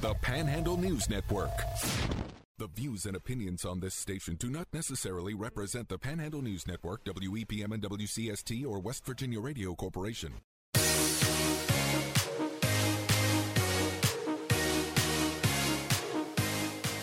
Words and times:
the 0.00 0.14
Panhandle 0.14 0.78
News 0.78 1.10
Network. 1.10 1.50
The 2.56 2.68
views 2.68 3.04
and 3.04 3.14
opinions 3.14 3.66
on 3.66 3.80
this 3.80 3.94
station 3.94 4.36
do 4.36 4.48
not 4.48 4.66
necessarily 4.72 5.34
represent 5.34 5.90
the 5.90 5.98
Panhandle 5.98 6.40
News 6.40 6.66
Network, 6.66 7.04
WEPM 7.04 7.74
and 7.74 7.82
WCST, 7.82 8.66
or 8.66 8.80
West 8.80 9.04
Virginia 9.04 9.40
Radio 9.40 9.74
Corporation. 9.74 10.32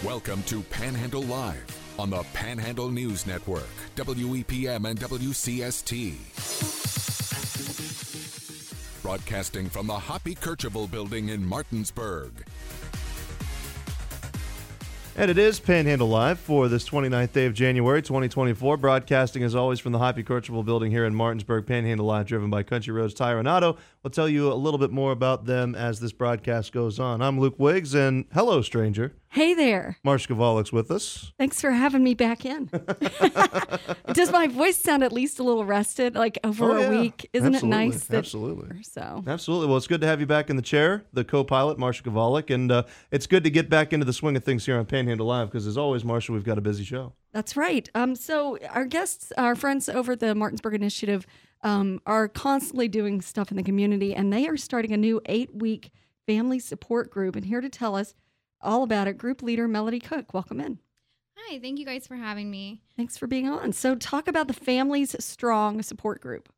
Welcome 0.03 0.41
to 0.43 0.63
Panhandle 0.63 1.23
Live 1.23 1.65
on 1.99 2.09
the 2.09 2.23
Panhandle 2.33 2.89
News 2.89 3.27
Network, 3.27 3.69
WEPM 3.95 4.89
and 4.89 4.99
WCST. 4.99 6.15
Broadcasting 9.03 9.69
from 9.69 9.85
the 9.85 9.93
Hoppy 9.93 10.33
Kercheval 10.33 10.89
building 10.89 11.29
in 11.29 11.45
Martinsburg. 11.45 12.43
And 15.19 15.31
it 15.31 15.39
is 15.39 15.59
Panhandle 15.59 16.09
Live 16.09 16.39
for 16.39 16.67
this 16.67 16.87
29th 16.87 17.31
day 17.31 17.47
of 17.47 17.55
January 17.55 18.03
2024. 18.03 18.77
Broadcasting 18.77 19.41
as 19.41 19.55
always 19.55 19.79
from 19.79 19.91
the 19.91 19.97
Hoppy 19.97 20.23
Kercheval 20.23 20.63
building 20.63 20.91
here 20.91 21.05
in 21.05 21.15
Martinsburg. 21.15 21.65
Panhandle 21.65 22.05
Live 22.05 22.27
driven 22.27 22.51
by 22.51 22.61
Country 22.61 22.93
Roads 22.93 23.15
Tire 23.15 23.39
and 23.39 23.47
Auto. 23.47 23.77
We'll 24.07 24.11
tell 24.13 24.29
you 24.29 24.49
a 24.49 24.55
little 24.55 24.77
bit 24.77 24.91
more 24.91 25.11
about 25.11 25.43
them 25.47 25.75
as 25.75 25.99
this 25.99 26.13
broadcast 26.13 26.71
goes 26.71 26.97
on. 26.97 27.21
I'm 27.21 27.41
Luke 27.41 27.55
Wiggs 27.57 27.93
and 27.93 28.23
hello, 28.33 28.61
stranger. 28.61 29.17
Hey 29.27 29.53
there. 29.53 29.97
Marsh 30.01 30.27
Kavalik's 30.29 30.71
with 30.71 30.89
us. 30.91 31.33
Thanks 31.37 31.59
for 31.59 31.71
having 31.71 32.05
me 32.05 32.13
back 32.13 32.45
in. 32.45 32.67
Does 34.13 34.31
my 34.31 34.47
voice 34.47 34.77
sound 34.77 35.03
at 35.03 35.11
least 35.11 35.39
a 35.39 35.43
little 35.43 35.65
rested, 35.65 36.15
like 36.15 36.39
over 36.45 36.71
Oh, 36.71 36.77
yeah. 36.79 36.85
a 36.87 36.89
week? 37.01 37.29
Isn't 37.33 37.53
Absolutely. 37.55 37.77
it 37.83 37.89
nice? 37.89 38.03
That, 38.05 38.17
Absolutely. 38.19 38.83
So 38.83 39.25
Absolutely. 39.27 39.67
Well, 39.67 39.75
it's 39.75 39.87
good 39.87 39.99
to 39.99 40.07
have 40.07 40.21
you 40.21 40.25
back 40.25 40.49
in 40.49 40.55
the 40.55 40.61
chair, 40.61 41.03
the 41.11 41.25
co-pilot, 41.25 41.77
Marsha 41.77 42.03
Kavalik, 42.03 42.49
and 42.49 42.71
uh, 42.71 42.83
it's 43.11 43.27
good 43.27 43.43
to 43.43 43.49
get 43.49 43.69
back 43.69 43.91
into 43.91 44.05
the 44.05 44.13
swing 44.13 44.37
of 44.37 44.43
things 44.45 44.65
here 44.65 44.79
on 44.79 44.85
Panhandle 44.85 45.27
Live 45.27 45.49
because, 45.49 45.67
as 45.67 45.77
always, 45.77 46.03
Marsha, 46.03 46.29
we've 46.29 46.45
got 46.45 46.57
a 46.57 46.61
busy 46.61 46.85
show. 46.85 47.11
that's 47.33 47.57
right. 47.57 47.89
Um, 47.93 48.15
so 48.15 48.57
our 48.69 48.85
guests, 48.85 49.33
our 49.37 49.53
friends 49.53 49.89
over 49.89 50.13
at 50.13 50.21
the 50.21 50.33
Martinsburg 50.33 50.75
Initiative, 50.75 51.27
um, 51.63 51.99
are 52.05 52.27
constantly 52.27 52.87
doing 52.87 53.21
stuff 53.21 53.51
in 53.51 53.57
the 53.57 53.63
community, 53.63 54.13
and 54.13 54.31
they 54.31 54.47
are 54.47 54.57
starting 54.57 54.91
a 54.91 54.97
new 54.97 55.21
eight-week 55.25 55.91
family 56.25 56.59
support 56.59 57.09
group. 57.09 57.35
And 57.35 57.45
here 57.45 57.61
to 57.61 57.69
tell 57.69 57.95
us 57.95 58.13
all 58.61 58.83
about 58.83 59.07
it, 59.07 59.17
group 59.17 59.41
leader 59.41 59.67
Melody 59.67 59.99
Cook. 59.99 60.33
Welcome 60.33 60.59
in. 60.59 60.79
Hi, 61.37 61.59
thank 61.59 61.79
you 61.79 61.85
guys 61.85 62.05
for 62.07 62.15
having 62.15 62.51
me. 62.51 62.81
Thanks 62.97 63.17
for 63.17 63.27
being 63.27 63.47
on. 63.47 63.71
So, 63.71 63.95
talk 63.95 64.27
about 64.27 64.47
the 64.47 64.53
Families 64.53 65.15
Strong 65.23 65.81
support 65.83 66.19
group. 66.21 66.49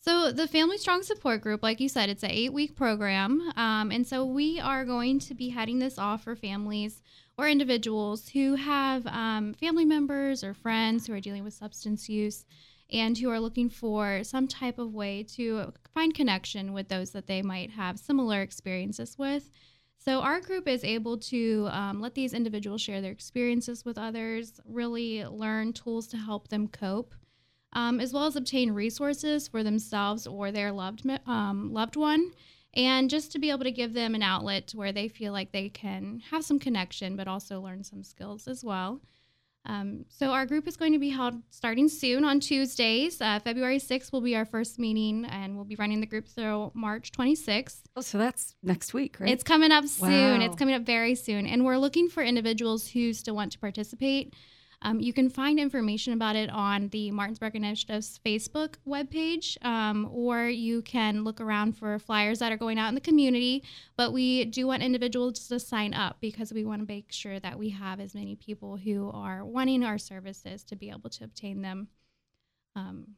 So, 0.00 0.30
the 0.32 0.46
Family 0.46 0.78
Strong 0.78 1.02
Support 1.02 1.42
Group, 1.42 1.62
like 1.62 1.80
you 1.80 1.88
said, 1.88 2.08
it's 2.08 2.22
an 2.22 2.30
eight 2.30 2.52
week 2.52 2.76
program. 2.76 3.52
Um, 3.56 3.90
and 3.90 4.06
so, 4.06 4.24
we 4.24 4.60
are 4.60 4.84
going 4.84 5.18
to 5.18 5.34
be 5.34 5.50
heading 5.50 5.80
this 5.80 5.98
off 5.98 6.24
for 6.24 6.36
families 6.36 7.02
or 7.36 7.48
individuals 7.48 8.28
who 8.28 8.54
have 8.54 9.06
um, 9.06 9.54
family 9.54 9.84
members 9.84 10.42
or 10.42 10.54
friends 10.54 11.06
who 11.06 11.14
are 11.14 11.20
dealing 11.20 11.44
with 11.44 11.52
substance 11.52 12.08
use 12.08 12.44
and 12.90 13.18
who 13.18 13.30
are 13.30 13.40
looking 13.40 13.68
for 13.68 14.22
some 14.24 14.48
type 14.48 14.78
of 14.78 14.94
way 14.94 15.22
to 15.22 15.72
find 15.92 16.14
connection 16.14 16.72
with 16.72 16.88
those 16.88 17.10
that 17.10 17.26
they 17.26 17.42
might 17.42 17.70
have 17.70 17.98
similar 17.98 18.40
experiences 18.40 19.18
with. 19.18 19.50
So, 19.98 20.20
our 20.20 20.40
group 20.40 20.68
is 20.68 20.84
able 20.84 21.18
to 21.18 21.68
um, 21.70 22.00
let 22.00 22.14
these 22.14 22.32
individuals 22.32 22.80
share 22.80 23.00
their 23.00 23.12
experiences 23.12 23.84
with 23.84 23.98
others, 23.98 24.60
really 24.64 25.24
learn 25.24 25.72
tools 25.72 26.06
to 26.08 26.16
help 26.16 26.48
them 26.48 26.68
cope, 26.68 27.14
um, 27.72 28.00
as 28.00 28.12
well 28.12 28.24
as 28.24 28.36
obtain 28.36 28.70
resources 28.70 29.48
for 29.48 29.62
themselves 29.62 30.26
or 30.26 30.50
their 30.50 30.72
loved 30.72 31.04
um, 31.26 31.72
loved 31.72 31.96
one, 31.96 32.30
and 32.74 33.10
just 33.10 33.32
to 33.32 33.38
be 33.38 33.50
able 33.50 33.64
to 33.64 33.72
give 33.72 33.92
them 33.92 34.14
an 34.14 34.22
outlet 34.22 34.70
where 34.74 34.92
they 34.92 35.08
feel 35.08 35.32
like 35.32 35.52
they 35.52 35.68
can 35.68 36.22
have 36.30 36.44
some 36.44 36.60
connection, 36.60 37.16
but 37.16 37.28
also 37.28 37.60
learn 37.60 37.82
some 37.82 38.04
skills 38.04 38.46
as 38.46 38.64
well. 38.64 39.00
Um, 39.68 40.06
so 40.08 40.30
our 40.30 40.46
group 40.46 40.66
is 40.66 40.76
going 40.76 40.94
to 40.94 40.98
be 40.98 41.10
held 41.10 41.34
starting 41.50 41.88
soon 41.88 42.24
on 42.24 42.40
Tuesdays. 42.40 43.20
Uh, 43.20 43.38
February 43.38 43.78
6th 43.78 44.12
will 44.12 44.22
be 44.22 44.34
our 44.34 44.46
first 44.46 44.78
meeting, 44.78 45.26
and 45.26 45.54
we'll 45.56 45.66
be 45.66 45.76
running 45.76 46.00
the 46.00 46.06
group 46.06 46.26
through 46.26 46.72
March 46.74 47.12
26th. 47.12 47.82
Oh, 47.94 48.00
so 48.00 48.16
that's 48.16 48.56
next 48.62 48.94
week, 48.94 49.20
right? 49.20 49.30
It's 49.30 49.44
coming 49.44 49.70
up 49.70 49.84
soon. 49.86 50.40
Wow. 50.40 50.46
It's 50.46 50.56
coming 50.56 50.74
up 50.74 50.82
very 50.82 51.14
soon. 51.14 51.46
And 51.46 51.64
we're 51.66 51.76
looking 51.76 52.08
for 52.08 52.22
individuals 52.22 52.88
who 52.88 53.12
still 53.12 53.34
want 53.34 53.52
to 53.52 53.58
participate. 53.58 54.34
Um, 54.82 55.00
you 55.00 55.12
can 55.12 55.28
find 55.28 55.58
information 55.58 56.12
about 56.12 56.36
it 56.36 56.50
on 56.50 56.88
the 56.90 57.10
Martinsburg 57.10 57.56
Initiative's 57.56 58.20
Facebook 58.24 58.74
webpage, 58.86 59.56
um, 59.64 60.08
or 60.12 60.44
you 60.44 60.82
can 60.82 61.24
look 61.24 61.40
around 61.40 61.76
for 61.76 61.98
flyers 61.98 62.38
that 62.38 62.52
are 62.52 62.56
going 62.56 62.78
out 62.78 62.88
in 62.88 62.94
the 62.94 63.00
community. 63.00 63.64
But 63.96 64.12
we 64.12 64.44
do 64.44 64.68
want 64.68 64.84
individuals 64.84 65.48
to 65.48 65.58
sign 65.58 65.94
up 65.94 66.18
because 66.20 66.52
we 66.52 66.64
want 66.64 66.80
to 66.80 66.86
make 66.86 67.10
sure 67.10 67.40
that 67.40 67.58
we 67.58 67.70
have 67.70 67.98
as 67.98 68.14
many 68.14 68.36
people 68.36 68.76
who 68.76 69.10
are 69.12 69.44
wanting 69.44 69.82
our 69.82 69.98
services 69.98 70.62
to 70.64 70.76
be 70.76 70.90
able 70.90 71.10
to 71.10 71.24
obtain 71.24 71.62
them. 71.62 71.88
Um, 72.76 73.16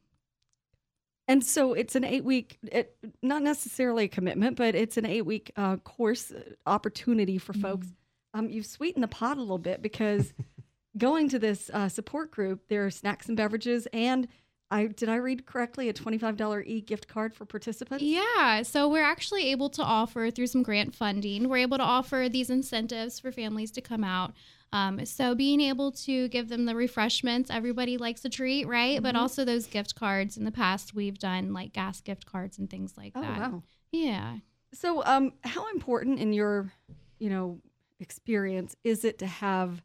And 1.27 1.45
so 1.45 1.73
it's 1.73 1.95
an 1.95 2.03
eight 2.03 2.25
week, 2.25 2.57
it, 2.63 2.97
not 3.21 3.43
necessarily 3.43 4.05
a 4.05 4.07
commitment, 4.07 4.57
but 4.57 4.73
it's 4.73 4.97
an 4.97 5.05
eight 5.05 5.25
week 5.25 5.51
uh, 5.55 5.77
course 5.77 6.31
uh, 6.31 6.41
opportunity 6.65 7.37
for 7.37 7.53
folks. 7.53 7.87
Um, 8.33 8.49
you've 8.49 8.65
sweetened 8.65 9.03
the 9.03 9.07
pot 9.07 9.37
a 9.37 9.41
little 9.41 9.59
bit 9.59 9.81
because 9.81 10.33
going 10.97 11.29
to 11.29 11.39
this 11.39 11.69
uh, 11.73 11.89
support 11.89 12.31
group, 12.31 12.67
there 12.67 12.85
are 12.85 12.91
snacks 12.91 13.27
and 13.27 13.37
beverages, 13.37 13.87
and 13.93 14.27
I 14.69 14.87
did 14.87 15.09
I 15.09 15.15
read 15.15 15.45
correctly 15.45 15.89
a 15.89 15.93
twenty 15.93 16.17
five 16.17 16.37
dollar 16.37 16.61
e 16.61 16.79
gift 16.81 17.07
card 17.07 17.33
for 17.33 17.45
participants. 17.45 18.03
Yeah, 18.03 18.61
so 18.61 18.87
we're 18.87 19.03
actually 19.03 19.51
able 19.51 19.69
to 19.71 19.83
offer 19.83 20.31
through 20.31 20.47
some 20.47 20.63
grant 20.63 20.95
funding, 20.95 21.49
we're 21.49 21.57
able 21.57 21.77
to 21.77 21.83
offer 21.83 22.27
these 22.31 22.49
incentives 22.49 23.19
for 23.19 23.31
families 23.31 23.71
to 23.71 23.81
come 23.81 24.03
out. 24.03 24.33
Um, 24.73 25.05
so 25.05 25.35
being 25.35 25.59
able 25.59 25.91
to 25.91 26.29
give 26.29 26.47
them 26.47 26.65
the 26.65 26.73
refreshments, 26.75 27.49
everybody 27.49 27.97
likes 27.97 28.23
a 28.23 28.29
treat, 28.29 28.65
right? 28.65 29.03
But 29.03 29.17
also 29.17 29.43
those 29.43 29.67
gift 29.67 29.95
cards. 29.95 30.37
In 30.37 30.45
the 30.45 30.51
past, 30.51 30.95
we've 30.95 31.19
done 31.19 31.51
like 31.51 31.73
gas 31.73 31.99
gift 31.99 32.25
cards 32.25 32.57
and 32.57 32.69
things 32.69 32.93
like 32.95 33.11
Oh 33.13 33.21
that. 33.21 33.39
wow! 33.51 33.63
Yeah. 33.91 34.37
So, 34.73 35.03
um, 35.03 35.33
how 35.43 35.69
important 35.71 36.19
in 36.19 36.31
your, 36.31 36.71
you 37.19 37.29
know, 37.29 37.59
experience 37.99 38.77
is 38.85 39.03
it 39.03 39.19
to 39.19 39.27
have 39.27 39.83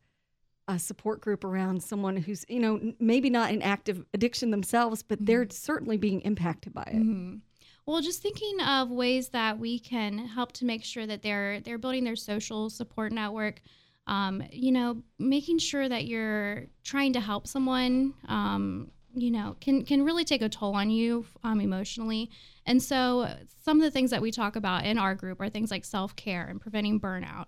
a 0.68 0.78
support 0.78 1.20
group 1.20 1.44
around 1.44 1.82
someone 1.82 2.16
who's, 2.16 2.44
you 2.48 2.58
know, 2.60 2.92
maybe 2.98 3.30
not 3.30 3.52
in 3.52 3.62
active 3.62 4.04
addiction 4.14 4.50
themselves, 4.50 5.02
but 5.02 5.24
they're 5.24 5.48
certainly 5.50 5.96
being 5.96 6.20
impacted 6.22 6.72
by 6.74 6.82
it. 6.82 7.06
Mhm. 7.06 7.42
Well, 7.86 8.00
just 8.00 8.20
thinking 8.22 8.60
of 8.60 8.90
ways 8.90 9.28
that 9.30 9.58
we 9.58 9.78
can 9.78 10.18
help 10.18 10.52
to 10.52 10.64
make 10.64 10.84
sure 10.84 11.06
that 11.06 11.22
they're 11.22 11.60
they're 11.60 11.78
building 11.78 12.04
their 12.04 12.16
social 12.16 12.68
support 12.70 13.12
network. 13.12 13.60
Um, 14.08 14.42
you 14.52 14.70
know, 14.72 15.02
making 15.18 15.58
sure 15.58 15.88
that 15.88 16.06
you're 16.06 16.66
trying 16.84 17.12
to 17.14 17.20
help 17.20 17.46
someone. 17.46 18.14
Um, 18.28 18.90
you 19.14 19.30
know, 19.30 19.56
can 19.60 19.84
can 19.84 20.04
really 20.04 20.24
take 20.24 20.42
a 20.42 20.48
toll 20.48 20.74
on 20.74 20.90
you 20.90 21.26
um, 21.44 21.60
emotionally. 21.60 22.30
And 22.66 22.82
so, 22.82 23.28
some 23.64 23.78
of 23.78 23.82
the 23.84 23.90
things 23.90 24.10
that 24.10 24.20
we 24.22 24.30
talk 24.30 24.56
about 24.56 24.84
in 24.84 24.98
our 24.98 25.14
group 25.14 25.40
are 25.40 25.48
things 25.48 25.70
like 25.70 25.84
self 25.84 26.14
care 26.16 26.46
and 26.46 26.60
preventing 26.60 27.00
burnout. 27.00 27.46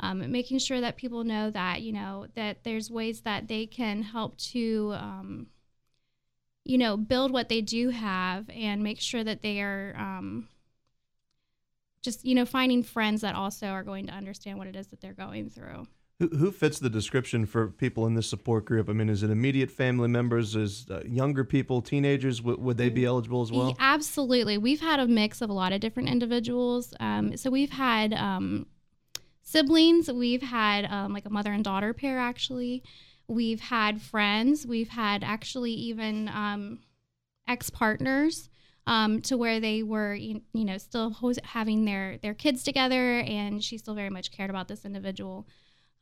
Um, 0.00 0.30
making 0.32 0.58
sure 0.58 0.80
that 0.80 0.96
people 0.96 1.22
know 1.22 1.50
that 1.50 1.82
you 1.82 1.92
know 1.92 2.26
that 2.34 2.64
there's 2.64 2.90
ways 2.90 3.20
that 3.20 3.46
they 3.46 3.64
can 3.64 4.02
help 4.02 4.36
to 4.38 4.92
um, 4.96 5.46
you 6.64 6.78
know, 6.78 6.96
build 6.96 7.30
what 7.30 7.48
they 7.48 7.60
do 7.60 7.90
have 7.90 8.48
and 8.50 8.82
make 8.82 9.00
sure 9.00 9.22
that 9.22 9.42
they 9.42 9.60
are 9.60 9.94
um, 9.98 10.48
just, 12.02 12.24
you 12.24 12.34
know, 12.34 12.46
finding 12.46 12.82
friends 12.82 13.20
that 13.20 13.34
also 13.34 13.68
are 13.68 13.82
going 13.82 14.06
to 14.06 14.12
understand 14.12 14.58
what 14.58 14.66
it 14.66 14.74
is 14.74 14.86
that 14.88 15.00
they're 15.00 15.12
going 15.12 15.50
through. 15.50 15.86
Who, 16.20 16.28
who 16.28 16.50
fits 16.52 16.78
the 16.78 16.88
description 16.88 17.44
for 17.44 17.68
people 17.68 18.06
in 18.06 18.14
this 18.14 18.28
support 18.28 18.64
group? 18.64 18.88
I 18.88 18.92
mean, 18.92 19.10
is 19.10 19.22
it 19.22 19.30
immediate 19.30 19.70
family 19.70 20.08
members? 20.08 20.56
Is 20.56 20.86
uh, 20.88 21.02
younger 21.04 21.44
people, 21.44 21.82
teenagers? 21.82 22.38
W- 22.38 22.58
would 22.58 22.78
they 22.78 22.88
be 22.88 23.04
eligible 23.04 23.42
as 23.42 23.52
well? 23.52 23.76
Absolutely. 23.78 24.56
We've 24.56 24.80
had 24.80 25.00
a 25.00 25.08
mix 25.08 25.42
of 25.42 25.50
a 25.50 25.52
lot 25.52 25.72
of 25.72 25.80
different 25.80 26.08
individuals. 26.08 26.94
Um, 27.00 27.36
so 27.36 27.50
we've 27.50 27.72
had 27.72 28.14
um, 28.14 28.66
siblings, 29.44 30.10
we've 30.10 30.42
had 30.42 30.84
um, 30.86 31.12
like 31.12 31.26
a 31.26 31.30
mother 31.30 31.52
and 31.52 31.62
daughter 31.62 31.94
pair, 31.94 32.18
actually. 32.18 32.82
We've 33.28 33.60
had 33.60 34.02
friends, 34.02 34.66
we've 34.66 34.88
had 34.88 35.22
actually 35.22 35.72
even 35.72 36.28
um, 36.28 36.80
ex 37.46 37.70
partners. 37.70 38.50
Um, 38.86 39.22
to 39.22 39.38
where 39.38 39.60
they 39.60 39.82
were, 39.82 40.14
you, 40.14 40.42
you 40.52 40.66
know, 40.66 40.76
still 40.76 41.16
having 41.42 41.86
their 41.86 42.18
their 42.18 42.34
kids 42.34 42.62
together, 42.62 43.20
and 43.20 43.64
she 43.64 43.78
still 43.78 43.94
very 43.94 44.10
much 44.10 44.30
cared 44.30 44.50
about 44.50 44.68
this 44.68 44.84
individual. 44.84 45.48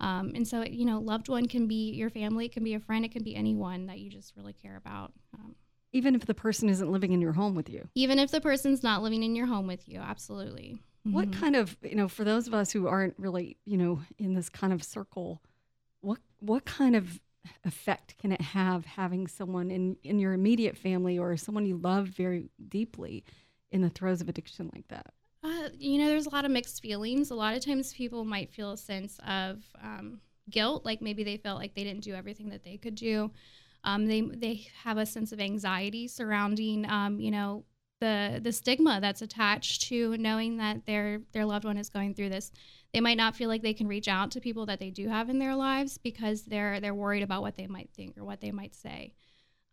Um, 0.01 0.33
and 0.35 0.49
so, 0.49 0.65
you 0.65 0.85
know, 0.85 0.99
loved 0.99 1.29
one 1.29 1.47
can 1.47 1.69
be 1.69 1.93
your 1.93 2.11
family, 2.11 2.47
it 2.47 2.53
can 2.53 2.65
be 2.65 2.75
a 2.75 2.81
friend, 2.81 3.05
it 3.05 3.13
can 3.13 3.23
be 3.23 3.37
anyone 3.37 3.87
that 3.87 4.01
you 4.01 4.11
just 4.11 4.37
really 4.37 4.53
care 4.53 4.77
about. 4.77 5.13
Um, 5.33 5.55
Even 5.93 6.17
if 6.17 6.27
the 6.27 6.35
person 6.35 6.69
isn't 6.69 6.91
living 6.91 7.13
in 7.13 7.21
your 7.21 7.35
home 7.35 7.55
with 7.55 7.69
you. 7.69 7.89
even 7.95 8.19
if 8.19 8.33
the 8.33 8.41
person's 8.41 8.83
not 8.83 9.01
living 9.01 9.23
in 9.23 9.37
your 9.37 9.47
home 9.47 9.69
with 9.69 9.89
you 9.89 10.01
absolutely 10.01 10.81
What 11.11 11.31
Mhm. 11.31 11.33
kind 11.33 11.57
of, 11.57 11.77
you 11.83 11.95
know, 11.97 12.09
for 12.09 12.25
those 12.25 12.47
of 12.47 12.55
us 12.55 12.73
who 12.73 12.87
aren't 12.87 13.19
really, 13.19 13.59
you 13.65 13.77
know, 13.77 14.01
in 14.19 14.35
this 14.35 14.49
kind 14.49 14.73
of 14.73 14.83
circle, 14.83 15.43
what 16.01 16.21
what 16.41 16.65
kind 16.65 16.97
of 16.97 17.21
effect 17.65 18.17
can 18.19 18.33
it 18.33 18.41
have 18.41 18.87
having 18.87 19.27
someone 19.27 19.71
in 19.71 19.97
in 20.05 20.19
your 20.19 20.33
immediate 20.33 20.77
family 20.77 21.19
or 21.19 21.37
someone 21.37 21.67
you 21.67 21.77
love 21.77 22.09
very 22.09 22.51
deeply 22.69 23.25
in 23.73 23.83
the 23.83 23.91
throes 23.91 24.21
of 24.21 24.29
addiction 24.29 24.71
like 24.75 24.89
that? 24.89 25.13
Uh, 25.43 25.71
you 25.77 25.99
know, 25.99 26.07
there's 26.07 26.27
a 26.27 26.31
lot 26.31 26.45
of 26.45 26.51
mixed 26.51 26.81
feelings. 26.83 27.31
A 27.31 27.35
lot 27.35 27.57
of 27.57 27.65
times 27.65 27.93
people 27.93 28.25
might 28.25 28.51
feel 28.51 28.73
a 28.73 28.77
sense 28.77 29.19
of 29.27 29.65
um, 29.83 30.21
guilt, 30.51 30.85
like 30.85 31.03
maybe 31.03 31.25
they 31.25 31.37
felt 31.37 31.59
like 31.59 31.75
they 31.75 31.83
didn't 31.85 32.05
do 32.05 32.15
everything 32.15 32.49
that 32.51 32.63
they 32.65 32.77
could 32.77 32.95
do. 32.95 33.31
Um, 33.85 34.07
they 34.07 34.21
they 34.21 34.67
have 34.85 34.99
a 34.99 35.07
sense 35.07 35.33
of 35.33 35.41
anxiety 35.41 36.07
surrounding, 36.07 36.89
um, 36.89 37.19
you 37.19 37.33
know, 37.33 37.65
the 38.03 38.41
the 38.43 38.53
stigma 38.53 38.99
that's 39.01 39.23
attached 39.23 39.83
to 39.83 40.17
knowing 40.17 40.57
that 40.57 40.85
their 40.87 41.21
their 41.33 41.45
loved 41.45 41.65
one 41.65 41.79
is 41.79 41.89
going 41.89 42.15
through 42.15 42.31
this. 42.31 42.51
They 42.93 43.01
might 43.01 43.17
not 43.17 43.37
feel 43.37 43.49
like 43.49 43.63
they 43.63 43.73
can 43.73 43.87
reach 43.87 44.09
out 44.09 44.33
to 44.33 44.41
people 44.41 44.67
that 44.67 44.81
they 44.81 44.91
do 44.91 45.09
have 45.09 45.31
in 45.31 45.39
their 45.39 45.55
lives 45.55 45.99
because 45.99 46.43
they're 46.43 46.81
they're 46.81 46.95
worried 46.95 47.23
about 47.23 47.43
what 47.43 47.57
they 47.57 47.69
might 47.69 47.91
think 47.95 48.19
or 48.19 48.25
what 48.25 48.41
they 48.41 48.51
might 48.51 48.75
say. 48.75 49.15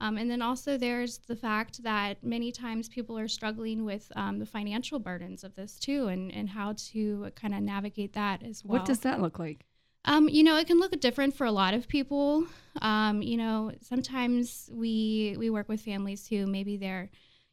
Um, 0.02 0.18
and 0.18 0.32
then 0.32 0.42
also 0.42 0.78
there's 0.78 1.18
the 1.28 1.36
fact 1.36 1.84
that 1.84 2.24
many 2.24 2.52
times 2.52 2.88
people 2.88 3.18
are 3.18 3.28
struggling 3.28 3.84
with 3.84 4.10
um, 4.16 4.40
the 4.40 4.46
financial 4.46 5.00
burdens 5.00 5.44
of 5.44 5.56
this 5.56 5.80
too, 5.80 6.08
and 6.08 6.32
and 6.32 6.50
how 6.50 6.76
to 6.92 7.32
kind 7.36 7.56
of 7.56 7.62
navigate 7.62 8.14
that 8.14 8.44
as 8.44 8.64
well. 8.64 8.78
What 8.78 8.86
does 8.86 9.00
that 9.00 9.20
look 9.20 9.40
like? 9.40 9.66
Um, 10.06 10.30
you 10.30 10.44
know, 10.44 10.56
it 10.58 10.68
can 10.68 10.80
look 10.80 10.98
different 11.02 11.36
for 11.36 11.46
a 11.46 11.52
lot 11.52 11.74
of 11.74 11.88
people. 11.88 12.46
Um, 12.82 13.22
you 13.22 13.38
know, 13.38 13.72
sometimes 13.82 14.70
we 14.72 15.36
we 15.38 15.50
work 15.50 15.68
with 15.68 15.82
families 15.82 16.28
who 16.28 16.48
maybe 16.48 16.78
they're, 16.78 17.10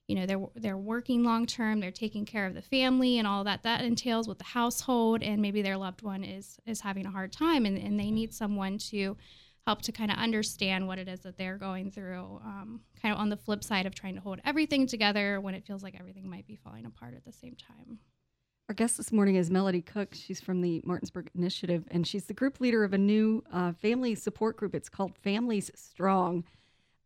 you 0.09 0.15
know, 0.15 0.27
they're 0.27 0.47
they're 0.55 0.77
working 0.77 1.25
long 1.25 1.47
term, 1.47 1.81
they're 1.81 1.91
taking 1.91 2.25
care 2.25 2.47
of 2.47 2.55
the 2.55 2.63
family 2.63 3.19
and 3.19 3.27
all 3.27 3.45
that 3.45 3.63
that 3.65 3.83
entails 3.83 4.29
with 4.29 4.39
the 4.39 4.45
household, 4.45 5.23
and 5.23 5.43
maybe 5.43 5.63
their 5.63 5.77
loved 5.77 6.03
one 6.03 6.23
is 6.23 6.59
is 6.67 6.81
having 6.81 7.07
a 7.07 7.11
hard 7.11 7.33
time, 7.33 7.67
and, 7.67 7.77
and 7.77 7.99
they 7.99 8.11
need 8.11 8.33
someone 8.33 8.79
to 8.79 9.17
help 9.67 9.83
to 9.83 9.91
kind 9.91 10.13
of 10.13 10.17
understand 10.17 10.87
what 10.87 10.99
it 10.99 11.09
is 11.09 11.21
that 11.21 11.37
they're 11.37 11.59
going 11.59 11.91
through. 11.91 12.41
Um, 12.45 12.81
kind 13.03 13.13
of 13.13 13.21
on 13.21 13.31
the 13.31 13.37
flip 13.37 13.65
side 13.65 13.85
of 13.85 13.95
trying 13.95 14.15
to 14.15 14.21
hold 14.21 14.41
everything 14.45 14.87
together 14.87 15.41
when 15.41 15.55
it 15.55 15.67
feels 15.67 15.83
like 15.83 15.97
everything 15.99 16.31
might 16.31 16.47
be 16.47 16.55
falling 16.55 16.87
apart 16.87 17.15
at 17.15 17.25
the 17.25 17.33
same 17.33 17.57
time. 17.57 17.99
Our 18.69 18.75
guest 18.75 18.97
this 18.97 19.13
morning 19.13 19.37
is 19.37 19.51
Melody 19.51 19.81
Cook. 19.81 20.13
She's 20.13 20.41
from 20.41 20.61
the 20.61 20.83
Martinsburg 20.85 21.31
Initiative, 21.37 21.85
and 21.91 22.07
she's 22.07 22.25
the 22.25 22.35
group 22.35 22.61
leader 22.61 22.85
of 22.85 22.93
a 22.93 22.99
new 22.99 23.43
uh, 23.53 23.73
family 23.73 24.15
support 24.15 24.57
group. 24.57 24.75
It's 24.75 24.89
called 24.89 25.17
Families 25.19 25.71
Strong. 25.75 26.45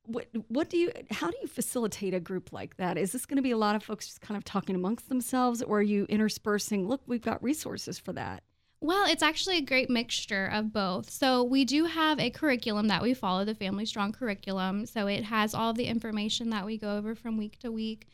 What, 0.05 0.27
what 0.49 0.71
do 0.71 0.77
you? 0.77 0.93
How 1.11 1.31
do 1.31 1.37
you 1.41 1.47
facilitate 1.47 2.15
a 2.15 2.21
group 2.21 2.53
like 2.53 2.77
that? 2.79 2.99
Is 2.99 3.13
this 3.13 3.27
going 3.27 3.37
to 3.37 3.43
be 3.43 3.51
a 3.51 3.57
lot 3.57 3.77
of 3.77 3.83
folks 3.83 4.07
just 4.07 4.21
kind 4.21 4.37
of 4.37 4.45
talking 4.45 4.75
amongst 4.75 5.09
themselves, 5.09 5.63
or 5.63 5.79
are 5.79 5.83
you 5.83 6.07
interspersing? 6.09 6.89
Look, 6.89 7.03
we've 7.07 7.23
got 7.23 7.43
resources 7.43 7.99
for 7.99 8.13
that. 8.15 8.43
Well, 8.83 9.05
it's 9.07 9.23
actually 9.23 9.59
a 9.59 9.63
great 9.63 9.91
mixture 9.91 10.47
of 10.47 10.73
both. 10.73 11.11
So, 11.11 11.45
we 11.45 11.65
do 11.65 11.85
have 11.85 12.19
a 12.19 12.31
curriculum 12.31 12.89
that 12.89 13.03
we 13.03 13.13
follow, 13.13 13.45
the 13.45 13.55
Family 13.55 13.85
Strong 13.85 14.13
curriculum. 14.13 14.87
So, 14.87 15.07
it 15.07 15.25
has 15.25 15.55
all 15.55 15.75
the 15.75 15.85
information 15.85 16.51
that 16.51 16.65
we 16.65 16.79
go 16.79 16.97
over 16.97 17.15
from 17.15 17.37
week 17.37 17.59
to 17.59 17.71
week 17.71 18.09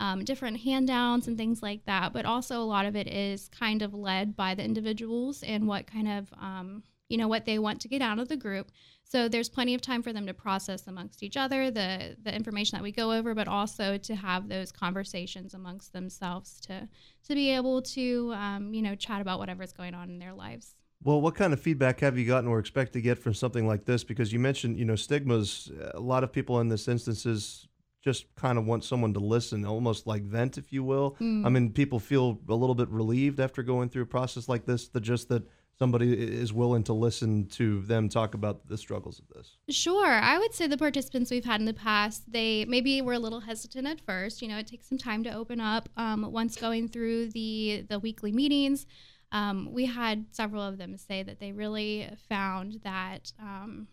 um, 0.00 0.24
different 0.24 0.60
handouts 0.60 1.26
and 1.26 1.36
things 1.36 1.62
like 1.62 1.84
that. 1.84 2.12
But 2.12 2.24
also, 2.24 2.60
a 2.60 2.64
lot 2.64 2.86
of 2.86 2.96
it 2.96 3.06
is 3.06 3.48
kind 3.48 3.82
of 3.82 3.94
led 3.94 4.34
by 4.34 4.54
the 4.54 4.64
individuals 4.64 5.42
and 5.42 5.68
what 5.68 5.86
kind 5.86 6.08
of, 6.08 6.32
um, 6.40 6.82
you 7.10 7.18
know, 7.18 7.28
what 7.28 7.44
they 7.44 7.58
want 7.58 7.80
to 7.80 7.88
get 7.88 8.00
out 8.00 8.18
of 8.18 8.28
the 8.28 8.36
group. 8.36 8.70
So 9.04 9.28
there's 9.28 9.48
plenty 9.48 9.74
of 9.74 9.80
time 9.80 10.02
for 10.02 10.12
them 10.12 10.26
to 10.26 10.32
process 10.32 10.86
amongst 10.86 11.22
each 11.22 11.36
other 11.36 11.70
the 11.70 12.16
the 12.22 12.34
information 12.34 12.76
that 12.76 12.82
we 12.82 12.92
go 12.92 13.12
over, 13.12 13.34
but 13.34 13.48
also 13.48 13.98
to 13.98 14.14
have 14.14 14.48
those 14.48 14.70
conversations 14.72 15.52
amongst 15.52 15.92
themselves 15.92 16.60
to 16.62 16.88
to 17.26 17.34
be 17.34 17.50
able 17.50 17.82
to, 17.82 18.32
um, 18.34 18.72
you 18.72 18.80
know, 18.80 18.94
chat 18.94 19.20
about 19.20 19.38
whatever's 19.38 19.72
going 19.72 19.94
on 19.94 20.08
in 20.08 20.18
their 20.18 20.32
lives. 20.32 20.76
Well, 21.02 21.20
what 21.20 21.34
kind 21.34 21.52
of 21.52 21.60
feedback 21.60 22.00
have 22.00 22.18
you 22.18 22.26
gotten 22.26 22.48
or 22.48 22.58
expect 22.58 22.92
to 22.92 23.00
get 23.00 23.18
from 23.18 23.34
something 23.34 23.66
like 23.66 23.86
this? 23.86 24.04
Because 24.04 24.32
you 24.32 24.38
mentioned, 24.38 24.78
you 24.78 24.84
know, 24.84 24.96
stigmas. 24.96 25.70
A 25.94 26.00
lot 26.00 26.22
of 26.22 26.30
people 26.30 26.60
in 26.60 26.68
this 26.68 26.88
instances 26.88 27.66
just 28.02 28.34
kind 28.34 28.58
of 28.58 28.66
want 28.66 28.84
someone 28.84 29.12
to 29.14 29.20
listen, 29.20 29.64
almost 29.64 30.06
like 30.06 30.22
vent, 30.22 30.56
if 30.58 30.72
you 30.72 30.84
will. 30.84 31.16
Mm. 31.20 31.44
I 31.44 31.48
mean, 31.48 31.72
people 31.72 31.98
feel 31.98 32.38
a 32.48 32.54
little 32.54 32.74
bit 32.74 32.88
relieved 32.88 33.40
after 33.40 33.62
going 33.62 33.88
through 33.88 34.04
a 34.04 34.06
process 34.06 34.48
like 34.48 34.66
this, 34.66 34.88
that 34.88 35.00
just 35.00 35.28
that 35.28 35.42
somebody 35.80 36.12
is 36.12 36.52
willing 36.52 36.84
to 36.84 36.92
listen 36.92 37.46
to 37.46 37.80
them 37.80 38.06
talk 38.06 38.34
about 38.34 38.68
the 38.68 38.76
struggles 38.76 39.18
of 39.18 39.26
this. 39.28 39.56
Sure. 39.70 40.06
I 40.06 40.38
would 40.38 40.52
say 40.52 40.66
the 40.66 40.76
participants 40.76 41.30
we've 41.30 41.46
had 41.46 41.58
in 41.58 41.64
the 41.64 41.72
past, 41.72 42.30
they 42.30 42.66
maybe 42.66 43.00
were 43.00 43.14
a 43.14 43.18
little 43.18 43.40
hesitant 43.40 43.88
at 43.88 43.98
first. 44.02 44.42
You 44.42 44.48
know, 44.48 44.58
it 44.58 44.66
takes 44.66 44.86
some 44.86 44.98
time 44.98 45.24
to 45.24 45.32
open 45.32 45.58
up. 45.58 45.88
Um, 45.96 46.30
once 46.30 46.56
going 46.56 46.88
through 46.88 47.30
the 47.30 47.86
the 47.88 47.98
weekly 47.98 48.30
meetings, 48.30 48.84
um, 49.32 49.70
we 49.72 49.86
had 49.86 50.26
several 50.32 50.62
of 50.62 50.76
them 50.76 50.98
say 50.98 51.22
that 51.22 51.40
they 51.40 51.52
really 51.52 52.10
found 52.28 52.80
that. 52.84 53.32
Um, 53.40 53.88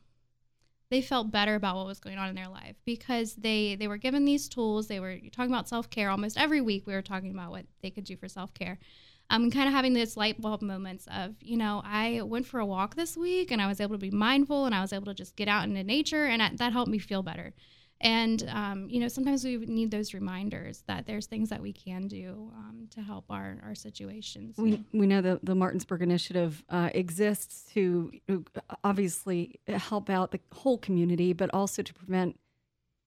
they 0.90 1.02
felt 1.02 1.32
better 1.32 1.56
about 1.56 1.76
what 1.76 1.86
was 1.86 2.00
going 2.00 2.18
on 2.18 2.30
in 2.30 2.36
their 2.36 2.48
life 2.48 2.78
because 2.86 3.36
they 3.36 3.76
they 3.76 3.90
were 3.90 3.98
given 3.98 4.24
these 4.24 4.48
tools. 4.48 4.88
They 4.88 5.02
were 5.02 5.18
talking 5.34 5.52
about 5.52 5.68
self 5.68 5.90
care 5.90 6.10
almost 6.10 6.38
every 6.38 6.62
week. 6.62 6.88
We 6.88 6.94
were 6.94 7.02
talking 7.02 7.32
about 7.32 7.52
what 7.52 7.66
they 7.82 7.90
could 7.90 8.06
do 8.06 8.16
for 8.16 8.30
self 8.30 8.54
Um, 9.30 9.52
kind 9.52 9.68
of 9.68 9.74
having 9.74 9.94
these 9.94 10.16
light 10.16 10.40
bulb 10.40 10.62
moments 10.62 11.06
of, 11.12 11.36
you 11.42 11.58
know, 11.58 11.82
I 11.84 12.22
went 12.22 12.46
for 12.46 12.62
a 12.62 12.66
walk 12.66 12.96
this 12.96 13.18
week 13.18 13.52
and 13.52 13.62
I 13.62 13.68
was 13.68 13.82
able 13.82 13.96
to 13.96 14.00
be 14.00 14.10
mindful 14.10 14.66
and 14.66 14.74
I 14.74 14.80
was 14.80 14.94
able 14.94 15.08
to 15.08 15.14
just 15.14 15.36
get 15.36 15.50
out 15.50 15.66
into 15.66 15.84
nature 15.84 16.26
and 16.26 16.42
I, 16.42 16.52
that 16.56 16.72
helped 16.72 16.90
me 16.90 16.98
feel 16.98 17.24
better. 17.24 17.54
And, 18.00 18.48
um, 18.50 18.88
you 18.90 19.00
know, 19.00 19.08
sometimes 19.08 19.44
we 19.44 19.58
need 19.58 19.90
those 19.92 20.14
reminders 20.14 20.84
that 20.88 21.08
there's 21.08 21.26
things 21.26 21.50
that 21.50 21.62
we 21.62 21.74
can 21.74 22.08
do 22.08 22.52
um, 22.56 22.88
to 22.92 23.02
help 23.02 23.26
our, 23.30 23.58
our 23.64 23.76
situations. 23.76 24.56
We, 24.58 24.84
we 24.94 25.08
know 25.08 25.22
that 25.22 25.44
the 25.44 25.56
Martinsburg 25.56 26.04
Initiative 26.04 26.64
uh, 26.70 26.90
exists 26.94 27.72
to 27.74 28.12
obviously 28.84 29.60
help 29.68 30.10
out 30.10 30.32
the 30.32 30.40
whole 30.54 30.78
community, 30.78 31.34
but 31.34 31.50
also 31.54 31.82
to 31.82 31.94
prevent 31.94 32.40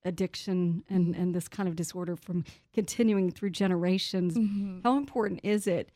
addiction 0.03 0.83
and, 0.89 1.15
and 1.15 1.33
this 1.33 1.47
kind 1.47 1.69
of 1.69 1.75
disorder 1.75 2.15
from 2.15 2.43
continuing 2.73 3.31
through 3.31 3.51
generations. 3.51 4.35
Mm-hmm. 4.35 4.79
How 4.83 4.97
important 4.97 5.39
is 5.43 5.67
it 5.67 5.89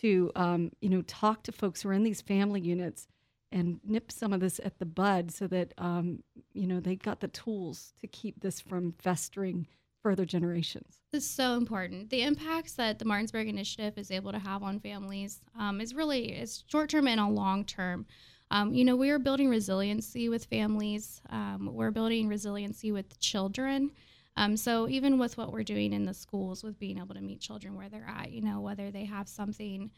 to, 0.00 0.30
um, 0.36 0.72
you 0.80 0.88
know, 0.88 1.02
talk 1.02 1.42
to 1.44 1.52
folks 1.52 1.82
who 1.82 1.88
are 1.88 1.92
in 1.92 2.04
these 2.04 2.20
family 2.20 2.60
units 2.60 3.08
and 3.50 3.80
nip 3.84 4.12
some 4.12 4.32
of 4.32 4.40
this 4.40 4.60
at 4.64 4.78
the 4.78 4.86
bud 4.86 5.30
so 5.30 5.46
that 5.46 5.72
um, 5.78 6.22
you 6.52 6.66
know 6.66 6.80
they've 6.80 7.02
got 7.02 7.20
the 7.20 7.28
tools 7.28 7.94
to 8.00 8.06
keep 8.06 8.40
this 8.40 8.60
from 8.60 8.92
festering 8.98 9.66
further 10.02 10.24
generations. 10.24 11.00
This 11.12 11.24
is 11.24 11.30
so 11.30 11.56
important. 11.56 12.10
The 12.10 12.22
impacts 12.22 12.74
that 12.74 12.98
the 12.98 13.04
Martinsburg 13.04 13.48
Initiative 13.48 13.98
is 13.98 14.10
able 14.10 14.32
to 14.32 14.38
have 14.38 14.62
on 14.62 14.78
families 14.78 15.40
um, 15.58 15.80
is 15.80 15.94
really 15.94 16.32
it's 16.32 16.64
short 16.66 16.90
term 16.90 17.08
and 17.08 17.20
a 17.20 17.26
long 17.26 17.64
term. 17.64 18.06
Um, 18.50 18.72
you 18.72 18.84
know, 18.84 18.96
we 18.96 19.10
are 19.10 19.18
building 19.18 19.48
resiliency 19.48 20.28
with 20.28 20.46
families. 20.46 21.20
Um, 21.28 21.70
we're 21.72 21.90
building 21.90 22.28
resiliency 22.28 22.92
with 22.92 23.18
children. 23.20 23.90
Um, 24.38 24.56
so 24.56 24.88
even 24.88 25.18
with 25.18 25.36
what 25.36 25.52
we're 25.52 25.64
doing 25.64 25.92
in 25.92 26.04
the 26.04 26.14
schools, 26.14 26.62
with 26.62 26.78
being 26.78 26.98
able 26.98 27.14
to 27.14 27.20
meet 27.20 27.40
children 27.40 27.74
where 27.74 27.88
they're 27.88 28.08
at, 28.08 28.30
you 28.30 28.40
know, 28.40 28.60
whether 28.60 28.90
they 28.90 29.04
have 29.04 29.28
something 29.28 29.90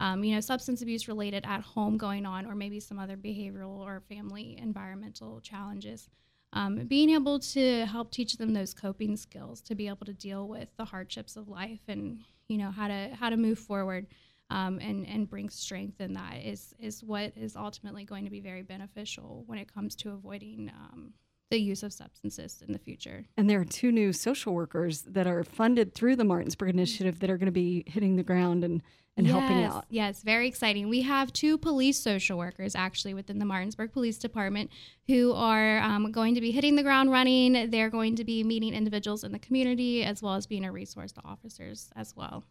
um, 0.00 0.24
you 0.24 0.34
know, 0.34 0.40
substance 0.40 0.80
abuse 0.80 1.08
related 1.08 1.44
at 1.46 1.60
home 1.60 1.98
going 1.98 2.24
on, 2.24 2.46
or 2.46 2.54
maybe 2.54 2.80
some 2.80 2.98
other 2.98 3.16
behavioral 3.16 3.78
or 3.80 4.02
family 4.08 4.56
environmental 4.60 5.40
challenges. 5.40 6.08
Um, 6.54 6.86
being 6.86 7.10
able 7.10 7.38
to 7.38 7.84
help 7.84 8.10
teach 8.10 8.36
them 8.38 8.54
those 8.54 8.72
coping 8.74 9.16
skills 9.16 9.60
to 9.62 9.74
be 9.74 9.88
able 9.88 10.06
to 10.06 10.14
deal 10.14 10.48
with 10.48 10.68
the 10.78 10.84
hardships 10.84 11.36
of 11.36 11.48
life 11.48 11.82
and 11.86 12.20
you 12.48 12.58
know 12.58 12.72
how 12.72 12.88
to 12.88 13.10
how 13.14 13.28
to 13.30 13.36
move 13.36 13.58
forward 13.58 14.08
um, 14.50 14.80
and 14.80 15.06
and 15.06 15.30
bring 15.30 15.48
strength 15.48 16.00
in 16.00 16.14
that 16.14 16.38
is 16.42 16.74
is 16.80 17.04
what 17.04 17.32
is 17.36 17.54
ultimately 17.54 18.04
going 18.04 18.24
to 18.24 18.32
be 18.32 18.40
very 18.40 18.62
beneficial 18.62 19.44
when 19.46 19.60
it 19.60 19.72
comes 19.72 19.94
to 19.96 20.10
avoiding 20.10 20.72
um, 20.74 21.12
the 21.50 21.58
use 21.58 21.82
of 21.82 21.92
substances 21.92 22.62
in 22.66 22.72
the 22.72 22.78
future. 22.78 23.26
And 23.36 23.50
there 23.50 23.60
are 23.60 23.64
two 23.64 23.92
new 23.92 24.12
social 24.12 24.54
workers 24.54 25.02
that 25.02 25.26
are 25.26 25.44
funded 25.44 25.94
through 25.94 26.16
the 26.16 26.24
Martinsburg 26.24 26.70
Initiative 26.70 27.18
that 27.20 27.30
are 27.30 27.36
going 27.36 27.46
to 27.46 27.52
be 27.52 27.84
hitting 27.86 28.16
the 28.16 28.22
ground 28.22 28.64
and, 28.64 28.82
and 29.16 29.26
yes, 29.26 29.36
helping 29.36 29.64
out. 29.64 29.84
Yes, 29.90 30.22
very 30.22 30.46
exciting. 30.46 30.88
We 30.88 31.02
have 31.02 31.32
two 31.32 31.58
police 31.58 31.98
social 31.98 32.38
workers 32.38 32.74
actually 32.74 33.14
within 33.14 33.38
the 33.38 33.44
Martinsburg 33.44 33.92
Police 33.92 34.18
Department 34.18 34.70
who 35.08 35.32
are 35.32 35.78
um, 35.80 36.12
going 36.12 36.36
to 36.36 36.40
be 36.40 36.52
hitting 36.52 36.76
the 36.76 36.84
ground 36.84 37.10
running. 37.10 37.70
They're 37.70 37.90
going 37.90 38.14
to 38.16 38.24
be 38.24 38.44
meeting 38.44 38.72
individuals 38.72 39.24
in 39.24 39.32
the 39.32 39.38
community 39.40 40.04
as 40.04 40.22
well 40.22 40.34
as 40.34 40.46
being 40.46 40.64
a 40.64 40.72
resource 40.72 41.12
to 41.12 41.20
officers 41.24 41.90
as 41.96 42.14
well. 42.14 42.44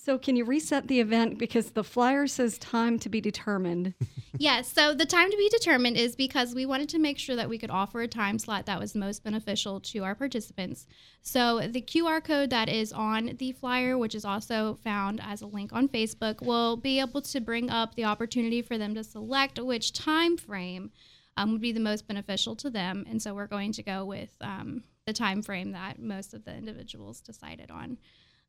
So, 0.00 0.16
can 0.16 0.36
you 0.36 0.44
reset 0.44 0.86
the 0.86 1.00
event 1.00 1.38
because 1.38 1.72
the 1.72 1.82
flyer 1.82 2.28
says 2.28 2.56
time 2.58 3.00
to 3.00 3.08
be 3.08 3.20
determined? 3.20 3.94
yes. 4.38 4.72
So, 4.72 4.94
the 4.94 5.04
time 5.04 5.28
to 5.28 5.36
be 5.36 5.48
determined 5.48 5.96
is 5.96 6.14
because 6.14 6.54
we 6.54 6.66
wanted 6.66 6.88
to 6.90 7.00
make 7.00 7.18
sure 7.18 7.34
that 7.34 7.48
we 7.48 7.58
could 7.58 7.70
offer 7.70 8.00
a 8.00 8.08
time 8.08 8.38
slot 8.38 8.66
that 8.66 8.78
was 8.78 8.94
most 8.94 9.24
beneficial 9.24 9.80
to 9.80 10.04
our 10.04 10.14
participants. 10.14 10.86
So, 11.22 11.60
the 11.66 11.82
QR 11.82 12.22
code 12.22 12.50
that 12.50 12.68
is 12.68 12.92
on 12.92 13.36
the 13.38 13.50
flyer, 13.52 13.98
which 13.98 14.14
is 14.14 14.24
also 14.24 14.78
found 14.84 15.20
as 15.20 15.42
a 15.42 15.46
link 15.46 15.72
on 15.72 15.88
Facebook, 15.88 16.42
will 16.42 16.76
be 16.76 17.00
able 17.00 17.22
to 17.22 17.40
bring 17.40 17.68
up 17.68 17.96
the 17.96 18.04
opportunity 18.04 18.62
for 18.62 18.78
them 18.78 18.94
to 18.94 19.02
select 19.02 19.58
which 19.58 19.92
time 19.92 20.36
frame 20.36 20.92
um, 21.36 21.50
would 21.50 21.60
be 21.60 21.72
the 21.72 21.80
most 21.80 22.06
beneficial 22.06 22.54
to 22.56 22.70
them. 22.70 23.04
And 23.10 23.20
so, 23.20 23.34
we're 23.34 23.48
going 23.48 23.72
to 23.72 23.82
go 23.82 24.04
with 24.04 24.30
um, 24.42 24.84
the 25.06 25.12
time 25.12 25.42
frame 25.42 25.72
that 25.72 25.98
most 25.98 26.34
of 26.34 26.44
the 26.44 26.54
individuals 26.54 27.20
decided 27.20 27.72
on 27.72 27.98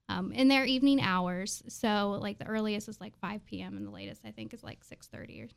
um, 0.09 0.31
in 0.31 0.47
their 0.47 0.65
evening 0.65 0.99
hours. 1.01 1.63
So 1.67 2.17
like 2.21 2.39
the 2.39 2.47
earliest 2.47 2.89
is 2.89 2.99
like 2.99 3.17
5 3.19 3.45
p.m. 3.45 3.77
and 3.77 3.87
the 3.87 3.91
latest 3.91 4.21
I 4.25 4.31
think 4.31 4.53
is 4.53 4.63
like 4.63 4.79
6:30 4.83 5.45
or. 5.45 5.49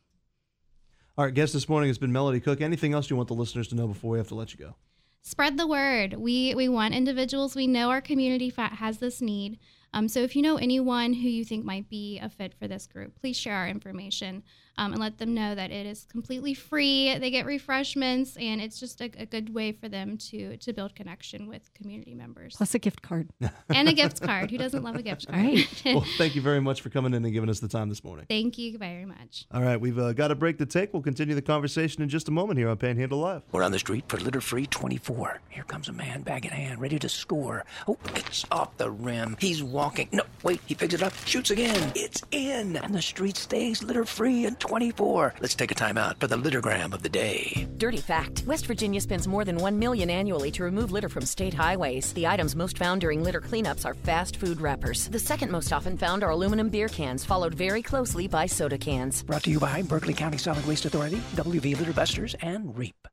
Our 1.18 1.30
guest 1.30 1.52
this 1.52 1.68
morning 1.68 1.88
has 1.88 1.99
been 1.99 2.12
Melody 2.12 2.40
Cook. 2.40 2.61
Anything 2.62 2.94
else 2.94 3.11
you 3.11 3.16
want 3.16 3.28
the 3.28 3.35
listeners 3.35 3.68
to 3.68 3.75
know 3.75 3.87
before 3.87 4.12
we 4.12 4.18
have 4.18 4.28
to 4.28 4.35
let 4.35 4.54
you 4.54 4.59
go? 4.59 4.76
Spread 5.21 5.59
the 5.59 5.66
word. 5.66 6.14
We 6.14 6.54
we 6.54 6.68
want 6.68 6.94
individuals. 6.94 7.54
We 7.54 7.66
know 7.66 7.90
our 7.90 8.00
community 8.00 8.52
has 8.56 8.99
this 8.99 9.21
need. 9.21 9.59
Um, 9.94 10.08
so 10.08 10.20
if 10.20 10.34
you 10.34 10.42
know 10.42 10.56
anyone 10.56 11.12
who 11.12 11.28
you 11.28 11.44
think 11.44 11.64
might 11.64 11.88
be 11.88 12.18
a 12.22 12.28
fit 12.28 12.54
for 12.58 12.66
this 12.66 12.87
group, 12.87 13.14
please 13.20 13.37
share 13.37 13.54
our 13.54 13.68
information 13.68 14.42
um, 14.78 14.92
and 14.92 15.00
let 15.00 15.18
them 15.18 15.34
know 15.34 15.54
that 15.54 15.70
it 15.70 15.87
is 15.87 16.06
completely 16.11 16.54
free. 16.54 17.16
They 17.18 17.30
get 17.30 17.46
refreshments, 17.46 18.37
and 18.37 18.61
it's 18.61 18.80
just 18.80 19.00
a, 19.00 19.11
a 19.18 19.26
good 19.26 19.54
way 19.54 19.72
for 19.72 19.88
them 19.88 20.16
to 20.18 20.56
to 20.56 20.72
build 20.72 20.94
connection 20.94 21.46
with 21.49 21.72
community 21.75 22.14
members. 22.14 22.56
Plus 22.56 22.75
a 22.75 22.78
gift 22.78 23.02
card. 23.02 23.28
and 23.68 23.88
a 23.88 23.92
gift 23.92 24.22
card. 24.22 24.50
Who 24.50 24.58
doesn't 24.58 24.82
love 24.82 24.96
a 24.96 25.02
gift 25.02 25.28
card? 25.28 25.42
Right. 25.42 25.68
Well, 25.92 26.06
thank 26.16 26.34
you 26.34 26.40
very 26.40 26.61
much 26.61 26.80
for 26.80 26.88
coming 26.88 27.12
in 27.12 27.22
and 27.22 27.32
giving 27.32 27.50
us 27.50 27.61
the 27.61 27.68
time 27.68 27.88
this 27.90 28.02
morning. 28.02 28.25
Thank 28.28 28.56
you 28.56 28.78
very 28.78 29.04
much. 29.04 29.46
All 29.52 29.61
right, 29.61 29.78
we've 29.78 29.99
uh, 29.99 30.12
got 30.14 30.30
a 30.30 30.34
break 30.34 30.56
to 30.58 30.66
take. 30.66 30.92
We'll 30.92 31.02
continue 31.02 31.34
the 31.34 31.42
conversation 31.42 32.02
in 32.02 32.08
just 32.08 32.28
a 32.28 32.30
moment 32.30 32.58
here 32.58 32.68
on 32.68 32.78
Panhandle 32.78 33.18
Live. 33.18 33.42
We're 33.52 33.62
on 33.62 33.72
the 33.72 33.78
street 33.78 34.04
for 34.08 34.16
litter 34.18 34.40
free 34.40 34.66
24. 34.66 35.40
Here 35.50 35.64
comes 35.64 35.88
a 35.88 35.92
man, 35.92 36.22
bag 36.22 36.46
in 36.46 36.52
hand, 36.52 36.80
ready 36.80 36.99
to 37.00 37.08
score. 37.08 37.64
Oh, 37.87 37.99
it's 38.14 38.46
off 38.50 38.76
the 38.78 38.90
rim. 38.90 39.37
He's 39.38 39.62
walking. 39.83 40.09
No, 40.12 40.23
wait, 40.45 40.61
he 40.67 40.75
picks 40.77 40.95
it 40.95 41.03
up, 41.03 41.12
shoots 41.27 41.51
again. 41.51 41.93
It's 41.97 42.23
in, 42.31 42.77
and 42.77 42.95
the 42.95 43.03
street 43.03 43.37
stays 43.37 43.83
litter 43.83 44.05
free 44.05 44.47
in 44.47 44.55
24. 44.57 45.35
Let's 45.41 45.57
take 45.57 45.73
a 45.73 45.75
time 45.75 45.99
out 45.99 46.21
for 46.21 46.29
the 46.29 46.37
littergram 46.37 46.95
of 46.95 47.03
the 47.03 47.09
day. 47.09 47.67
Dirty 47.79 47.97
fact 47.97 48.45
West 48.47 48.67
Virginia 48.67 49.01
spends 49.01 49.27
more 49.27 49.45
than 49.45 49.57
1 49.57 49.79
million 49.79 50.09
annually 50.09 50.53
to 50.53 50.62
remove 50.62 50.93
litter 50.93 51.09
from 51.09 51.27
state 51.27 51.55
highways. 51.55 52.12
The 52.12 52.29
items 52.29 52.55
most 52.55 52.79
found 52.79 53.01
during 53.01 53.25
litter 53.25 53.41
cleanups 53.41 53.85
are 53.85 53.95
fast 53.95 54.37
food 54.37 54.61
wrappers. 54.61 55.09
The 55.09 55.19
second 55.19 55.51
most 55.51 55.73
often 55.73 55.99
found 55.99 56.23
are 56.23 56.31
aluminum 56.31 56.69
beer 56.69 56.89
cans, 56.89 57.25
followed 57.25 57.55
very 57.55 57.83
closely 57.83 58.29
by 58.29 58.47
soda 58.47 58.79
cans. 58.79 59.25
Brought 59.25 59.43
to 59.45 59.51
you 59.51 59.59
by 59.59 59.83
Berkeley 59.83 60.15
County 60.15 60.39
Solid 60.39 60.65
Waste 60.67 60.85
Authority, 60.85 61.21
WV 61.35 61.77
Litter 61.77 61.93
Busters, 61.93 62.37
and 62.41 62.79
REAP. 62.79 63.09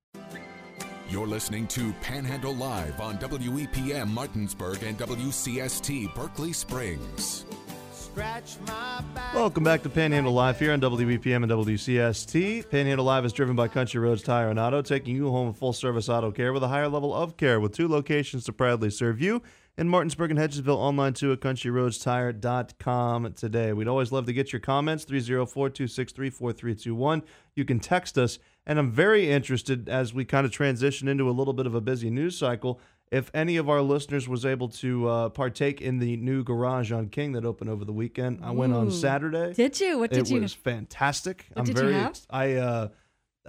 You're 1.09 1.25
listening 1.25 1.65
to 1.69 1.91
Panhandle 2.01 2.53
Live 2.53 3.01
on 3.01 3.17
WEPM 3.17 4.09
Martinsburg 4.09 4.83
and 4.83 4.95
WCST 4.95 6.13
Berkeley 6.13 6.53
Springs. 6.53 7.45
Welcome 9.33 9.63
back 9.63 9.81
to 9.81 9.89
Panhandle 9.89 10.33
Live 10.33 10.59
here 10.59 10.71
on 10.71 10.79
WEPM 10.79 11.41
and 11.41 11.51
WCST. 11.51 12.69
Panhandle 12.69 13.05
Live 13.05 13.25
is 13.25 13.33
driven 13.33 13.55
by 13.55 13.67
Country 13.67 13.99
Roads 13.99 14.21
Tire 14.21 14.49
and 14.49 14.59
Auto, 14.59 14.83
taking 14.83 15.15
you 15.15 15.31
home 15.31 15.47
with 15.47 15.57
full 15.57 15.73
service 15.73 16.09
auto 16.09 16.29
care 16.29 16.53
with 16.53 16.61
a 16.61 16.67
higher 16.67 16.87
level 16.87 17.15
of 17.15 17.37
care 17.37 17.59
with 17.59 17.75
two 17.75 17.87
locations 17.87 18.43
to 18.43 18.53
proudly 18.53 18.91
serve 18.91 19.19
you 19.19 19.41
in 19.79 19.87
Martinsburg 19.87 20.29
and 20.29 20.39
Hedgesville. 20.39 20.75
Online 20.75 21.13
too 21.13 21.31
at 21.31 21.39
countryroadstire.com 21.39 23.33
today. 23.33 23.71
We'd 23.71 23.87
always 23.87 24.11
love 24.11 24.25
to 24.25 24.33
get 24.33 24.51
your 24.51 24.59
comments 24.59 25.05
304 25.05 25.69
263 25.69 26.29
4321. 26.29 27.23
You 27.55 27.65
can 27.65 27.79
text 27.79 28.17
us, 28.17 28.39
and 28.65 28.77
I'm 28.77 28.91
very 28.91 29.31
interested 29.31 29.87
as 29.87 30.13
we 30.13 30.25
kind 30.25 30.45
of 30.45 30.51
transition 30.51 31.07
into 31.07 31.29
a 31.29 31.31
little 31.31 31.53
bit 31.53 31.65
of 31.65 31.73
a 31.73 31.81
busy 31.81 32.09
news 32.09 32.37
cycle 32.37 32.79
if 33.09 33.31
any 33.33 33.57
of 33.57 33.69
our 33.69 33.81
listeners 33.81 34.27
was 34.27 34.45
able 34.45 34.67
to 34.69 35.07
uh, 35.07 35.29
partake 35.29 35.81
in 35.81 35.97
the 35.97 36.15
new 36.17 36.43
garage 36.43 36.91
on 36.91 37.07
King 37.07 37.31
that 37.31 37.43
opened 37.43 37.69
over 37.69 37.83
the 37.83 37.93
weekend. 37.93 38.41
I 38.43 38.51
went 38.51 38.73
on 38.73 38.91
Saturday. 38.91 39.53
Did 39.53 39.79
you? 39.79 39.97
What 39.97 40.11
did 40.11 40.19
it 40.19 40.29
you? 40.29 40.37
It 40.37 40.41
was 40.41 40.53
fantastic. 40.53 41.45
What 41.53 41.61
I'm 41.61 41.65
did 41.65 41.77
you 41.77 41.81
very. 41.83 41.93
have? 41.93 42.09
ex- 42.09 42.27
I 42.29 42.53
uh, 42.53 42.87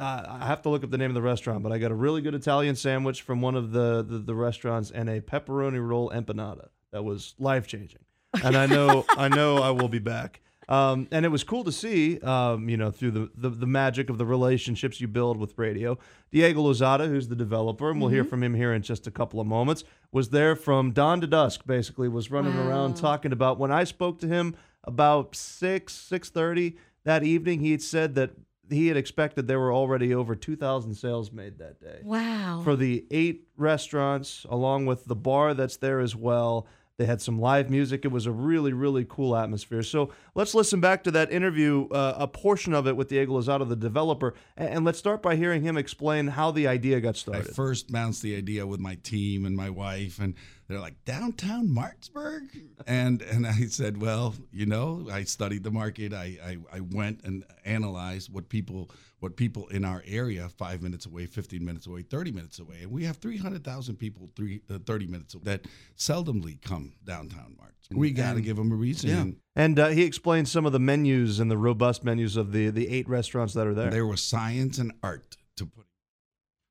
uh, 0.01 0.39
I 0.41 0.47
have 0.47 0.63
to 0.63 0.69
look 0.71 0.83
up 0.83 0.91
the 0.91 0.99
name 0.99 1.11
of 1.11 1.15
the 1.15 1.23
restaurant, 1.23 1.63
but 1.63 1.73
I 1.73 1.79
got 1.79 1.91
a 1.91 1.95
really 1.95 2.23
good 2.23 2.35
Italian 2.35 2.75
sandwich 2.75 3.23
from 3.23 3.41
one 3.41 3.55
of 3.55 3.73
the 3.73 4.03
the, 4.03 4.19
the 4.19 4.35
restaurants 4.35 4.91
and 4.91 5.09
a 5.09 5.21
pepperoni 5.21 5.87
roll 5.87 6.11
empanada 6.11 6.69
that 6.93 7.05
was 7.05 7.35
life 7.39 7.67
changing. 7.67 8.01
And 8.43 8.57
I 8.57 8.67
know 8.67 9.05
I 9.11 9.29
know 9.29 9.59
I 9.59 9.71
will 9.71 9.89
be 9.89 9.99
back. 9.99 10.41
Um, 10.69 11.09
and 11.11 11.25
it 11.25 11.31
was 11.31 11.43
cool 11.43 11.65
to 11.65 11.73
see, 11.73 12.21
um, 12.21 12.69
you 12.69 12.77
know, 12.77 12.93
through 12.93 13.11
the, 13.11 13.31
the, 13.35 13.49
the 13.49 13.67
magic 13.67 14.09
of 14.09 14.19
the 14.19 14.25
relationships 14.25 15.01
you 15.01 15.09
build 15.09 15.37
with 15.37 15.59
radio. 15.59 15.99
Diego 16.31 16.63
Lozada, 16.63 17.09
who's 17.09 17.27
the 17.27 17.35
developer, 17.35 17.91
and 17.91 18.01
we'll 18.01 18.11
hear 18.11 18.23
from 18.23 18.41
him 18.41 18.55
here 18.55 18.73
in 18.73 18.83
just 18.83 19.09
a 19.09 19.11
couple 19.11 19.41
of 19.41 19.49
moments, 19.49 19.83
was 20.13 20.29
there 20.29 20.55
from 20.55 20.93
dawn 20.93 21.21
to 21.23 21.27
dusk. 21.27 21.63
Basically, 21.67 22.09
was 22.09 22.31
running 22.31 22.57
around 22.57 22.95
talking 22.95 23.33
about. 23.33 23.59
When 23.59 23.73
I 23.73 23.83
spoke 23.83 24.21
to 24.21 24.29
him 24.29 24.55
about 24.85 25.35
six 25.35 25.93
six 25.93 26.31
thirty 26.31 26.77
that 27.03 27.25
evening, 27.25 27.59
he 27.59 27.73
had 27.73 27.83
said 27.83 28.15
that 28.15 28.31
he 28.71 28.89
had 28.89 28.97
expected 28.97 29.47
there 29.47 29.59
were 29.59 29.73
already 29.73 30.15
over 30.15 30.35
two 30.35 30.57
thousand 30.57 30.95
sales 30.95 31.33
made 31.33 31.59
that 31.59 31.81
day 31.81 32.01
wow. 32.03 32.61
for 32.65 32.77
the 32.77 33.05
eight 33.11 33.49
restaurants, 33.57 34.47
along 34.49 34.87
with 34.87 35.05
the 35.05 35.17
bar 35.17 35.55
that's 35.55 35.77
there 35.77 36.01
as 36.01 36.15
well. 36.17 36.67
They 37.01 37.07
had 37.07 37.23
some 37.23 37.41
live 37.41 37.71
music. 37.71 38.05
It 38.05 38.13
was 38.13 38.27
a 38.27 38.31
really, 38.31 38.75
really 38.75 39.07
cool 39.09 39.35
atmosphere. 39.35 39.83
So 39.83 40.11
let's 40.35 40.55
listen 40.55 40.83
back 40.83 41.03
to 41.05 41.11
that 41.13 41.33
interview, 41.33 41.89
uh, 41.89 42.13
a 42.19 42.29
portion 42.29 42.75
of 42.75 42.87
it 42.87 42.95
with 42.95 43.09
Diego 43.09 43.41
Lozada, 43.41 43.67
the 43.67 43.75
developer, 43.75 44.35
and, 44.55 44.69
and 44.69 44.85
let's 44.85 44.99
start 44.99 45.23
by 45.23 45.35
hearing 45.35 45.63
him 45.63 45.79
explain 45.79 46.27
how 46.27 46.51
the 46.51 46.69
idea 46.69 47.01
got 47.01 47.17
started. 47.17 47.49
I 47.49 47.53
first 47.55 47.91
bounced 47.91 48.21
the 48.21 48.37
idea 48.37 48.67
with 48.67 48.81
my 48.81 48.97
team 48.97 49.47
and 49.47 49.57
my 49.57 49.71
wife, 49.71 50.19
and 50.19 50.35
they're 50.69 50.79
like, 50.79 51.03
"Downtown 51.07 51.73
Martinsburg," 51.73 52.43
and 52.87 53.23
and 53.23 53.47
I 53.47 53.63
said, 53.69 53.99
"Well, 53.99 54.35
you 54.53 54.67
know, 54.67 55.09
I 55.11 55.25
studied 55.25 55.65
the 55.65 55.71
market. 55.71 56.13
I 56.13 56.37
I, 56.45 56.59
I 56.71 56.81
went 56.81 57.23
and 57.25 57.45
analyzed 57.65 58.31
what 58.31 58.51
people 58.51 58.91
what 59.21 59.37
people 59.37 59.69
in 59.69 59.85
our 59.85 60.03
area, 60.07 60.49
five 60.49 60.83
minutes 60.83 61.07
away, 61.07 61.27
fifteen 61.27 61.65
minutes 61.65 61.87
away, 61.87 62.03
thirty 62.03 62.33
minutes 62.33 62.59
away, 62.59 62.79
and 62.83 62.91
we 62.91 63.05
have 63.05 63.19
three 63.19 63.37
hundred 63.37 63.63
thousand 63.63 63.97
people, 63.97 64.31
three 64.35 64.63
uh, 64.71 64.79
thirty 64.85 65.07
minutes 65.07 65.35
away, 65.35 65.45
that 65.45 65.67
seldomly 65.97 66.61
come 66.61 66.95
downtown 67.05 67.55
Martinsburg. 67.59 67.99
We 67.99 68.11
got 68.11 68.35
to 68.35 68.41
give 68.41 68.57
them 68.57 68.73
a 68.73 68.75
reason. 68.75 69.11
yeah. 69.11 69.63
And 69.63 69.79
uh, 69.79 69.89
he 69.89 70.03
explained 70.03 70.49
some 70.49 70.65
of 70.65 70.73
the 70.73 70.79
menus 70.81 71.39
and 71.39 71.51
the 71.51 71.59
robust 71.59 72.03
menus 72.03 72.37
of 72.37 72.53
the 72.53 72.71
the 72.71 72.89
eight 72.89 73.09
restaurants 73.09 73.55
that 73.55 73.67
are 73.67 73.75
there. 73.75 73.91
There 73.91 74.07
was 74.07 74.23
science 74.23 74.79
and 74.79 74.93
art 75.03 75.37
to 75.57 75.67
put. 75.67 75.85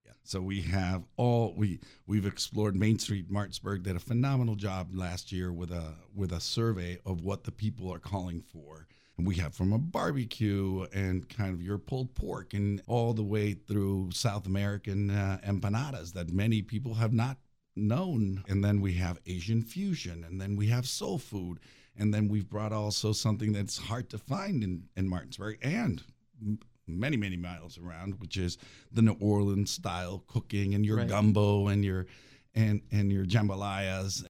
Yeah. 0.03 0.13
So 0.23 0.41
we 0.41 0.61
have 0.61 1.03
all 1.17 1.53
we 1.55 1.79
we've 2.07 2.25
explored 2.25 2.75
Main 2.75 2.97
Street 2.97 3.29
Martinsburg 3.29 3.83
did 3.83 3.95
a 3.95 3.99
phenomenal 3.99 4.55
job 4.55 4.89
last 4.93 5.31
year 5.31 5.53
with 5.53 5.71
a 5.71 5.93
with 6.15 6.31
a 6.31 6.39
survey 6.39 6.97
of 7.05 7.21
what 7.21 7.43
the 7.43 7.51
people 7.51 7.93
are 7.93 7.99
calling 7.99 8.41
for. 8.41 8.87
And 9.19 9.27
we 9.27 9.35
have 9.35 9.53
from 9.53 9.73
a 9.73 9.77
barbecue 9.77 10.85
and 10.93 11.27
kind 11.27 11.53
of 11.53 11.61
your 11.61 11.77
pulled 11.77 12.15
pork 12.15 12.53
and 12.53 12.81
all 12.87 13.13
the 13.13 13.21
way 13.21 13.51
through 13.51 14.11
South 14.13 14.45
American 14.47 15.09
uh, 15.09 15.39
empanadas 15.45 16.13
that 16.13 16.31
many 16.31 16.61
people 16.61 16.93
have 16.93 17.11
not 17.11 17.35
known. 17.75 18.45
And 18.47 18.63
then 18.63 18.79
we 18.79 18.93
have 18.93 19.19
Asian 19.25 19.61
fusion 19.61 20.23
and 20.23 20.39
then 20.39 20.55
we 20.55 20.67
have 20.67 20.87
soul 20.87 21.17
food. 21.17 21.59
And 21.97 22.13
then 22.13 22.29
we've 22.29 22.49
brought 22.49 22.71
also 22.71 23.11
something 23.11 23.51
that's 23.51 23.77
hard 23.77 24.09
to 24.11 24.17
find 24.17 24.63
in, 24.63 24.83
in 24.95 25.09
Martinsburg 25.09 25.57
and 25.61 26.01
many, 26.87 27.17
many 27.17 27.35
miles 27.35 27.77
around, 27.77 28.21
which 28.21 28.37
is 28.37 28.57
the 28.89 29.01
New 29.01 29.17
Orleans 29.19 29.69
style 29.69 30.23
cooking 30.27 30.75
and 30.75 30.85
your 30.85 30.95
Right. 30.95 31.09
gumbo 31.09 31.67
and 31.67 31.83
your 31.83 32.05
and 32.55 32.81
and 32.89 33.11
your 33.11 33.25
jambalayas. 33.25 34.25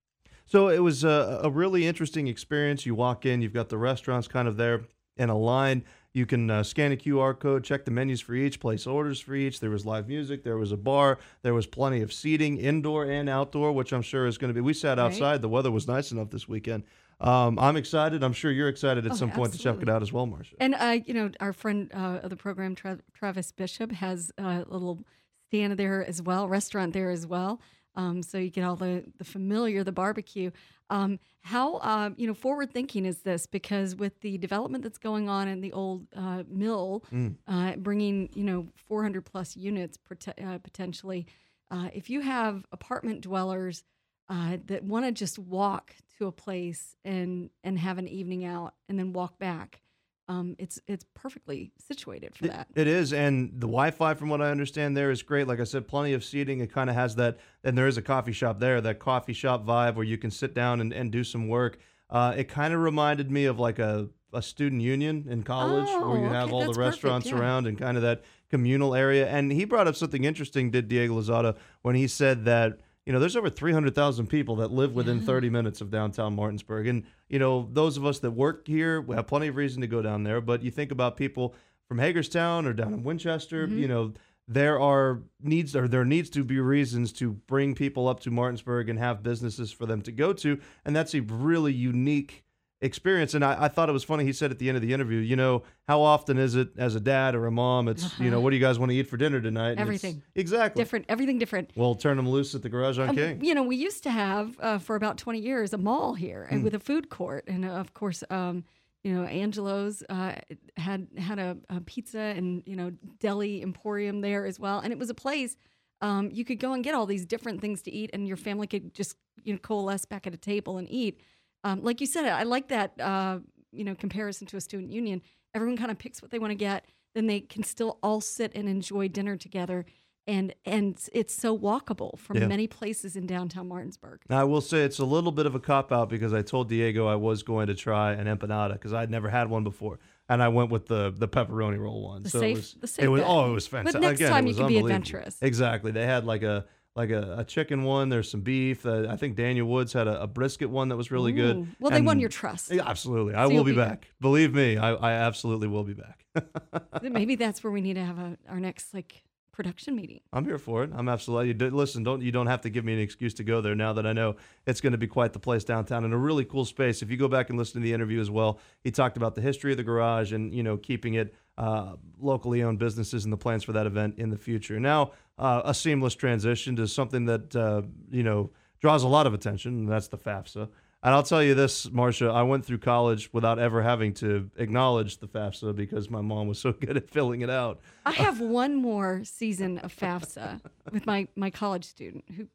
So 0.50 0.70
it 0.70 0.80
was 0.80 1.04
a, 1.04 1.42
a 1.44 1.50
really 1.52 1.86
interesting 1.86 2.28
experience. 2.28 2.84
You 2.84 2.96
walk 2.96 3.24
in, 3.24 3.40
you've 3.44 3.54
got 3.54 3.70
the 3.70 3.78
restaurants 3.78 4.28
kind 4.28 4.48
of 4.48 4.58
there 4.58 4.82
in 5.16 5.30
a 5.30 5.38
line. 5.38 5.84
You 6.12 6.26
can 6.26 6.50
uh, 6.50 6.64
scan 6.64 6.92
a 6.92 6.96
QR 6.96 7.38
code, 7.40 7.64
check 7.64 7.86
the 7.86 7.92
menus 7.92 8.20
for 8.20 8.34
each, 8.34 8.60
place 8.60 8.88
orders 8.88 9.20
for 9.20 9.36
each. 9.36 9.60
There 9.60 9.70
was 9.70 9.86
live 9.86 10.08
music, 10.08 10.44
there 10.44 10.58
was 10.58 10.72
a 10.72 10.78
bar, 10.78 11.20
there 11.44 11.54
was 11.54 11.68
plenty 11.68 12.02
of 12.02 12.12
seating, 12.12 12.58
indoor 12.58 13.06
and 13.06 13.30
outdoor, 13.30 13.74
which 13.74 13.94
I'm 13.94 14.02
sure 14.02 14.26
is 14.26 14.40
going 14.40 14.50
to 14.50 14.56
be. 14.56 14.62
We 14.62 14.74
sat 14.74 14.98
Right. 14.98 15.06
outside. 15.06 15.44
The 15.44 15.50
weather 15.50 15.70
was 15.70 15.88
nice 15.88 16.12
enough 16.12 16.32
this 16.32 16.48
weekend. 16.48 16.82
Um, 17.22 17.60
I'm 17.60 17.78
excited. 17.78 18.24
I'm 18.24 18.34
sure 18.34 18.50
you're 18.50 18.70
excited 18.70 19.06
at 19.06 19.12
Oh, 19.12 19.16
some 19.16 19.30
point 19.30 19.54
to 19.54 19.60
check 19.60 19.84
it 19.84 19.90
out 19.90 20.02
as 20.02 20.12
well, 20.12 20.26
Marcia. 20.26 20.56
And 20.60 20.74
uh, 20.74 20.98
you 21.06 21.14
know, 21.14 21.30
our 21.40 21.54
friend 21.54 21.92
uh, 21.94 22.22
of 22.24 22.32
the 22.32 22.36
program, 22.38 22.74
Tra- 22.74 23.02
Travis 23.14 23.52
Bishop, 23.52 23.92
has 23.92 24.32
a 24.40 24.66
little 24.68 25.06
stand 25.50 25.78
there 25.78 26.04
as 26.04 26.24
well, 26.24 26.48
restaurant 26.48 26.94
there 26.94 27.12
as 27.12 27.28
well. 27.28 27.62
Um, 28.00 28.24
so 28.24 28.38
you 28.38 28.50
get 28.50 28.64
all 28.64 28.78
the 28.78 29.04
the 29.18 29.26
familiar, 29.26 29.84
the 29.84 29.92
barbecue. 29.92 30.52
Um, 30.90 31.20
how 31.42 31.80
um, 31.80 32.16
you 32.18 32.28
know 32.28 32.34
forward 32.34 32.72
thinking 32.72 33.06
is 33.06 33.20
this? 33.20 33.46
Because 33.46 33.96
with 33.96 34.22
the 34.22 34.38
development 34.38 34.84
that's 34.86 34.98
going 34.98 35.28
on 35.28 35.48
in 35.50 35.60
the 35.60 35.74
old 35.74 36.08
uh, 36.16 36.44
mill, 36.48 37.04
uh, 37.48 37.76
bringing 37.76 38.30
you 38.34 38.44
know 38.44 38.68
400 38.88 39.26
plus 39.26 39.58
units 39.58 39.98
prote- 39.98 40.42
uh, 40.48 40.60
potentially, 40.60 41.28
uh, 41.72 41.90
if 41.94 42.10
you 42.10 42.22
have 42.22 42.66
apartment 42.72 43.22
dwellers 43.22 43.84
uh, 44.30 44.58
that 44.68 44.84
want 44.84 45.06
to 45.06 45.12
just 45.12 45.38
walk 45.38 45.94
to 46.18 46.28
a 46.28 46.32
place 46.32 46.96
and 47.04 47.50
and 47.66 47.78
have 47.80 47.98
an 47.98 48.08
evening 48.08 48.46
out 48.46 48.76
and 48.88 48.98
then 48.98 49.12
walk 49.12 49.38
back, 49.40 49.82
um, 50.30 50.56
it's 50.58 50.80
it's 50.88 51.06
perfectly 51.16 51.72
situated 51.86 52.36
for 52.36 52.46
It- 52.46 52.52
that. 52.52 52.68
It 52.76 52.88
is, 52.88 53.12
and 53.12 53.50
the 53.56 53.68
Wi-Fi, 53.68 54.14
from 54.14 54.30
what 54.30 54.42
I 54.42 54.52
understand, 54.52 54.96
there 54.96 55.12
is 55.12 55.22
great. 55.24 55.48
Like 55.48 55.60
I 55.60 55.66
said, 55.66 55.88
plenty 55.88 56.14
of 56.14 56.24
seating. 56.24 56.62
It 56.62 56.72
kind 56.72 56.90
of 56.90 56.96
has 56.96 57.16
that, 57.16 57.38
and 57.64 57.78
there 57.78 57.88
is 57.88 57.98
a 57.98 58.02
coffee 58.02 58.32
shop 58.32 58.60
there, 58.60 58.80
that 58.80 59.00
coffee 59.00 59.34
shop 59.34 59.66
vibe 59.66 59.96
where 59.96 60.06
you 60.06 60.18
can 60.18 60.32
sit 60.32 60.54
down 60.54 60.80
and, 60.80 60.94
and 60.94 61.12
do 61.12 61.24
some 61.26 61.48
work. 61.50 61.80
Uh, 62.10 62.34
it 62.38 62.48
kind 62.48 62.74
of 62.74 62.80
reminded 62.80 63.30
me 63.30 63.46
of 63.46 63.60
like 63.60 63.80
a, 63.80 64.08
a 64.34 64.42
student 64.42 64.82
union 64.82 65.26
in 65.30 65.44
college 65.44 65.88
where 65.88 66.20
you 66.20 66.28
Oh, 66.28 66.30
have 66.30 66.46
okay, 66.46 66.54
all 66.54 66.60
the 66.62 66.68
perfect, 66.68 66.78
restaurants 66.80 67.28
yeah. 67.28 67.38
around 67.40 67.68
and 67.68 67.78
kind 67.78 67.98
of 67.98 68.04
that 68.04 68.24
communal 68.50 68.96
area. 68.96 69.28
And 69.28 69.52
he 69.52 69.66
brought 69.66 69.88
up 69.88 69.96
something 69.96 70.24
interesting, 70.24 70.72
did 70.72 70.88
Diego 70.88 71.20
Lozada, 71.20 71.56
when 71.82 71.96
he 71.96 72.08
said 72.08 72.46
that 72.46 72.80
you 73.06 73.14
know, 73.14 73.20
there's 73.20 73.36
over 73.36 73.50
300,000 73.50 74.28
people 74.28 74.58
that 74.58 74.72
live 74.72 74.94
within 74.94 75.20
30 75.22 75.50
minutes 75.50 75.82
of 75.82 75.90
downtown 75.90 76.36
Martinsburg. 76.36 76.88
And, 76.88 77.04
you 77.28 77.40
know, 77.40 77.68
those 77.72 77.98
of 77.98 78.06
us 78.06 78.20
that 78.20 78.32
work 78.32 78.68
here, 78.68 79.02
we 79.02 79.16
have 79.16 79.28
plenty 79.28 79.48
of 79.48 79.56
reason 79.56 79.82
to 79.82 79.88
go 79.88 80.02
down 80.02 80.24
there. 80.24 80.42
But 80.42 80.62
you 80.64 80.70
think 80.72 80.92
about 80.92 81.18
people 81.18 81.56
from 81.88 81.98
Hagerstown 81.98 82.66
or 82.68 82.74
down 82.74 82.94
in 82.94 83.04
Winchester, 83.04 83.68
Mm-hmm. 83.68 83.80
you 83.80 83.88
know, 83.88 84.14
there 84.48 84.80
are 84.80 85.22
needs 85.42 85.76
or 85.76 85.88
there 85.88 86.06
needs 86.06 86.30
to 86.32 86.44
be 86.44 86.60
reasons 86.60 87.14
to 87.14 87.32
bring 87.32 87.76
people 87.76 88.08
up 88.08 88.20
to 88.22 88.32
Martinsburg 88.32 88.90
and 88.90 88.98
have 88.98 89.22
businesses 89.24 89.72
for 89.72 89.86
them 89.86 90.02
to 90.02 90.12
go 90.12 90.34
to, 90.34 90.60
and 90.86 90.96
that's 90.96 91.14
a 91.14 91.20
really 91.22 91.72
unique 91.74 92.44
experience. 92.82 93.34
And 93.34 93.44
I, 93.44 93.66
I 93.66 93.68
thought 93.68 93.90
it 93.90 93.92
was 93.92 94.04
funny. 94.04 94.24
He 94.24 94.32
said 94.34 94.52
at 94.52 94.60
the 94.60 94.70
end 94.70 94.76
of 94.78 94.82
the 94.82 94.94
interview, 94.94 95.20
you 95.20 95.36
know, 95.36 95.64
how 95.88 96.02
often 96.02 96.38
is 96.38 96.56
it 96.56 96.70
as 96.78 96.96
a 96.96 97.00
dad 97.00 97.36
or 97.36 97.46
a 97.46 97.52
mom? 97.52 97.88
It's 97.88 98.18
you 98.20 98.30
know, 98.32 98.40
what 98.40 98.52
do 98.52 98.56
you 98.56 98.62
guys 98.62 98.80
want 98.80 98.92
to 98.92 98.96
eat 98.98 99.08
for 99.08 99.18
dinner 99.18 99.42
tonight? 99.42 99.72
And 99.72 99.80
Everything. 99.82 100.24
exactly. 100.36 100.82
Different, 100.82 101.06
everything 101.10 101.38
different. 101.40 101.72
Well, 101.76 101.96
turn 101.96 102.18
them 102.18 102.30
loose 102.30 102.56
at 102.56 102.62
the 102.62 102.70
garage 102.70 102.98
on 103.00 103.10
Um, 103.10 103.16
King. 103.16 103.44
you 103.44 103.54
know, 103.54 103.64
we 103.64 103.76
used 103.76 104.04
to 104.04 104.12
have 104.12 104.58
uh, 104.60 104.78
for 104.78 104.96
about 104.96 105.18
20 105.18 105.40
years 105.40 105.74
a 105.74 105.78
mall 105.78 106.14
here 106.14 106.46
Hmm. 106.48 106.56
and 106.56 106.64
with 106.64 106.74
a 106.74 106.80
food 106.80 107.10
court. 107.10 107.44
And 107.48 107.66
uh, 107.66 107.70
of 107.70 107.94
course, 107.94 108.24
um, 108.30 108.64
you 109.04 109.14
know, 109.14 109.24
Angelo's 109.26 110.04
uh, 110.10 110.34
had 110.78 111.08
had 111.18 111.40
a, 111.40 111.58
a 111.70 111.82
pizza 111.82 112.20
and, 112.20 112.64
you 112.66 112.76
know, 112.76 112.92
deli 113.20 113.62
emporium 113.62 114.22
there 114.22 114.46
as 114.46 114.60
well. 114.60 114.80
And 114.80 114.92
it 114.94 115.00
was 115.00 115.10
a 115.10 115.14
place 115.14 115.56
um, 116.02 116.30
you 116.32 116.46
could 116.46 116.60
go 116.60 116.72
and 116.74 116.82
get 116.84 116.96
all 116.96 117.06
these 117.06 117.26
different 117.26 117.60
things 117.60 117.82
to 117.82 117.92
eat 117.92 118.10
and 118.14 118.26
your 118.26 118.38
family 118.38 118.68
could 118.68 118.94
just, 118.94 119.18
you 119.44 119.52
know, 119.54 119.60
coalesce 119.60 120.06
back 120.06 120.26
at 120.28 120.34
a 120.34 120.38
table 120.38 120.78
and 120.78 120.90
eat. 120.90 121.20
Um, 121.64 121.84
like 121.84 122.00
you 122.02 122.08
said, 122.08 122.26
I 122.26 122.44
like 122.44 122.70
that, 122.70 123.00
uh, 123.00 123.40
you 123.72 123.84
know, 123.84 123.96
comparison 123.96 124.48
to 124.48 124.58
a 124.58 124.62
student 124.62 124.92
union. 124.92 125.22
Everyone 125.54 125.78
kind 125.78 125.92
of 125.92 125.98
picks 125.98 126.22
what 126.22 126.32
they 126.32 126.40
want 126.40 126.52
to 126.52 126.56
get, 126.56 126.86
then 127.16 127.28
they 127.28 127.42
can 127.42 127.64
still 127.64 127.98
all 128.04 128.22
sit 128.22 128.52
and 128.56 128.70
enjoy 128.70 129.08
dinner 129.08 129.36
together. 129.36 129.86
And, 130.28 130.54
and 130.64 130.96
it's 131.12 131.34
so 131.34 131.58
walkable 131.58 132.20
from 132.20 132.38
Yeah. 132.38 132.46
many 132.48 132.68
places 132.68 133.16
in 133.16 133.26
downtown 133.26 133.68
Martinsburg. 133.68 134.22
Now, 134.30 134.42
I 134.42 134.44
will 134.44 134.62
say 134.62 134.84
it's 134.84 135.00
a 135.00 135.06
little 135.06 135.32
bit 135.32 135.48
of 135.48 135.56
a 135.56 135.60
cop 135.60 135.92
out 135.92 136.08
because 136.08 136.34
I 136.36 136.44
told 136.44 136.70
Diego 136.70 137.08
I 137.08 137.16
was 137.16 137.42
going 137.42 137.66
to 137.66 137.74
try 137.74 138.12
an 138.14 138.28
empanada 138.28 138.74
because 138.74 138.94
I'd 138.94 139.10
never 139.10 139.28
had 139.30 139.50
one 139.50 139.64
before, 139.64 139.98
and 140.28 140.44
I 140.44 140.50
went 140.50 140.70
with 140.70 140.86
the 140.86 141.12
the 141.18 141.28
pepperoni 141.28 141.80
roll 141.80 142.04
one. 142.04 142.22
The 142.22 142.30
so 142.30 142.40
safe- 142.42 142.52
it 142.52 142.60
was, 142.60 142.74
the 142.80 142.88
safe 142.88 143.06
it 143.06 143.08
was 143.08 143.24
oh, 143.26 143.50
it 143.50 143.54
was 143.54 143.66
fantastic. 143.66 144.02
But 144.02 144.08
next 144.08 144.20
Again, 144.20 144.32
time 144.32 144.46
you 144.46 144.54
can 144.54 144.68
be 144.68 144.78
adventurous. 144.78 145.38
Exactly, 145.42 145.92
they 145.92 146.06
had 146.06 146.26
like 146.26 146.44
a 146.44 146.66
like 147.00 147.12
a, 147.12 147.38
a 147.40 147.44
chicken 147.46 147.84
one. 147.84 148.10
There's 148.10 148.30
some 148.30 148.42
beef. 148.42 148.86
Uh, 148.86 149.08
I 149.10 149.16
think 149.16 149.38
Daniel 149.38 149.68
Woods 149.68 149.94
had 149.94 150.08
a, 150.08 150.24
a 150.24 150.28
brisket 150.28 150.70
one 150.70 150.90
that 150.90 150.98
was 150.98 151.12
really 151.12 151.32
Ooh. 151.32 151.36
good. 151.36 151.76
Well, 151.80 151.92
they 151.92 152.02
won 152.02 152.20
your 152.20 152.30
trust. 152.30 152.72
Yeah, 152.72 152.84
absolutely, 152.86 153.36
I 153.36 153.44
So 153.44 153.48
will 153.48 153.56
you'll 153.56 153.64
be 153.64 153.72
be 153.72 153.76
good. 153.76 153.88
back. 153.88 154.08
Believe 154.20 154.54
me, 154.54 154.76
I, 154.78 154.92
I 154.94 155.12
absolutely 155.14 155.70
will 155.70 155.86
be 155.86 155.94
back. 155.94 156.26
Maybe 157.02 157.36
that's 157.36 157.64
where 157.64 157.72
we 157.72 157.80
need 157.80 157.94
to 157.94 158.04
have 158.04 158.20
a, 158.20 158.38
our 158.50 158.60
next 158.60 158.94
like 158.94 159.24
production 159.54 159.96
meeting. 159.96 160.20
I'm 160.34 160.44
here 160.44 160.58
for 160.58 160.84
it. 160.84 160.92
I'm 160.94 161.08
absolutely. 161.08 161.54
Do, 161.54 161.70
listen, 161.70 162.04
don't 162.04 162.22
you 162.22 162.34
don't 162.34 162.48
have 162.48 162.62
to 162.62 162.70
give 162.70 162.84
me 162.84 162.94
an 162.94 163.00
excuse 163.00 163.34
to 163.36 163.46
go 163.46 163.62
there 163.62 163.76
now 163.76 163.94
that 163.94 164.06
I 164.06 164.12
know 164.12 164.36
it's 164.68 164.82
going 164.82 164.92
to 164.92 164.98
be 164.98 165.08
quite 165.08 165.32
the 165.32 165.40
place 165.40 165.64
downtown 165.64 166.04
and 166.04 166.14
a 166.14 166.18
really 166.18 166.44
cool 166.44 166.66
space. 166.66 167.02
If 167.02 167.10
you 167.10 167.16
go 167.16 167.30
back 167.30 167.50
and 167.50 167.58
listen 167.58 167.82
to 167.82 167.86
the 167.86 167.94
interview 167.94 168.20
as 168.20 168.30
well, 168.30 168.60
he 168.84 168.92
talked 168.92 169.16
about 169.16 169.36
the 169.36 169.42
history 169.42 169.72
of 169.72 169.78
the 169.78 169.84
garage 169.84 170.34
and 170.34 170.54
you 170.54 170.64
know 170.64 170.76
keeping 170.76 171.14
it 171.14 171.34
uh, 171.58 171.94
locally 172.20 172.64
owned 172.64 172.80
businesses 172.80 173.24
and 173.24 173.34
the 173.34 173.38
plans 173.38 173.64
for 173.64 173.74
that 173.74 173.86
event 173.86 174.16
in 174.18 174.30
the 174.30 174.38
future. 174.38 174.80
Now, 174.80 175.12
uh, 175.40 175.62
a 175.66 175.74
seamless 175.74 176.16
transition 176.16 176.76
to 176.76 176.88
something 176.88 177.26
that 177.26 177.56
uh, 177.56 177.82
you 178.12 178.24
know 178.24 178.52
draws 178.80 179.04
a 179.04 179.08
lot 179.08 179.26
of 179.26 179.34
attention, 179.34 179.74
and 179.80 179.90
that's 179.90 180.10
the 180.10 180.18
FAFSA. 180.18 180.70
And 181.02 181.16
I'll 181.16 181.24
tell 181.24 181.42
you 181.42 181.56
this, 181.56 181.90
Marcia, 181.90 182.28
I 182.28 182.44
went 182.44 182.66
through 182.66 182.80
college 182.80 183.32
without 183.32 183.58
ever 183.58 183.82
having 183.82 184.14
to 184.16 184.52
acknowledge 184.58 185.20
the 185.20 185.30
FAFSA 185.30 185.74
because 185.74 186.10
my 186.10 186.20
mom 186.20 186.50
was 186.50 186.60
so 186.60 186.72
good 186.80 186.98
at 186.98 187.10
filling 187.10 187.42
it 187.42 187.50
out. 187.50 187.80
I 188.06 188.12
have 188.12 188.42
one 188.42 188.76
more 188.76 189.24
season 189.24 189.78
of 189.80 189.96
FAFSA 189.96 190.62
with 190.92 191.06
my 191.06 191.28
my 191.36 191.50
college 191.50 191.86
student 191.86 192.26
who 192.36 192.48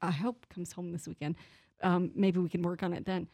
I 0.00 0.10
hope 0.10 0.46
comes 0.48 0.72
home 0.72 0.92
this 0.92 1.06
weekend. 1.06 1.36
Um, 1.82 2.10
maybe 2.14 2.40
we 2.40 2.48
can 2.48 2.62
work 2.62 2.82
on 2.82 2.92
it 2.94 3.04
then. 3.04 3.28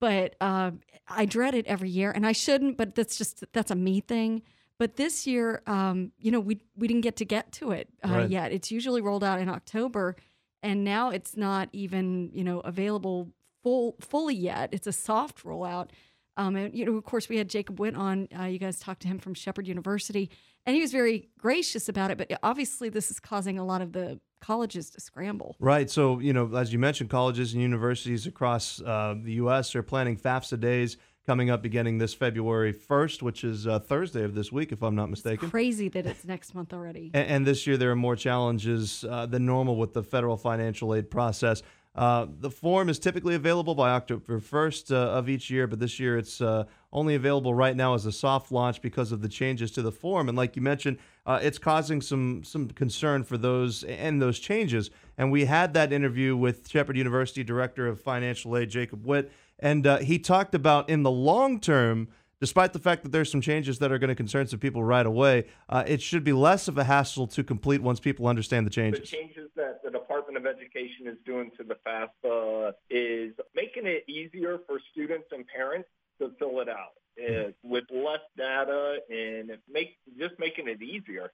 But 0.00 0.34
uh, 0.40 0.72
I 1.06 1.26
dread 1.26 1.54
it 1.54 1.66
every 1.66 1.88
year, 1.88 2.10
and 2.10 2.26
I 2.26 2.32
shouldn't. 2.32 2.76
But 2.76 2.94
that's 2.94 3.16
just 3.16 3.44
that's 3.52 3.70
a 3.70 3.76
me 3.76 4.00
thing. 4.00 4.42
But 4.82 4.96
this 4.96 5.28
year, 5.28 5.62
um, 5.68 6.10
you 6.18 6.32
know, 6.32 6.40
we 6.40 6.58
we 6.74 6.88
didn't 6.88 7.02
get 7.02 7.14
to 7.18 7.24
get 7.24 7.52
to 7.52 7.70
it 7.70 7.88
uh, 8.04 8.08
Right. 8.08 8.28
yet. 8.28 8.50
It's 8.50 8.72
usually 8.72 9.00
rolled 9.00 9.22
out 9.22 9.38
in 9.38 9.48
October, 9.48 10.16
and 10.60 10.82
now 10.82 11.10
it's 11.10 11.36
not 11.36 11.68
even 11.72 12.30
you 12.34 12.42
know 12.42 12.58
available 12.58 13.28
full 13.62 13.94
fully 14.00 14.34
yet. 14.34 14.70
It's 14.72 14.88
a 14.88 14.92
soft 14.92 15.44
rollout. 15.44 15.90
Um, 16.36 16.56
and 16.56 16.74
you 16.74 16.84
know, 16.84 16.96
of 16.96 17.04
course, 17.04 17.28
we 17.28 17.36
had 17.36 17.48
Jacob 17.48 17.78
Witt 17.78 17.94
on. 17.94 18.26
Uh, 18.36 18.46
you 18.46 18.58
guys 18.58 18.80
talked 18.80 19.02
to 19.02 19.06
him 19.06 19.20
from 19.20 19.34
Shepherd 19.34 19.68
University, 19.68 20.28
and 20.66 20.74
he 20.74 20.82
was 20.82 20.90
very 20.90 21.28
gracious 21.38 21.88
about 21.88 22.10
it. 22.10 22.18
But 22.18 22.36
obviously, 22.42 22.88
this 22.88 23.08
is 23.08 23.20
causing 23.20 23.60
a 23.60 23.64
lot 23.64 23.82
of 23.82 23.92
the 23.92 24.18
colleges 24.40 24.90
to 24.90 25.00
scramble. 25.00 25.54
Right. 25.60 25.88
So, 25.88 26.18
you 26.18 26.32
know, 26.32 26.56
as 26.56 26.72
you 26.72 26.80
mentioned, 26.80 27.08
colleges 27.08 27.52
and 27.52 27.62
universities 27.62 28.26
across 28.26 28.82
uh, 28.82 29.14
the 29.22 29.34
U.S. 29.34 29.76
are 29.76 29.84
planning 29.84 30.16
FAFSA 30.16 30.58
days 30.58 30.96
coming 31.26 31.50
up 31.50 31.62
beginning 31.62 31.98
this 31.98 32.14
February 32.14 32.72
1st, 32.72 33.22
which 33.22 33.44
is 33.44 33.66
uh, 33.66 33.78
Thursday 33.78 34.24
of 34.24 34.34
this 34.34 34.50
week, 34.50 34.72
if 34.72 34.82
I'm 34.82 34.94
not 34.94 35.08
mistaken. 35.08 35.50
Crazy 35.50 35.88
that 35.88 36.06
it's 36.06 36.24
next 36.24 36.54
month 36.54 36.72
already. 36.72 37.10
And, 37.14 37.28
and 37.28 37.46
this 37.46 37.66
year, 37.66 37.76
there 37.76 37.90
are 37.90 37.96
more 37.96 38.16
challenges 38.16 39.04
uh, 39.08 39.26
than 39.26 39.46
normal 39.46 39.76
with 39.76 39.92
the 39.92 40.02
federal 40.02 40.36
financial 40.36 40.94
aid 40.94 41.10
process. 41.10 41.62
Uh, 41.94 42.26
the 42.40 42.50
form 42.50 42.88
is 42.88 42.98
typically 42.98 43.34
available 43.34 43.74
by 43.74 43.90
October 43.90 44.40
1st 44.40 44.92
uh, 44.92 44.96
of 44.96 45.28
each 45.28 45.50
year, 45.50 45.66
but 45.66 45.78
this 45.78 46.00
year 46.00 46.16
it's 46.16 46.40
uh, 46.40 46.64
only 46.90 47.14
available 47.14 47.54
right 47.54 47.76
now 47.76 47.92
as 47.92 48.06
a 48.06 48.12
soft 48.12 48.50
launch 48.50 48.80
because 48.80 49.12
of 49.12 49.20
the 49.20 49.28
changes 49.28 49.70
to 49.70 49.82
the 49.82 49.92
form. 49.92 50.28
And 50.30 50.36
like 50.36 50.56
you 50.56 50.62
mentioned, 50.62 50.96
uh, 51.26 51.38
it's 51.42 51.58
causing 51.58 52.00
some 52.00 52.44
some 52.44 52.68
concern 52.68 53.24
for 53.24 53.36
those 53.36 53.84
and 53.84 54.22
those 54.22 54.38
changes. 54.38 54.90
And 55.18 55.30
we 55.30 55.44
had 55.44 55.74
that 55.74 55.92
interview 55.92 56.34
with 56.34 56.66
Shepherd 56.66 56.96
University 56.96 57.44
Director 57.44 57.86
of 57.86 58.00
Financial 58.00 58.56
Aid, 58.56 58.70
Jacob 58.70 59.04
Witt, 59.06 59.30
and 59.62 59.86
uh, 59.86 59.98
he 59.98 60.18
talked 60.18 60.54
about 60.54 60.90
in 60.90 61.02
the 61.02 61.10
long 61.10 61.60
term 61.60 62.08
despite 62.42 62.72
the 62.72 62.78
fact 62.80 63.04
that 63.04 63.12
there's 63.12 63.30
some 63.30 63.40
changes 63.40 63.78
that 63.78 63.92
are 63.92 63.98
going 63.98 64.08
to 64.08 64.16
concern 64.16 64.48
some 64.48 64.58
people 64.58 64.82
right 64.82 65.06
away, 65.06 65.44
uh, 65.68 65.84
it 65.86 66.02
should 66.02 66.24
be 66.24 66.32
less 66.32 66.66
of 66.66 66.76
a 66.76 66.82
hassle 66.82 67.24
to 67.24 67.44
complete 67.44 67.80
once 67.80 68.00
people 68.00 68.26
understand 68.26 68.66
the 68.66 68.70
changes. 68.70 69.08
The 69.08 69.16
changes. 69.16 69.48
that 69.54 69.80
the 69.84 69.92
Department 69.92 70.36
of 70.36 70.44
Education 70.44 71.06
is 71.06 71.16
doing 71.24 71.52
to 71.56 71.62
the 71.62 71.76
FAFSA 71.86 72.72
is 72.90 73.32
making 73.54 73.86
it 73.86 74.02
easier 74.08 74.58
for 74.66 74.80
students 74.90 75.28
and 75.30 75.44
parents 75.46 75.88
to 76.20 76.32
fill 76.40 76.58
it 76.58 76.68
out 76.68 76.94
uh, 77.20 77.52
with 77.62 77.84
less 77.92 78.18
data 78.36 78.96
and 79.08 79.52
make 79.72 79.98
just 80.18 80.34
making 80.40 80.66
it 80.66 80.82
easier. 80.82 81.30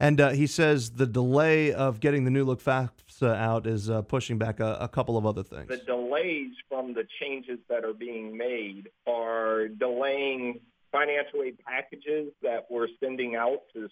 And 0.00 0.18
uh, 0.18 0.30
he 0.30 0.46
says 0.46 0.92
the 0.92 1.06
delay 1.06 1.74
of 1.74 2.00
getting 2.00 2.24
the 2.24 2.30
new 2.30 2.44
look 2.44 2.62
FAFSA 2.62 3.36
out 3.36 3.66
is 3.66 3.90
uh, 3.90 4.00
pushing 4.00 4.38
back 4.38 4.58
a, 4.58 4.78
a 4.80 4.88
couple 4.88 5.18
of 5.18 5.26
other 5.26 5.42
things. 5.42 5.68
The 5.68 5.76
delays 5.76 6.54
from 6.70 6.94
the 6.94 7.06
changes 7.20 7.58
that 7.68 7.84
are 7.84 7.92
being 7.92 8.34
made 8.34 8.88
are 9.06 9.68
delaying 9.68 10.60
financial 10.90 11.42
aid 11.44 11.58
packages 11.58 12.32
that 12.42 12.66
we're 12.70 12.88
sending 12.98 13.36
out 13.36 13.60
to 13.74 13.88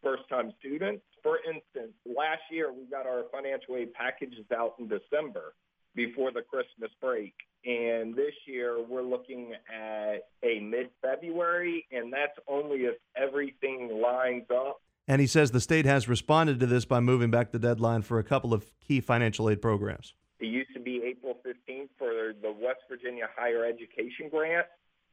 first-time 0.00 0.52
students. 0.60 1.02
For 1.24 1.38
instance, 1.38 1.92
last 2.06 2.42
year 2.52 2.72
we 2.72 2.84
got 2.84 3.06
our 3.06 3.24
financial 3.32 3.74
aid 3.76 3.92
packages 3.92 4.46
out 4.56 4.76
in 4.78 4.86
December 4.86 5.54
before 5.96 6.30
the 6.30 6.42
Christmas 6.42 6.92
break. 7.00 7.34
And 7.64 8.14
this 8.14 8.34
year 8.46 8.80
we're 8.80 9.02
looking 9.02 9.54
at 9.68 10.28
a 10.44 10.60
mid-February, 10.60 11.84
and 11.90 12.12
that's 12.12 12.38
only 12.46 12.82
if 12.82 12.94
everything 13.16 14.00
lines 14.00 14.44
up 14.54 14.80
And 15.08 15.22
he 15.22 15.26
says 15.26 15.50
the 15.50 15.60
state 15.60 15.86
has 15.86 16.06
responded 16.06 16.60
to 16.60 16.66
this 16.66 16.84
by 16.84 17.00
moving 17.00 17.30
back 17.30 17.50
the 17.50 17.58
deadline 17.58 18.02
for 18.02 18.18
a 18.18 18.24
couple 18.24 18.52
of 18.52 18.66
key 18.86 19.00
financial 19.00 19.48
aid 19.48 19.62
programs. 19.62 20.12
It 20.38 20.46
used 20.46 20.74
to 20.74 20.80
be 20.80 21.02
April 21.02 21.38
15th 21.44 21.88
for 21.98 22.34
the 22.42 22.52
West 22.52 22.80
Virginia 22.90 23.26
Higher 23.34 23.64
Education 23.64 24.28
Grant. 24.30 24.66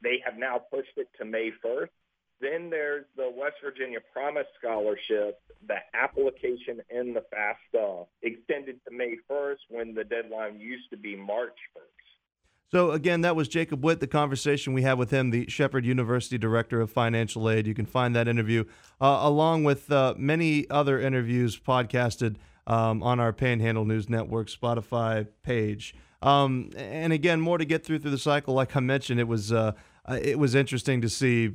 They 0.04 0.22
have 0.26 0.38
now 0.38 0.58
pushed 0.58 0.98
it 0.98 1.08
to 1.18 1.26
May 1.26 1.52
1st. 1.66 1.88
Then 2.42 2.70
there's 2.70 3.06
the 3.16 3.32
West 3.34 3.56
Virginia 3.64 4.00
Promise 4.12 4.48
Scholarship. 4.60 5.40
The 5.66 5.78
application 5.94 6.82
and 6.94 7.16
the 7.16 7.24
FAFSA 7.34 8.06
extended 8.22 8.82
to 8.84 8.94
May 8.94 9.16
1st 9.32 9.60
when 9.70 9.94
the 9.94 10.04
deadline 10.04 10.60
used 10.60 10.90
to 10.90 10.98
be 10.98 11.16
March 11.16 11.58
1st. 11.76 12.05
So 12.72 12.92
again, 12.92 13.22
that 13.22 13.36
was 13.36 13.48
Jacob 13.48 13.84
Witt. 13.84 14.00
The 14.00 14.08
conversation 14.08 14.74
we 14.74 14.82
had 14.82 14.98
with 14.98 15.12
him, 15.12 15.30
the 15.30 15.48
Shepherd 15.50 15.86
University 15.86 16.38
Director 16.38 16.82
of 16.82 16.92
Financial 16.92 17.50
Aid. 17.50 17.68
You 17.68 17.76
can 17.76 17.86
find 17.86 18.16
that 18.16 18.28
interview 18.28 18.66
uh, 19.00 19.20
along 19.22 19.64
with 19.64 19.92
uh, 19.92 20.16
many 20.18 20.70
other 20.70 21.00
interviews 21.00 21.60
podcasted 21.60 22.38
um, 22.68 23.04
on 23.04 23.20
our 23.20 23.32
Panhandle 23.32 23.86
News 23.86 24.10
Network 24.10 24.48
Spotify 24.48 25.28
page. 25.44 25.94
Um, 26.22 26.72
and 26.76 27.14
again, 27.14 27.40
more 27.40 27.60
to 27.60 27.66
get 27.66 27.86
through 27.86 28.00
through 28.00 28.12
the 28.12 28.18
cycle. 28.18 28.56
Like 28.56 28.76
I 28.76 28.80
mentioned, 28.80 29.20
it 29.20 29.28
was 29.28 29.52
uh, 29.52 29.74
uh, 30.10 30.20
it 30.22 30.40
was 30.40 30.56
interesting 30.56 31.02
to 31.02 31.10
see 31.10 31.52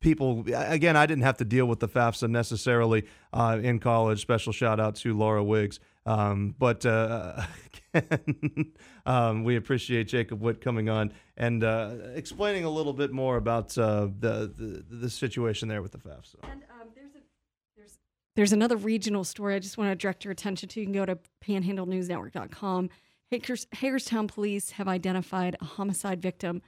people 0.00 0.44
again 0.52 0.96
i 0.96 1.06
didn't 1.06 1.22
have 1.22 1.36
to 1.36 1.44
deal 1.44 1.64
with 1.64 1.78
the 1.78 1.88
fafsa 1.88 2.28
necessarily 2.28 3.04
uh, 3.32 3.58
in 3.62 3.78
college 3.78 4.20
special 4.20 4.52
shout 4.52 4.80
out 4.80 4.96
to 4.96 5.16
laura 5.16 5.44
wiggs 5.44 5.78
um, 6.06 6.54
but 6.58 6.84
uh, 6.84 7.42
again, 7.94 8.72
um, 9.06 9.44
we 9.44 9.56
appreciate 9.56 10.08
jacob 10.08 10.40
witt 10.40 10.60
coming 10.60 10.88
on 10.88 11.12
and 11.36 11.64
uh, 11.64 11.94
explaining 12.14 12.64
a 12.64 12.70
little 12.70 12.92
bit 12.92 13.12
more 13.12 13.36
about 13.36 13.76
uh, 13.78 14.08
the, 14.18 14.52
the 14.56 14.84
the 14.90 15.10
situation 15.10 15.68
there 15.68 15.82
with 15.82 15.92
the 15.92 15.98
fafsa 15.98 16.36
And 16.42 16.62
um, 16.80 16.88
there's 16.94 17.14
a 17.14 17.20
there's 17.76 17.98
there's 18.36 18.52
another 18.52 18.76
regional 18.76 19.24
story 19.24 19.54
I 19.54 19.58
just 19.58 19.78
want 19.78 19.90
to 19.90 19.94
direct 19.94 20.24
your 20.24 20.32
attention 20.32 20.68
to. 20.70 20.80
You 20.80 20.86
can 20.86 20.94
go 20.94 21.06
to 21.06 21.18
panhandlenewsnetwork.com. 21.44 22.90
Hagers, 23.32 23.66
Hagerstown 23.72 24.28
police 24.28 24.72
have 24.72 24.88
identified 24.88 25.56
a 25.60 25.64
homicide 25.64 26.20
victim 26.20 26.60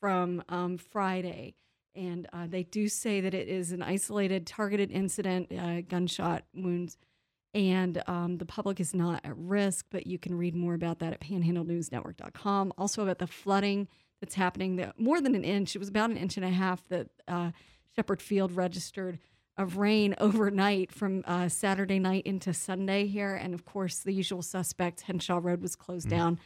from 0.00 0.42
um, 0.48 0.78
Friday, 0.78 1.54
And 1.94 2.26
uh, 2.32 2.46
they 2.46 2.62
do 2.62 2.88
say 2.88 3.20
that 3.20 3.34
it 3.34 3.48
is 3.48 3.72
an 3.72 3.82
isolated, 3.82 4.46
targeted 4.46 4.90
incident, 4.90 5.50
uh, 5.52 5.80
gunshot 5.82 6.44
wounds, 6.54 6.96
and 7.56 8.02
um, 8.06 8.36
the 8.36 8.44
public 8.44 8.78
is 8.80 8.94
not 8.94 9.22
at 9.24 9.36
risk. 9.36 9.86
But 9.90 10.06
you 10.06 10.18
can 10.18 10.36
read 10.36 10.54
more 10.54 10.74
about 10.74 10.98
that 10.98 11.14
at 11.14 11.20
panhandlenewsnetwork.com. 11.20 12.74
Also 12.76 13.02
about 13.02 13.18
the 13.18 13.26
flooding 13.26 13.88
that's 14.20 14.34
happening. 14.34 14.76
The, 14.76 14.92
more 14.98 15.20
than 15.20 15.34
an 15.34 15.42
inch. 15.42 15.74
It 15.74 15.78
was 15.78 15.88
about 15.88 16.10
an 16.10 16.18
inch 16.18 16.36
and 16.36 16.44
a 16.44 16.50
half 16.50 16.86
that 16.88 17.08
uh, 17.26 17.50
Shepherd 17.96 18.20
Field 18.20 18.52
registered 18.52 19.18
of 19.56 19.78
rain 19.78 20.14
overnight 20.20 20.92
from 20.92 21.24
uh, 21.26 21.48
Saturday 21.48 21.98
night 21.98 22.26
into 22.26 22.52
Sunday 22.52 23.06
here. 23.06 23.34
And 23.34 23.54
of 23.54 23.64
course, 23.64 24.00
the 24.00 24.12
usual 24.12 24.42
suspects, 24.42 25.02
Henshaw 25.02 25.40
Road 25.42 25.62
was 25.62 25.74
closed 25.74 26.10
down. 26.10 26.38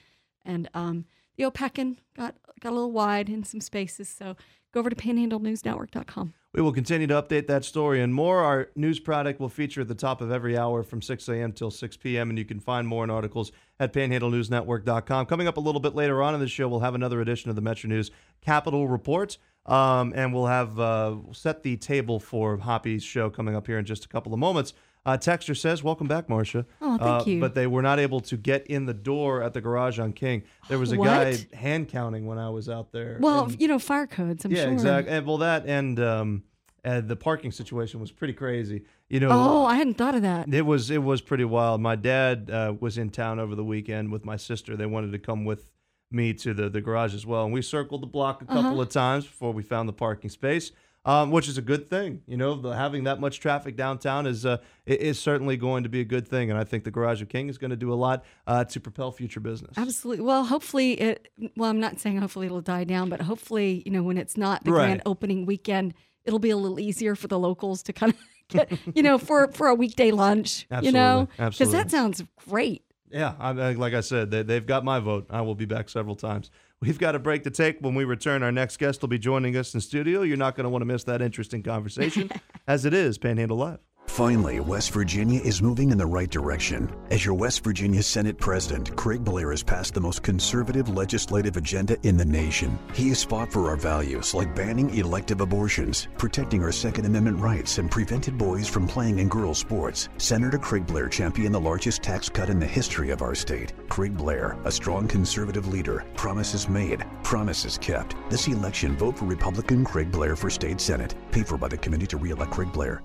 And 0.44 0.70
um, 0.74 1.06
the 1.40 1.50
Opequon 1.50 1.96
got, 2.16 2.34
got 2.60 2.70
a 2.70 2.74
little 2.74 2.92
wide 2.92 3.28
in 3.28 3.44
some 3.44 3.60
spaces. 3.60 4.08
So 4.08 4.36
go 4.72 4.80
over 4.80 4.90
to 4.90 4.96
panhandlenewsnetwork.com. 4.96 6.34
We 6.52 6.60
will 6.62 6.72
continue 6.72 7.06
to 7.06 7.22
update 7.22 7.46
that 7.46 7.64
story 7.64 8.02
and 8.02 8.12
more. 8.12 8.40
Our 8.40 8.70
news 8.74 8.98
product 8.98 9.40
will 9.40 9.48
feature 9.48 9.82
at 9.82 9.88
the 9.88 9.94
top 9.94 10.20
of 10.20 10.32
every 10.32 10.58
hour 10.58 10.82
from 10.82 11.00
6 11.00 11.28
a.m. 11.28 11.52
till 11.52 11.70
6 11.70 11.96
p.m. 11.98 12.28
And 12.28 12.38
you 12.38 12.44
can 12.44 12.58
find 12.58 12.86
more 12.86 13.04
in 13.04 13.10
articles 13.10 13.52
at 13.78 13.92
panhandlenewsnetwork.com. 13.92 15.26
Coming 15.26 15.46
up 15.46 15.56
a 15.56 15.60
little 15.60 15.80
bit 15.80 15.94
later 15.94 16.22
on 16.22 16.34
in 16.34 16.40
the 16.40 16.48
show, 16.48 16.68
we'll 16.68 16.80
have 16.80 16.96
another 16.96 17.20
edition 17.20 17.50
of 17.50 17.56
the 17.56 17.62
Metro 17.62 17.88
News 17.88 18.10
Capital 18.40 18.88
Report. 18.88 19.38
Um, 19.66 20.12
and 20.16 20.34
we'll 20.34 20.46
have 20.46 20.78
uh, 20.80 21.16
set 21.32 21.62
the 21.62 21.76
table 21.76 22.18
for 22.18 22.58
Hoppy's 22.58 23.04
show 23.04 23.30
coming 23.30 23.54
up 23.54 23.66
here 23.66 23.78
in 23.78 23.84
just 23.84 24.04
a 24.04 24.08
couple 24.08 24.34
of 24.34 24.40
moments. 24.40 24.74
Uh, 25.06 25.16
Texter 25.16 25.56
says, 25.56 25.82
"Welcome 25.82 26.08
back, 26.08 26.28
Marcia." 26.28 26.66
Oh, 26.82 26.98
thank 26.98 27.22
Uh, 27.22 27.24
you. 27.30 27.40
But 27.40 27.54
they 27.54 27.66
were 27.66 27.80
not 27.82 27.98
able 27.98 28.20
to 28.20 28.36
get 28.36 28.66
in 28.66 28.84
the 28.86 28.92
door 28.94 29.42
at 29.42 29.54
the 29.54 29.60
garage 29.60 29.98
on 29.98 30.12
King. 30.12 30.42
There 30.68 30.78
was 30.78 30.92
a 30.92 30.96
What? 30.96 31.06
guy 31.06 31.36
hand 31.54 31.88
counting 31.88 32.26
when 32.26 32.36
I 32.38 32.50
was 32.50 32.68
out 32.68 32.92
there. 32.92 33.16
Well, 33.20 33.44
and- 33.44 33.60
you 33.60 33.66
know, 33.66 33.78
fire 33.78 34.06
codes, 34.06 34.44
I'm 34.44 34.52
yeah, 34.52 34.64
sure. 34.64 34.72
exactly. 34.72 35.12
And, 35.12 35.26
well, 35.26 35.38
that 35.38 35.64
and 35.66 35.98
um, 36.00 36.42
and 36.84 37.08
the 37.08 37.16
parking 37.16 37.50
situation 37.50 37.98
was 38.00 38.12
pretty 38.12 38.34
crazy. 38.34 38.82
You 39.08 39.20
know, 39.20 39.28
Oh, 39.32 39.64
I 39.64 39.74
hadn't 39.76 39.94
thought 39.94 40.14
of 40.14 40.22
that. 40.22 40.52
it 40.52 40.66
was 40.66 40.90
it 40.90 41.02
was 41.02 41.22
pretty 41.22 41.44
wild. 41.44 41.80
My 41.80 41.96
dad 41.96 42.50
uh, 42.50 42.74
was 42.78 42.98
in 42.98 43.08
town 43.10 43.38
over 43.40 43.54
the 43.54 43.64
weekend 43.64 44.12
with 44.12 44.24
my 44.26 44.36
sister. 44.36 44.76
They 44.76 44.86
wanted 44.86 45.12
to 45.12 45.18
come 45.18 45.44
with 45.46 45.70
me 46.10 46.34
to 46.34 46.52
the 46.52 46.68
the 46.68 46.82
garage 46.82 47.14
as 47.14 47.24
well, 47.24 47.44
and 47.44 47.54
we 47.54 47.62
circled 47.62 48.02
the 48.02 48.06
block 48.06 48.42
a 48.42 48.44
couple 48.44 48.72
Uh-huh. 48.72 48.82
of 48.82 48.88
times 48.90 49.24
before 49.24 49.52
we 49.52 49.62
found 49.62 49.88
the 49.88 49.92
parking 49.94 50.28
space. 50.28 50.72
Um, 51.06 51.30
which 51.30 51.48
is 51.48 51.56
a 51.56 51.62
good 51.62 51.88
thing, 51.88 52.20
you 52.26 52.36
know. 52.36 52.54
The, 52.56 52.76
having 52.76 53.04
that 53.04 53.20
much 53.20 53.40
traffic 53.40 53.74
downtown 53.74 54.26
is 54.26 54.44
uh, 54.44 54.58
is 54.84 55.18
certainly 55.18 55.56
going 55.56 55.84
to 55.84 55.88
be 55.88 56.00
a 56.00 56.04
good 56.04 56.28
thing, 56.28 56.50
and 56.50 56.60
I 56.60 56.64
think 56.64 56.84
the 56.84 56.90
Garage 56.90 57.22
of 57.22 57.30
King 57.30 57.48
is 57.48 57.56
going 57.56 57.70
to 57.70 57.76
do 57.76 57.90
a 57.90 57.94
lot 57.96 58.22
uh, 58.46 58.64
to 58.64 58.80
propel 58.80 59.10
future 59.10 59.40
business. 59.40 59.72
Absolutely. 59.78 60.22
Well, 60.26 60.44
hopefully 60.44 60.92
it. 61.00 61.32
Well, 61.56 61.70
I'm 61.70 61.80
not 61.80 62.00
saying 62.00 62.18
hopefully 62.18 62.46
it'll 62.46 62.60
die 62.60 62.84
down, 62.84 63.08
but 63.08 63.22
hopefully, 63.22 63.82
you 63.86 63.92
know, 63.92 64.02
when 64.02 64.18
it's 64.18 64.36
not 64.36 64.62
the 64.64 64.72
Right. 64.72 64.84
grand 64.88 65.02
opening 65.06 65.46
weekend, 65.46 65.94
it'll 66.26 66.38
be 66.38 66.50
a 66.50 66.56
little 66.58 66.78
easier 66.78 67.14
for 67.16 67.28
the 67.28 67.38
locals 67.38 67.82
to 67.84 67.94
kind 67.94 68.12
of 68.12 68.18
get, 68.48 68.70
you 68.94 69.02
know, 69.02 69.16
for 69.16 69.48
for 69.52 69.68
a 69.68 69.74
weekday 69.74 70.10
lunch. 70.10 70.66
You 70.82 70.92
know, 70.92 71.28
Absolutely. 71.38 71.44
Absolutely. 71.46 71.78
that 71.78 71.90
sounds 71.90 72.22
great. 72.46 72.82
Yeah, 73.10 73.34
I, 73.40 73.52
like 73.52 73.94
I 73.94 74.00
said, 74.02 74.30
they, 74.30 74.42
they've 74.42 74.66
got 74.66 74.84
my 74.84 75.00
vote. 75.00 75.26
I 75.30 75.40
will 75.40 75.54
be 75.56 75.64
back 75.64 75.88
several 75.88 76.14
times. 76.14 76.50
We've 76.80 76.98
got 76.98 77.14
a 77.14 77.18
break 77.18 77.44
to 77.44 77.50
take. 77.50 77.78
When 77.80 77.94
we 77.94 78.04
return, 78.04 78.42
our 78.42 78.52
next 78.52 78.78
guest 78.78 79.02
will 79.02 79.08
be 79.08 79.18
joining 79.18 79.54
us 79.56 79.74
in 79.74 79.80
studio. 79.82 80.22
You're 80.22 80.38
not 80.38 80.56
going 80.56 80.64
to 80.64 80.70
want 80.70 80.80
to 80.80 80.86
miss 80.86 81.04
that 81.04 81.20
interesting 81.20 81.62
conversation, 81.62 82.30
as 82.66 82.86
it 82.86 82.94
is 82.94 83.18
Panhandle 83.18 83.58
Live. 83.58 83.89
Finally, 84.10 84.58
West 84.58 84.90
Virginia 84.90 85.40
is 85.40 85.62
moving 85.62 85.92
in 85.92 85.96
the 85.96 86.04
right 86.04 86.28
direction. 86.28 86.92
As 87.10 87.24
your 87.24 87.32
West 87.32 87.62
Virginia 87.62 88.02
Senate 88.02 88.36
President, 88.36 88.94
Craig 88.96 89.24
Blair 89.24 89.52
has 89.52 89.62
passed 89.62 89.94
the 89.94 90.00
most 90.00 90.22
conservative 90.22 90.88
legislative 90.88 91.56
agenda 91.56 91.96
in 92.02 92.16
the 92.16 92.24
nation. 92.24 92.76
He 92.92 93.08
has 93.10 93.22
fought 93.22 93.52
for 93.52 93.68
our 93.68 93.76
values 93.76 94.34
like 94.34 94.54
banning 94.54 94.92
elective 94.94 95.40
abortions, 95.40 96.08
protecting 96.18 96.62
our 96.62 96.72
Second 96.72 97.06
Amendment 97.06 97.38
rights, 97.38 97.78
and 97.78 97.88
prevented 97.88 98.36
boys 98.36 98.68
from 98.68 98.88
playing 98.88 99.20
in 99.20 99.28
girls' 99.28 99.58
sports. 99.58 100.08
Senator 100.18 100.58
Craig 100.58 100.86
Blair 100.86 101.08
championed 101.08 101.54
the 101.54 101.60
largest 101.60 102.02
tax 102.02 102.28
cut 102.28 102.50
in 102.50 102.58
the 102.58 102.66
history 102.66 103.10
of 103.10 103.22
our 103.22 103.36
state. 103.36 103.72
Craig 103.88 104.16
Blair, 104.16 104.58
a 104.64 104.72
strong 104.72 105.06
conservative 105.06 105.68
leader, 105.68 106.04
promises 106.16 106.68
made, 106.68 107.06
promises 107.22 107.78
kept. 107.78 108.16
This 108.28 108.48
election, 108.48 108.96
vote 108.96 109.16
for 109.16 109.24
Republican 109.24 109.84
Craig 109.84 110.10
Blair 110.10 110.34
for 110.34 110.50
state 110.50 110.80
senate. 110.80 111.14
Paid 111.30 111.46
for 111.46 111.56
by 111.56 111.68
the 111.68 111.78
committee 111.78 112.08
to 112.08 112.16
re-elect 112.16 112.50
Craig 112.50 112.72
Blair. 112.72 113.02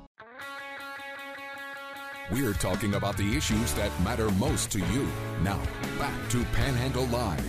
We're 2.31 2.53
talking 2.53 2.95
about 2.95 3.17
the 3.17 3.37
issues 3.37 3.75
that 3.75 3.91
matter 4.01 4.31
most 4.31 4.71
to 4.71 4.79
you. 4.79 5.07
Now, 5.43 5.61
back 5.99 6.29
to 6.31 6.43
Panhandle 6.45 7.05
Live. 7.05 7.45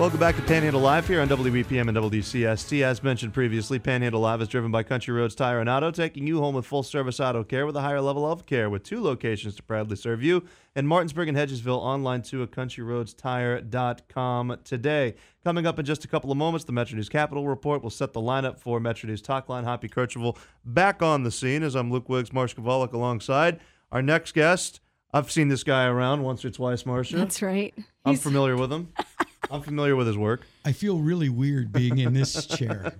Welcome 0.00 0.18
back 0.18 0.34
to 0.36 0.42
Panhandle 0.42 0.80
Live 0.80 1.06
here 1.06 1.20
on 1.20 1.28
WEPM 1.28 1.88
and 1.88 1.96
WCST. 1.98 2.82
As 2.82 3.02
mentioned 3.02 3.34
previously, 3.34 3.78
Panhandle 3.78 4.22
Live 4.22 4.40
is 4.40 4.48
driven 4.48 4.70
by 4.70 4.82
Country 4.82 5.12
Roads 5.12 5.34
Tire 5.34 5.60
and 5.60 5.68
Auto, 5.68 5.90
taking 5.90 6.26
you 6.26 6.40
home 6.40 6.54
with 6.54 6.64
full 6.64 6.82
service 6.82 7.20
auto 7.20 7.44
care 7.44 7.66
with 7.66 7.76
a 7.76 7.82
higher 7.82 8.00
level 8.00 8.26
of 8.26 8.46
care, 8.46 8.70
with 8.70 8.82
two 8.82 9.02
locations 9.02 9.56
to 9.56 9.62
proudly 9.62 9.96
serve 9.96 10.22
you 10.22 10.42
in 10.74 10.86
Martinsburg 10.86 11.28
and 11.28 11.36
Hedgesville. 11.36 11.76
Online 11.76 12.22
too 12.22 12.42
at 12.42 12.50
countryroadstire.com 12.50 14.56
today. 14.64 15.16
Coming 15.44 15.66
up 15.66 15.78
in 15.78 15.84
just 15.84 16.02
a 16.06 16.08
couple 16.08 16.32
of 16.32 16.38
moments, 16.38 16.64
the 16.64 16.72
Metro 16.72 16.96
News 16.96 17.10
Capital 17.10 17.46
Report 17.46 17.82
will 17.82 17.90
set 17.90 18.14
the 18.14 18.22
lineup 18.22 18.58
for 18.58 18.80
Metro 18.80 19.06
News 19.06 19.20
Talkline. 19.20 19.64
Hoppy 19.64 19.90
Kercheval 19.90 20.38
back 20.64 21.02
on 21.02 21.24
the 21.24 21.30
scene 21.30 21.62
as 21.62 21.76
I'm 21.76 21.90
Luke 21.90 22.08
Wiggs, 22.08 22.32
Marsh 22.32 22.54
Kavalik 22.54 22.94
alongside 22.94 23.60
our 23.92 24.00
next 24.00 24.32
guest. 24.32 24.80
I've 25.12 25.30
seen 25.30 25.48
this 25.48 25.64
guy 25.64 25.84
around 25.86 26.22
once 26.22 26.44
or 26.44 26.50
twice, 26.50 26.86
Marcia. 26.86 27.16
That's 27.16 27.42
right. 27.42 27.74
I'm 28.06 28.14
He's- 28.14 28.22
familiar 28.22 28.56
with 28.56 28.72
him. 28.72 28.92
I'm 29.50 29.62
familiar 29.62 29.96
with 29.96 30.06
his 30.06 30.16
work. 30.16 30.46
I 30.64 30.72
feel 30.72 30.98
really 30.98 31.28
weird 31.28 31.72
being 31.72 31.98
in 31.98 32.12
this 32.12 32.46
chair. 32.56 32.92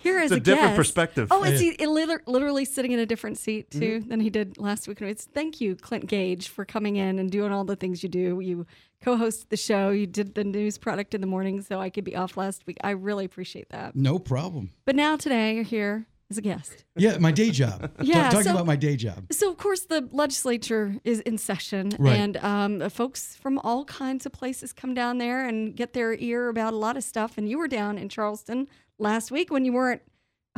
Here 0.00 0.20
is 0.20 0.30
It's 0.30 0.38
a 0.38 0.40
different 0.40 0.68
guest. 0.70 0.76
perspective. 0.76 1.28
Oh, 1.30 1.42
is 1.44 1.60
he 1.60 1.76
literally 1.84 2.64
sitting 2.64 2.92
in 2.92 2.98
a 3.00 3.06
different 3.06 3.38
seat 3.38 3.70
too 3.70 3.78
Mm-hmm. 4.00 4.08
than 4.08 4.20
he 4.20 4.30
did 4.30 4.58
last 4.58 4.86
week? 4.86 5.00
It's 5.02 5.24
thank 5.24 5.60
you, 5.60 5.74
Clint 5.76 6.06
Gaige, 6.06 6.46
for 6.48 6.64
coming 6.64 6.96
in 6.96 7.18
and 7.18 7.30
doing 7.30 7.52
all 7.52 7.64
the 7.64 7.76
things 7.76 8.02
you 8.02 8.08
do. 8.08 8.40
You 8.40 8.66
co-host 9.02 9.48
the 9.50 9.56
show. 9.56 9.90
You 9.90 10.06
did 10.06 10.34
the 10.34 10.44
news 10.44 10.76
product 10.78 11.14
in 11.14 11.20
the 11.20 11.26
morning, 11.26 11.62
so 11.62 11.80
I 11.80 11.90
could 11.90 12.04
be 12.04 12.14
off 12.14 12.36
last 12.36 12.66
week. 12.66 12.76
I 12.84 12.90
really 12.90 13.24
appreciate 13.24 13.70
that. 13.70 13.96
No 13.96 14.18
problem. 14.18 14.70
But 14.84 14.94
now 14.96 15.16
today 15.16 15.54
you're 15.54 15.64
here 15.64 16.06
as 16.30 16.38
a 16.38 16.40
guest. 16.42 16.84
Yeah, 16.96 17.18
my 17.18 17.32
day 17.32 17.50
job. 17.50 17.90
Yeah, 18.02 18.22
Ta- 18.24 18.30
talking 18.30 18.44
so- 18.44 18.50
about 18.52 18.66
my 18.66 18.76
day 18.76 18.96
job. 18.96 19.24
So, 19.32 19.50
of 19.50 19.58
course, 19.58 19.80
the 19.80 20.08
legislature 20.12 20.94
is 21.04 21.20
in 21.20 21.36
session, 21.38 21.92
Right. 21.98 22.16
and 22.16 22.36
um, 22.38 22.88
folks 22.90 23.36
from 23.36 23.58
all 23.58 23.84
kinds 23.84 24.26
of 24.26 24.32
places 24.32 24.72
come 24.72 24.94
down 24.94 25.18
there 25.18 25.46
and 25.46 25.74
get 25.76 25.92
their 25.92 26.14
ear 26.14 26.48
about 26.48 26.72
a 26.72 26.76
lot 26.76 26.96
of 26.96 27.02
stuff. 27.04 27.36
And 27.36 27.48
you 27.48 27.58
were 27.58 27.68
down 27.68 27.98
in 27.98 28.08
Charleston 28.08 28.68
last 28.98 29.30
week 29.30 29.50
when 29.50 29.64
you 29.64 29.72
weren't 29.72 30.02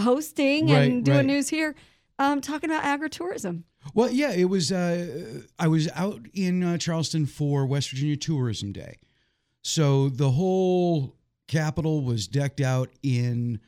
hosting 0.00 0.68
Right, 0.70 0.90
and 0.90 1.04
doing 1.04 1.16
right. 1.18 1.26
news 1.26 1.48
here, 1.48 1.74
um, 2.18 2.40
talking 2.40 2.70
about 2.70 2.82
agritourism. 2.84 3.64
Well, 3.94 4.10
yeah, 4.10 4.32
it 4.32 4.44
was. 4.44 4.70
Uh, 4.70 5.42
I 5.58 5.68
was 5.68 5.88
out 5.94 6.20
in 6.34 6.62
uh, 6.62 6.78
Charleston 6.78 7.26
for 7.26 7.66
West 7.66 7.90
Virginia 7.90 8.16
Tourism 8.16 8.72
Day, 8.72 8.98
so 9.62 10.08
the 10.08 10.30
whole 10.30 11.16
Capitol 11.48 12.02
was 12.02 12.28
decked 12.28 12.60
out 12.60 12.90
in 13.02 13.58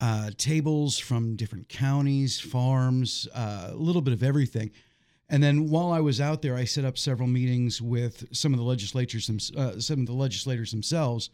uh, 0.00 0.30
tables 0.36 0.98
from 0.98 1.36
different 1.36 1.68
counties, 1.68 2.40
farms, 2.40 3.28
uh, 3.34 3.68
a 3.70 3.76
little 3.76 4.02
bit 4.02 4.14
of 4.14 4.22
everything. 4.22 4.70
And 5.28 5.42
then 5.42 5.68
while 5.68 5.92
I 5.92 6.00
was 6.00 6.20
out 6.20 6.42
there, 6.42 6.56
I 6.56 6.64
set 6.64 6.84
up 6.84 6.98
several 6.98 7.28
meetings 7.28 7.80
with 7.80 8.34
some 8.34 8.52
of 8.52 8.58
the 8.58 8.64
legislatures, 8.64 9.52
uh, 9.56 9.78
some 9.78 10.00
of 10.00 10.06
the 10.06 10.12
legislators 10.12 10.72
themselves, 10.72 11.30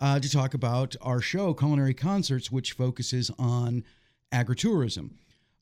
uh, 0.00 0.18
to 0.18 0.30
talk 0.30 0.52
about 0.52 0.96
our 1.00 1.20
show, 1.20 1.54
Culinary 1.54 1.94
Concerts, 1.94 2.50
which 2.50 2.72
focuses 2.72 3.30
on 3.38 3.84
agritourism 4.32 5.10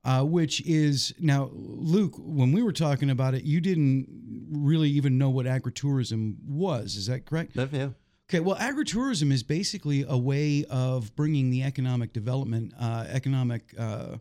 uh, 0.05 0.22
which 0.22 0.61
is 0.62 1.14
now, 1.18 1.50
Luke, 1.53 2.14
when 2.16 2.53
we 2.53 2.62
were 2.62 2.72
talking 2.72 3.11
about 3.11 3.35
it, 3.35 3.44
you 3.44 3.61
didn't 3.61 4.07
really 4.50 4.88
even 4.90 5.18
know 5.18 5.31
what 5.31 5.46
agritourism 5.46 6.37
was. 6.46 6.96
Is 6.96 7.07
that 7.07 7.26
correct? 7.26 7.53
Yeah. 7.72 7.90
Okay, 8.31 8.38
well, 8.38 8.55
agritourism 8.59 9.33
is 9.33 9.43
basically 9.43 10.05
a 10.09 10.16
way 10.16 10.64
of 10.71 11.16
bringing 11.16 11.51
the 11.51 11.64
economic 11.64 12.12
development, 12.12 12.73
uh, 12.79 13.05
economic 13.09 13.75
uh, 13.77 14.19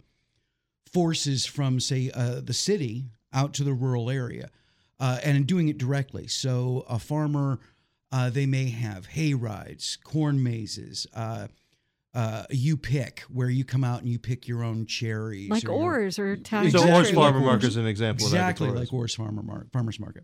forces 0.91 1.45
from, 1.45 1.79
say, 1.79 2.09
uh, 2.15 2.41
the 2.43 2.53
city 2.53 3.05
out 3.31 3.53
to 3.53 3.63
the 3.63 3.71
rural 3.71 4.09
area 4.09 4.49
uh, 4.99 5.19
and 5.23 5.45
doing 5.45 5.69
it 5.69 5.77
directly. 5.77 6.25
So, 6.25 6.85
a 6.89 6.97
farmer, 6.97 7.59
uh, 8.11 8.31
they 8.31 8.47
may 8.47 8.71
have 8.71 9.05
hay 9.05 9.35
rides, 9.35 9.95
corn 10.03 10.41
mazes, 10.41 11.05
uh, 11.13 11.45
uh, 12.15 12.45
you 12.49 12.77
pick 12.77 13.19
where 13.31 13.51
you 13.51 13.63
come 13.63 13.83
out 13.83 13.99
and 14.01 14.09
you 14.09 14.17
pick 14.17 14.47
your 14.47 14.63
own 14.63 14.87
cherries, 14.87 15.51
Like 15.51 15.65
or 15.65 15.67
your- 15.67 15.75
Orr's 15.75 16.17
or 16.17 16.31
Italian 16.31 16.71
So 16.71 16.79
Exactly. 16.79 16.91
Orange 16.95 17.07
Country. 17.09 17.21
Farmer 17.21 17.37
Like 17.37 17.45
Market 17.45 17.67
is 17.67 17.75
an 17.75 17.85
example 17.85 18.25
exactly 18.25 18.67
of 18.69 18.73
agritourism. 18.73 18.79
like 18.79 18.93
Orr's 18.93 19.13
Farmer 19.13 19.43
Mar- 19.43 19.67
Farmers 19.71 19.99
Market. 19.99 20.23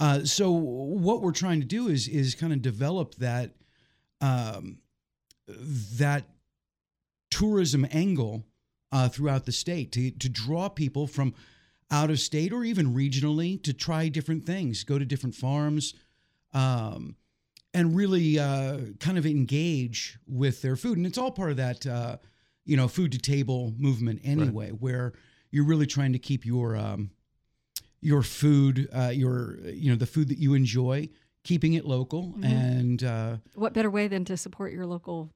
Uh, 0.00 0.24
so 0.24 0.50
what 0.50 1.20
we're 1.20 1.30
trying 1.30 1.60
to 1.60 1.66
do 1.66 1.86
is 1.88 2.08
is 2.08 2.34
kind 2.34 2.52
of 2.54 2.62
develop 2.62 3.14
that 3.16 3.50
um, 4.22 4.78
that 5.46 6.24
tourism 7.30 7.86
angle 7.92 8.44
uh, 8.92 9.08
throughout 9.08 9.44
the 9.44 9.52
state 9.52 9.92
to 9.92 10.10
to 10.12 10.28
draw 10.28 10.70
people 10.70 11.06
from 11.06 11.34
out 11.90 12.08
of 12.08 12.18
state 12.18 12.52
or 12.52 12.64
even 12.64 12.94
regionally 12.94 13.62
to 13.62 13.72
try 13.72 14.08
different 14.08 14.46
things, 14.46 14.84
go 14.84 14.98
to 14.98 15.04
different 15.04 15.34
farms, 15.34 15.94
um, 16.54 17.16
and 17.74 17.94
really 17.94 18.38
uh, 18.38 18.78
kind 19.00 19.18
of 19.18 19.26
engage 19.26 20.18
with 20.26 20.62
their 20.62 20.76
food. 20.76 20.96
And 20.96 21.06
it's 21.06 21.18
all 21.18 21.30
part 21.30 21.50
of 21.50 21.56
that, 21.58 21.86
uh, 21.86 22.16
you 22.64 22.76
know, 22.76 22.88
food 22.88 23.12
to 23.12 23.18
table 23.18 23.74
movement 23.76 24.20
anyway, 24.24 24.70
where 24.70 25.12
you're 25.50 25.64
really 25.64 25.86
trying 25.86 26.12
to 26.12 26.18
keep 26.18 26.46
your 26.46 26.76
um, 26.76 27.10
your 28.00 28.22
food, 28.22 28.88
uh, 28.94 29.10
your 29.12 29.58
you 29.68 29.90
know, 29.90 29.96
the 29.96 30.06
food 30.06 30.28
that 30.28 30.38
you 30.38 30.54
enjoy, 30.54 31.08
keeping 31.44 31.74
it 31.74 31.84
local, 31.84 32.34
Mhm. 32.38 32.44
and 32.44 33.04
uh, 33.04 33.36
What 33.54 33.74
better 33.74 33.90
way 33.90 34.08
than 34.08 34.24
to 34.26 34.36
support 34.36 34.72
your 34.72 34.86
local 34.86 35.30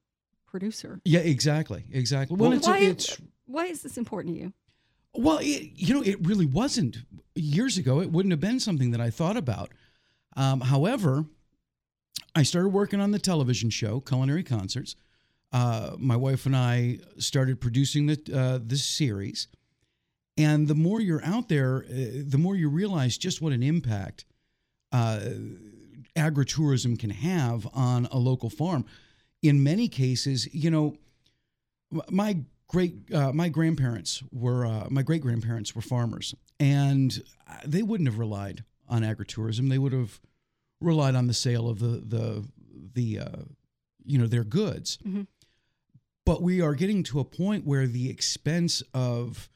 producer? 0.47 1.01
yeah, 1.05 1.21
exactly, 1.21 1.85
exactly. 1.91 2.37
Well, 2.37 2.53
it's, 2.53 2.67
why, 2.67 2.79
it's 2.79 3.17
why 3.47 3.67
is 3.67 3.83
this 3.83 3.97
important 3.99 4.35
to 4.37 4.41
you? 4.41 4.53
Well, 5.17 5.39
it, 5.39 5.71
you 5.77 5.95
know, 5.95 6.03
it 6.03 6.25
really 6.27 6.47
wasn't 6.47 6.99
years 7.35 7.79
ago. 7.79 8.01
It 8.01 8.11
wouldn't 8.11 8.33
have 8.33 8.41
been 8.41 8.59
something 8.61 8.91
that 8.93 9.01
I 9.01 9.11
thought 9.11 9.37
about. 9.37 9.71
Um, 10.37 10.61
however, 10.63 11.27
I 12.35 12.43
started 12.43 12.71
working 12.71 12.99
on 13.01 13.13
the 13.13 13.19
television 13.21 13.71
show, 13.71 14.01
Culinary 14.01 14.43
Concerts. 14.43 14.97
Uh, 15.53 15.95
my 15.99 16.17
wife 16.17 16.47
and 16.47 16.57
I 16.57 16.99
started 17.19 17.61
producing 17.61 18.07
the 18.07 18.19
uh, 18.35 18.59
this 18.61 18.85
series, 18.85 19.47
and 20.37 20.69
the 20.69 20.75
more 20.75 21.01
you're 21.01 21.25
out 21.25 21.49
there, 21.49 21.85
uh, 21.89 22.23
the 22.27 22.39
more 22.39 22.57
you 22.57 22.69
realize 22.69 23.17
just 23.17 23.41
what 23.41 23.53
an 23.53 23.63
impact 23.63 24.25
uh, 24.93 25.21
agritourism 26.17 26.99
can 26.99 27.11
have 27.11 27.69
on 27.75 28.07
a 28.11 28.19
local 28.19 28.51
farm. 28.51 28.85
In 29.43 29.63
many 29.63 29.89
cases, 29.89 30.53
you 30.55 30.71
know, 30.71 30.97
my 32.11 32.39
great 32.69 33.13
uh, 33.13 33.33
my 33.33 33.49
grandparents 33.49 34.23
were 34.33 34.67
uh, 34.67 34.87
my 34.91 35.03
great 35.03 35.23
grandparents 35.23 35.75
were 35.75 35.83
farmers, 35.83 36.35
and 36.59 37.23
they 37.65 37.83
wouldn't 37.83 38.09
have 38.09 38.19
relied 38.19 38.65
on 38.89 39.03
agritourism. 39.03 39.69
They 39.69 39.79
would 39.79 39.93
have 39.93 40.21
relied 40.81 41.15
on 41.15 41.27
the 41.27 41.35
sale 41.35 41.69
of 41.69 41.79
the 41.79 42.03
the 42.05 42.45
the 42.95 43.19
uh, 43.21 43.43
you 44.05 44.19
know 44.19 44.27
their 44.27 44.45
goods. 44.45 44.99
Mhm. 45.07 45.27
But 46.25 46.41
we 46.43 46.63
are 46.63 46.75
getting 46.75 47.03
to 47.05 47.21
a 47.21 47.25
point 47.25 47.67
where 47.67 47.87
the 47.87 48.09
expense 48.09 48.83
of 48.95 49.51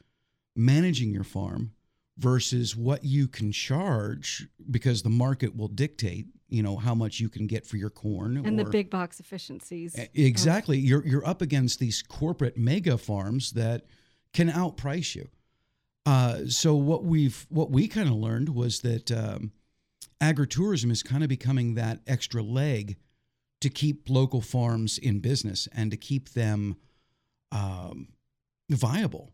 managing 0.59 1.11
your 1.11 1.23
farm 1.23 1.71
versus 2.17 2.75
what 2.75 3.03
you 3.03 3.27
can 3.27 3.51
charge 3.51 4.47
because 4.69 5.01
the 5.01 5.09
market 5.09 5.55
will 5.55 5.69
dictate 5.69 6.27
you 6.49 6.63
know 6.63 6.75
how 6.77 6.95
much 6.95 7.19
you 7.19 7.29
can 7.29 7.47
get 7.47 7.65
for 7.65 7.77
your 7.77 7.89
corn 7.89 8.37
And 8.37 8.57
the 8.57 8.65
big 8.65 8.89
box 8.89 9.19
efficiencies. 9.19 9.95
Exactly. 10.13 10.77
You're 10.79 11.05
you're 11.05 11.25
up 11.25 11.41
against 11.41 11.79
these 11.79 12.01
corporate 12.01 12.57
mega 12.57 12.97
farms 12.97 13.51
that 13.51 13.85
can 14.33 14.49
outprice 14.49 15.15
you. 15.15 15.29
Uh, 16.05 16.47
so 16.47 16.75
what 16.75 17.03
we've 17.03 17.45
what 17.49 17.69
we 17.69 17.87
kind 17.87 18.09
of 18.09 18.15
learned 18.15 18.49
was 18.49 18.81
that 18.81 19.11
um, 19.11 19.51
agritourism 20.21 20.91
is 20.91 21.03
kind 21.03 21.23
of 21.23 21.29
becoming 21.29 21.75
that 21.75 21.99
extra 22.07 22.41
leg 22.41 22.97
to 23.61 23.69
keep 23.69 24.09
local 24.09 24.41
farms 24.41 24.97
in 24.97 25.19
business 25.19 25.67
and 25.75 25.91
to 25.91 25.97
keep 25.97 26.29
them 26.29 26.77
um, 27.51 28.07
viable. 28.69 29.33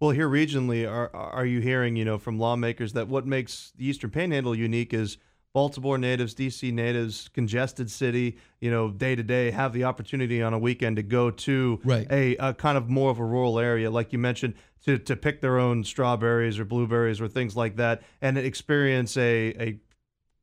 Well, 0.00 0.10
here 0.12 0.28
regionally, 0.28 0.90
are 0.90 1.14
are 1.14 1.44
you 1.44 1.60
hearing, 1.60 1.94
you 1.94 2.06
know, 2.06 2.18
from 2.18 2.38
lawmakers 2.38 2.94
that 2.94 3.08
what 3.08 3.26
makes 3.26 3.72
the 3.76 3.86
Eastern 3.86 4.10
Panhandle 4.10 4.54
unique 4.54 4.94
is 4.94 5.18
Baltimore 5.52 5.98
natives, 5.98 6.34
DC 6.34 6.72
natives, 6.72 7.28
congested 7.34 7.90
city, 7.90 8.38
you 8.60 8.70
know, 8.70 8.90
day 8.90 9.14
to 9.14 9.22
day 9.22 9.50
have 9.50 9.72
the 9.74 9.84
opportunity 9.84 10.40
on 10.42 10.54
a 10.54 10.58
weekend 10.58 10.96
to 10.96 11.02
go 11.02 11.30
to 11.30 11.80
Right. 11.84 12.06
a, 12.10 12.36
a 12.36 12.54
kind 12.54 12.78
of 12.78 12.88
more 12.88 13.10
of 13.10 13.18
a 13.18 13.24
rural 13.24 13.58
area, 13.58 13.90
like 13.90 14.12
you 14.12 14.18
mentioned, 14.18 14.54
to, 14.86 14.96
to 14.96 15.16
pick 15.16 15.42
their 15.42 15.58
own 15.58 15.84
strawberries 15.84 16.58
or 16.58 16.64
blueberries 16.64 17.20
or 17.20 17.28
things 17.28 17.54
like 17.54 17.76
that, 17.76 18.02
and 18.22 18.38
experience 18.38 19.16
a 19.18 19.48
a 19.60 19.80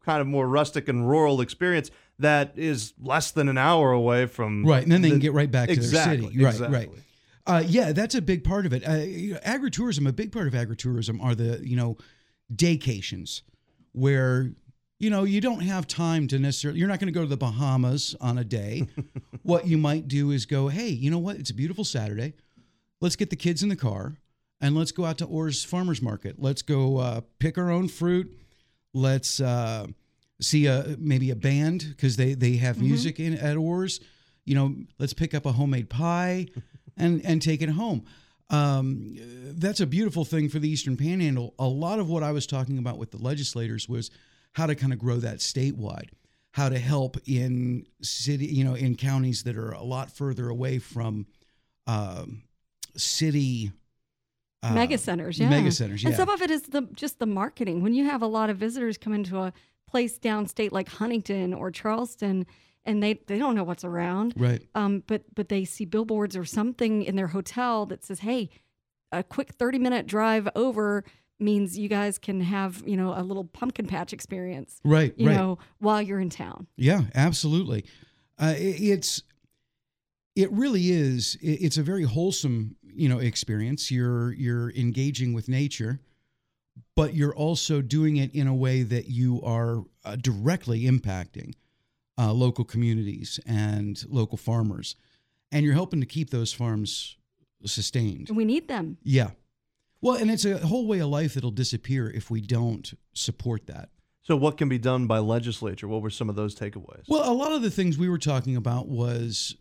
kind 0.06 0.22
of 0.22 0.28
more 0.28 0.48
rustic 0.48 0.88
and 0.88 1.10
rural 1.10 1.41
experience 1.41 1.89
that 2.20 2.54
is 2.58 2.93
less 3.02 3.32
than 3.32 3.50
an 3.50 3.58
hour 3.58 3.91
away 3.91 4.26
from 4.28 4.63
Right, 4.63 4.84
and 4.84 4.91
then 4.91 5.02
they 5.02 5.10
the- 5.10 5.13
can 5.15 5.20
get 5.20 5.34
right 5.34 5.50
back 5.52 5.67
to 5.70 5.74
exactly, 5.74 6.17
their 6.17 6.32
city. 6.32 6.43
Right, 6.43 6.54
exactly. 6.54 6.78
right. 6.78 6.89
Uh, 7.48 7.64
yeah, 7.66 7.94
that's 7.94 8.14
a 8.14 8.22
big 8.22 8.44
part 8.44 8.66
of 8.66 8.74
it. 8.74 8.88
Uh, 8.88 8.96
you 8.96 9.34
know, 9.34 9.40
agritourism, 9.40 10.06
a 10.08 10.12
big 10.12 10.34
part 10.34 10.48
of 10.48 10.54
agritourism 10.54 11.24
are 11.24 11.34
the 11.34 11.66
you 11.66 11.78
know 11.78 11.98
daycations, 12.54 13.42
where 13.94 14.52
you 15.00 15.10
know 15.10 15.24
you 15.24 15.40
don't 15.40 15.62
have 15.62 15.88
time 15.88 16.28
to 16.28 16.40
necessarily. 16.40 16.78
You're 16.78 16.90
not 16.90 17.00
going 17.00 17.12
to 17.12 17.18
go 17.18 17.22
to 17.22 17.28
the 17.28 17.38
Bahamas 17.38 18.16
on 18.20 18.38
a 18.38 18.44
day. 18.44 18.88
what 19.44 19.66
you 19.66 19.78
might 19.78 20.10
do 20.10 20.32
is 20.32 20.46
go, 20.46 20.68
hey, 20.68 20.90
you 20.90 21.10
know 21.10 21.20
what? 21.20 21.38
It's 21.38 21.50
a 21.50 21.54
beautiful 21.54 21.86
Saturday. 21.86 22.34
Let's 23.00 23.16
get 23.16 23.30
the 23.30 23.36
kids 23.38 23.64
in 23.64 23.70
the 23.70 23.76
car 23.76 24.18
and 24.60 24.76
let's 24.76 24.92
go 24.92 25.06
out 25.06 25.18
to 25.20 25.26
Orr's 25.26 25.64
Farmers 25.64 26.02
Market. 26.02 26.36
Let's 26.40 26.62
go 26.62 26.98
uh, 26.98 27.22
pick 27.40 27.58
our 27.58 27.72
own 27.72 27.88
fruit. 27.88 28.30
Let's 28.94 29.40
uh, 29.40 29.88
see 30.42 30.66
a 30.66 30.98
maybe 31.00 31.32
a 31.32 31.36
band 31.36 31.86
because 31.90 32.18
they 32.18 32.34
they 32.34 32.58
have 32.58 32.82
music 32.82 33.22
in 33.22 33.36
at 33.36 33.56
Orr's. 33.56 34.02
You 34.44 34.56
know, 34.56 34.76
let's 35.00 35.14
pick 35.14 35.34
up 35.34 35.46
a 35.46 35.54
homemade 35.54 35.90
pie 35.90 36.48
and 36.98 37.24
and 37.26 37.42
take 37.42 37.62
it 37.62 37.70
home. 37.70 38.06
Um, 38.50 39.18
that's 39.58 39.80
a 39.80 39.86
beautiful 39.86 40.24
thing 40.24 40.50
for 40.50 40.60
the 40.60 40.70
Eastern 40.70 40.96
Panhandle. 40.96 41.54
A 41.60 41.68
lot 41.68 42.00
of 42.00 42.10
what 42.10 42.24
I 42.24 42.32
was 42.32 42.48
talking 42.48 42.78
about 42.78 42.98
with 42.98 43.12
the 43.12 43.18
legislators 43.18 43.90
was 43.90 44.10
how 44.54 44.66
to 44.68 44.76
kind 44.76 44.94
of 44.94 45.00
grow 45.00 45.18
that 45.18 45.38
statewide, 45.38 46.10
how 46.52 46.70
to 46.70 46.80
help 46.80 47.18
in 47.26 47.86
city, 48.02 48.46
you 48.46 48.64
know, 48.64 48.74
in 48.74 48.96
counties 48.96 49.44
that 49.44 49.58
are 49.58 49.72
a 49.72 49.84
lot 49.84 50.12
further 50.12 50.48
away 50.50 50.80
from 50.80 51.28
um, 51.88 52.44
city 52.96 53.72
uh, 54.64 54.74
mega 54.74 54.98
centers, 54.98 55.40
yeah. 55.40 55.50
mega 55.50 55.72
centers, 55.72 56.02
yeah. 56.02 56.10
And 56.10 56.18
some 56.18 56.30
of 56.30 56.42
it 56.42 56.50
is 56.50 56.64
the 56.64 56.88
just 56.94 57.20
the 57.20 57.26
marketing. 57.26 57.84
When 57.84 57.94
you 57.94 58.06
have 58.06 58.22
a 58.22 58.28
lot 58.28 58.50
of 58.50 58.58
visitors 58.58 58.98
come 58.98 59.14
into 59.14 59.38
a 59.38 59.54
place 59.88 60.18
downstate 60.18 60.72
like 60.72 60.90
Huntington 60.90 61.54
or 61.54 61.70
Charleston, 61.70 62.46
and 62.88 63.04
they 63.04 63.15
they 63.28 63.38
don't 63.38 63.54
know 63.56 63.63
what's 63.63 63.84
around, 63.84 64.34
Right. 64.36 64.62
Um, 64.73 65.04
but 65.06 65.23
but 65.36 65.50
they 65.50 65.63
see 65.65 65.86
billboards 65.86 66.36
or 66.36 66.45
something 66.45 67.04
in 67.04 67.15
their 67.15 67.28
hotel 67.28 67.86
that 67.88 68.04
says, 68.04 68.19
"Hey, 68.21 68.50
a 69.12 69.21
quick 69.23 69.54
thirty 69.54 69.78
minute 69.80 70.08
drive 70.08 70.47
over." 70.56 71.04
means 71.39 71.78
you 71.78 71.88
guys 71.88 72.17
can 72.17 72.41
have 72.41 72.82
you 72.88 72.97
know 72.97 73.13
a 73.15 73.21
little 73.21 73.43
pumpkin 73.43 73.86
patch 73.86 74.12
experience 74.12 74.82
Right, 74.84 75.13
you 75.19 75.28
right. 75.28 75.36
know 75.38 75.60
while 75.78 76.02
you're 76.02 76.19
in 76.19 76.32
town 76.32 76.65
Yeah, 76.78 77.02
absolutely. 77.13 77.86
Uh, 78.39 78.56
i- 78.58 78.60
it's 78.93 79.21
it 80.36 80.52
really 80.52 80.89
is. 80.89 81.38
i- 81.43 81.60
It's 81.62 81.78
a 81.78 81.84
very 81.84 82.06
wholesome, 82.06 82.76
you 82.82 83.08
know, 83.08 83.19
experience. 83.19 83.91
You're 83.91 84.34
you're 84.34 84.71
engaging 84.71 85.34
with 85.34 85.47
nature, 85.47 86.00
but 86.95 87.13
you're 87.13 87.36
also 87.36 87.82
doing 87.84 88.17
it 88.17 88.34
in 88.34 88.47
a 88.47 88.56
way 88.56 88.82
that 88.82 89.08
you 89.10 89.39
are 89.43 89.84
uh, 90.06 90.15
directly 90.15 90.82
impacting 90.86 91.54
uh, 92.17 92.34
local 92.34 92.65
communities 92.65 93.39
and 93.45 94.03
local 94.08 94.38
farmers, 94.38 94.95
and 95.51 95.65
you're 95.65 95.73
helping 95.73 95.99
to 95.99 96.06
keep 96.06 96.30
those 96.30 96.53
farms 96.53 97.17
sustained. 97.65 98.30
we 98.34 98.45
need 98.45 98.67
them 98.67 98.97
Yeah. 99.03 99.32
Well, 99.99 100.15
and 100.15 100.30
it's 100.30 100.45
a 100.45 100.60
whole 100.60 100.86
way 100.88 100.99
of 100.99 101.10
life 101.10 101.34
that'll 101.34 101.49
disappear 101.49 102.10
if 102.10 102.30
we 102.30 102.39
don't 102.39 102.93
support 103.13 103.65
that. 103.65 103.89
So, 104.21 104.36
what 104.36 104.58
can 104.58 104.67
be 104.69 104.77
done 104.77 105.08
by 105.08 105.19
legislature? 105.19 105.88
What 105.88 106.01
were 106.01 106.10
some 106.10 106.30
of 106.30 106.36
those 106.36 106.53
takeaways? 106.53 107.03
Well, 107.08 107.30
a 107.30 107.34
lot 107.34 107.53
of 107.53 107.62
the 107.62 107.71
things 107.71 107.97
we 107.97 108.10
were 108.10 108.17
talking 108.17 108.58
about 108.58 108.88
was 108.89 109.56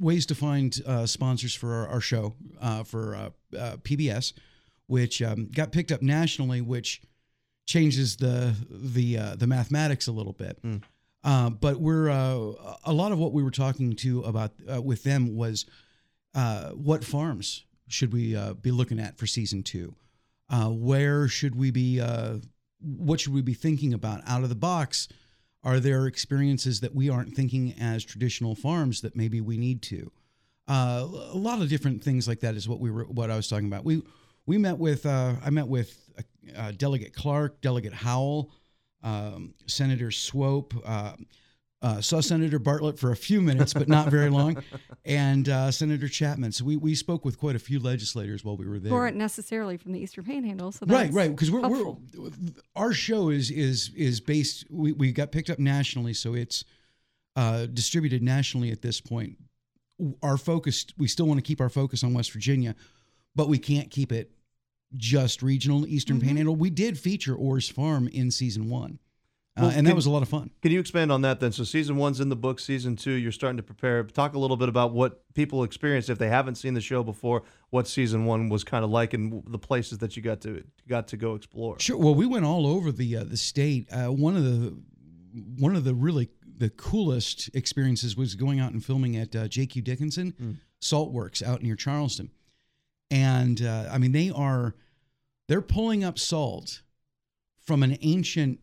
ways 0.00 0.26
to 0.26 0.34
find 0.34 0.76
uh, 0.84 1.06
sponsors 1.06 1.54
for 1.54 1.72
our, 1.72 1.88
our 1.88 2.00
show 2.00 2.34
uh, 2.60 2.82
for 2.82 3.14
uh, 3.14 3.30
uh, 3.56 3.76
PBS, 3.76 4.32
which 4.88 5.22
um, 5.22 5.48
got 5.54 5.70
picked 5.72 5.92
up 5.92 6.02
nationally, 6.02 6.60
which 6.60 7.00
changes 7.66 8.16
the 8.16 8.54
the 8.68 9.18
uh, 9.18 9.36
the 9.36 9.46
mathematics 9.46 10.08
a 10.08 10.12
little 10.12 10.32
bit. 10.32 10.58
Uh, 11.24 11.50
but 11.50 11.80
we're 11.80 12.10
uh, 12.10 12.76
a 12.84 12.92
lot 12.92 13.12
of 13.12 13.18
what 13.18 13.32
we 13.32 13.42
were 13.42 13.50
talking 13.50 13.94
to 13.94 14.22
about 14.22 14.52
uh, 14.72 14.82
with 14.82 15.04
them 15.04 15.36
was 15.36 15.66
uh, 16.34 16.70
what 16.70 17.04
farms 17.04 17.64
should 17.88 18.12
we 18.12 18.34
uh, 18.34 18.54
be 18.54 18.70
looking 18.70 18.98
at 18.98 19.16
for 19.18 19.26
season 19.26 19.62
two? 19.62 19.94
Uh, 20.50 20.68
where 20.68 21.28
should 21.28 21.54
we 21.54 21.70
be? 21.70 22.00
What 22.80 23.20
should 23.20 23.32
we 23.32 23.42
be 23.42 23.54
thinking 23.54 23.94
about 23.94 24.22
out 24.26 24.42
of 24.42 24.48
the 24.48 24.56
box? 24.56 25.08
Are 25.62 25.78
there 25.78 26.06
experiences 26.08 26.80
that 26.80 26.94
we 26.94 27.08
aren't 27.08 27.34
thinking 27.34 27.74
as 27.80 28.04
traditional 28.04 28.56
farms 28.56 29.00
that 29.02 29.14
maybe 29.14 29.40
we 29.40 29.56
need 29.56 29.80
to? 29.82 30.10
A 30.66 31.04
lot 31.34 31.62
of 31.62 31.68
different 31.68 32.02
things 32.02 32.26
like 32.26 32.40
that 32.40 32.56
is 32.56 32.68
what 32.68 32.80
we 32.80 32.90
were 32.90 33.04
what 33.04 33.30
I 33.30 33.36
was 33.36 33.48
talking 33.48 33.66
about. 33.66 33.84
We 33.84 34.02
we 34.46 34.58
met 34.58 34.78
with 34.78 35.06
I 35.06 35.50
met 35.50 35.68
with 35.68 36.10
Delegate 36.76 37.14
Clark, 37.14 37.60
Delegate 37.60 37.94
Howell, 37.94 38.50
um, 39.02 39.54
Senator 39.66 40.10
Swope. 40.10 40.74
Uh, 40.84 41.12
uh, 41.82 42.00
saw 42.00 42.20
Senator 42.20 42.60
Bartlett 42.60 42.96
for 42.96 43.10
a 43.10 43.16
few 43.16 43.40
minutes, 43.40 43.74
but 43.74 43.88
not 43.88 44.08
very 44.08 44.30
long, 44.30 44.62
and 45.04 45.48
uh, 45.48 45.68
Senator 45.72 46.06
Chapman. 46.06 46.52
So 46.52 46.64
we, 46.64 46.76
we 46.76 46.94
spoke 46.94 47.24
with 47.24 47.40
quite 47.40 47.56
a 47.56 47.58
few 47.58 47.80
legislators 47.80 48.44
while 48.44 48.56
we 48.56 48.68
were 48.68 48.78
there. 48.78 48.90
who 48.90 48.96
aren't 48.96 49.16
necessarily 49.16 49.76
from 49.76 49.90
the 49.90 49.98
Eastern 49.98 50.22
Panhandle. 50.22 50.70
So 50.70 50.86
Right, 50.86 51.12
right. 51.12 51.30
Because 51.30 51.50
we're, 51.50 51.68
we're 51.68 51.94
our 52.76 52.92
show 52.92 53.30
is 53.30 53.50
is 53.50 53.90
is 53.96 54.20
based. 54.20 54.64
We, 54.70 54.92
we 54.92 55.10
got 55.10 55.32
picked 55.32 55.50
up 55.50 55.58
nationally, 55.58 56.14
so 56.14 56.34
it's 56.34 56.64
uh, 57.34 57.66
distributed 57.66 58.22
nationally 58.22 58.70
at 58.70 58.82
this 58.82 59.00
point. 59.00 59.36
Our 60.22 60.36
focus, 60.36 60.86
we 60.96 61.08
still 61.08 61.26
want 61.26 61.38
to 61.38 61.42
keep 61.42 61.60
our 61.60 61.68
focus 61.68 62.04
on 62.04 62.14
West 62.14 62.32
Virginia, 62.32 62.76
but 63.34 63.48
we 63.48 63.58
can't 63.58 63.90
keep 63.90 64.12
it 64.12 64.30
just 64.96 65.42
regional 65.42 65.86
Eastern 65.86 66.18
Mhm. 66.20 66.24
Panhandle. 66.24 66.56
We 66.56 66.70
did 66.70 66.98
feature 66.98 67.34
Orr's 67.34 67.68
Farm 67.68 68.08
in 68.08 68.30
season 68.30 68.68
one. 68.68 68.98
Uh, 69.54 69.62
Well, 69.64 69.70
and 69.72 69.86
that 69.86 69.94
was 69.94 70.06
a 70.06 70.10
lot 70.10 70.22
of 70.22 70.30
fun. 70.30 70.48
Can 70.62 70.72
you 70.72 70.80
expand 70.80 71.12
on 71.12 71.20
that 71.22 71.38
then? 71.40 71.52
So 71.52 71.62
season 71.64 71.96
one's 71.96 72.20
in 72.20 72.30
the 72.30 72.36
book. 72.36 72.58
Season 72.58 72.96
two, 72.96 73.10
you're 73.12 73.32
starting 73.32 73.58
to 73.58 73.62
prepare. 73.62 74.02
Talk 74.04 74.32
a 74.32 74.38
little 74.38 74.56
bit 74.56 74.70
about 74.70 74.94
what 74.94 75.22
people 75.34 75.62
experienced 75.62 76.08
if 76.08 76.16
they 76.16 76.28
haven't 76.30 76.54
seen 76.54 76.72
the 76.72 76.80
show 76.80 77.02
before. 77.02 77.42
What 77.68 77.86
season 77.86 78.24
one 78.24 78.48
was 78.48 78.64
kind 78.64 78.82
of 78.82 78.90
like, 78.90 79.12
and 79.12 79.42
the 79.46 79.58
places 79.58 79.98
that 79.98 80.16
you 80.16 80.22
got 80.22 80.40
to 80.42 80.64
got 80.88 81.08
to 81.08 81.18
go 81.18 81.34
explore. 81.34 81.78
Sure. 81.80 81.98
Well, 81.98 82.14
we 82.14 82.24
went 82.24 82.46
all 82.46 82.66
over 82.66 82.90
the 82.90 83.14
uh, 83.16 83.24
the 83.24 83.36
state. 83.36 83.92
Uh, 83.92 84.06
one 84.10 84.36
of 84.38 84.44
the 84.44 84.74
one 85.58 85.76
of 85.76 85.84
the 85.84 85.94
really 85.94 86.30
the 86.56 86.70
coolest 86.70 87.50
experiences 87.54 88.16
was 88.16 88.34
going 88.34 88.58
out 88.58 88.72
and 88.72 88.82
filming 88.82 89.16
at 89.18 89.36
uh, 89.36 89.48
J.Q. 89.48 89.82
Dickinson 89.82 90.60
Salt 90.80 91.12
Works 91.12 91.42
out 91.42 91.62
near 91.62 91.76
Charleston, 91.76 92.30
and 93.12 93.60
uh, 93.62 93.88
I 93.92 93.98
mean 93.98 94.10
they 94.10 94.30
are 94.30 94.74
they're 95.46 95.60
pulling 95.60 96.02
up 96.02 96.18
salt 96.18 96.82
from 97.60 97.82
an 97.84 97.96
ancient 98.00 98.58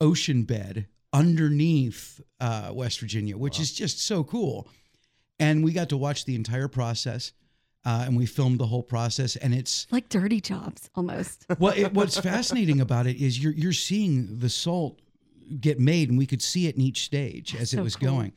ocean 0.00 0.44
bed 0.44 0.86
underneath 1.12 2.20
uh, 2.40 2.70
West 2.72 3.00
Virginia, 3.00 3.36
which 3.36 3.58
is 3.58 3.72
just 3.72 4.00
so 4.00 4.22
cool. 4.22 4.68
And 5.40 5.64
we 5.64 5.72
got 5.72 5.88
to 5.90 5.96
watch 5.96 6.24
the 6.24 6.34
entire 6.34 6.68
process, 6.68 7.32
uh, 7.84 8.04
and 8.06 8.16
we 8.16 8.26
filmed 8.26 8.58
the 8.58 8.66
whole 8.66 8.82
process, 8.82 9.36
and 9.36 9.52
it's 9.54 9.86
Like 9.90 10.08
dirty 10.08 10.40
jobs 10.40 10.90
almost. 10.94 11.46
well, 11.58 11.74
it, 11.76 11.92
what's 11.92 12.18
fascinating 12.18 12.80
about 12.80 13.06
it 13.06 13.16
is 13.16 13.42
you're 13.42 13.52
you're 13.52 13.72
seeing 13.72 14.38
the 14.38 14.48
salt 14.48 15.00
get 15.60 15.80
made, 15.80 16.08
and 16.08 16.18
we 16.18 16.26
could 16.26 16.42
see 16.42 16.68
it 16.68 16.76
in 16.76 16.80
each 16.80 17.04
stage 17.04 17.54
as 17.56 17.74
it 17.74 17.82
was 17.82 17.96
cool. 17.96 18.10
going. 18.10 18.32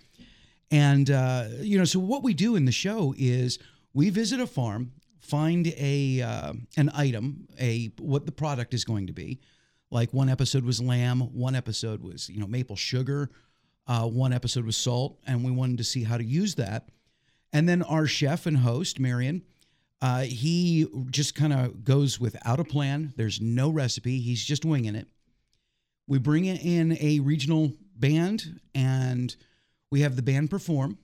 And 0.72 1.12
uh, 1.12 1.50
you 1.60 1.78
know, 1.78 1.86
so 1.86 2.00
what 2.00 2.24
we 2.24 2.34
do 2.34 2.56
in 2.56 2.66
the 2.66 2.72
show 2.72 3.14
is 3.18 3.60
we 3.94 4.10
visit 4.10 4.40
a 4.40 4.48
farm, 4.48 4.94
find 5.22 5.68
a 5.78 6.22
uh, 6.22 6.54
an 6.78 6.92
item, 6.94 7.48
a 7.60 7.92
what 7.98 8.26
the 8.26 8.32
product 8.32 8.74
is 8.74 8.84
going 8.84 9.08
to 9.08 9.14
be. 9.14 9.40
Like 9.90 10.14
one 10.14 10.30
episode 10.30 10.64
was 10.64 10.82
lamb, 10.82 11.20
one 11.20 11.56
episode 11.56 12.02
was 12.02 12.30
you 12.30 12.40
know 12.40 12.48
maple 12.48 12.76
sugar, 12.76 13.30
uh, 13.88 14.08
one 14.08 14.34
episode 14.34 14.66
was 14.66 14.78
salt, 14.78 15.20
and 15.26 15.44
we 15.44 15.52
wanted 15.52 15.78
to 15.78 15.84
see 15.84 16.04
how 16.04 16.18
to 16.18 16.24
use 16.24 16.56
that. 16.56 16.90
And 17.54 17.68
then 17.68 17.82
our 17.84 18.08
chef 18.08 18.46
and 18.46 18.58
host, 18.58 19.00
Marion, 19.00 19.44
uh, 20.02 20.22
he 20.22 20.88
just 21.10 21.36
kind 21.36 21.54
of 21.54 21.84
goes 21.84 22.20
without 22.20 22.60
a 22.60 22.64
plan. 22.64 23.14
There's 23.18 23.40
no 23.42 23.70
recipe. 23.70 24.20
He's 24.20 24.44
just 24.44 24.66
winging 24.66 24.96
it. 24.96 25.08
We 26.08 26.18
bring 26.18 26.46
in 26.46 26.98
a 27.00 27.20
regional 27.20 27.74
band 27.96 28.60
and 28.74 29.36
we 29.92 30.02
have 30.02 30.16
the 30.16 30.22
band 30.22 30.50
perform. 30.50 30.98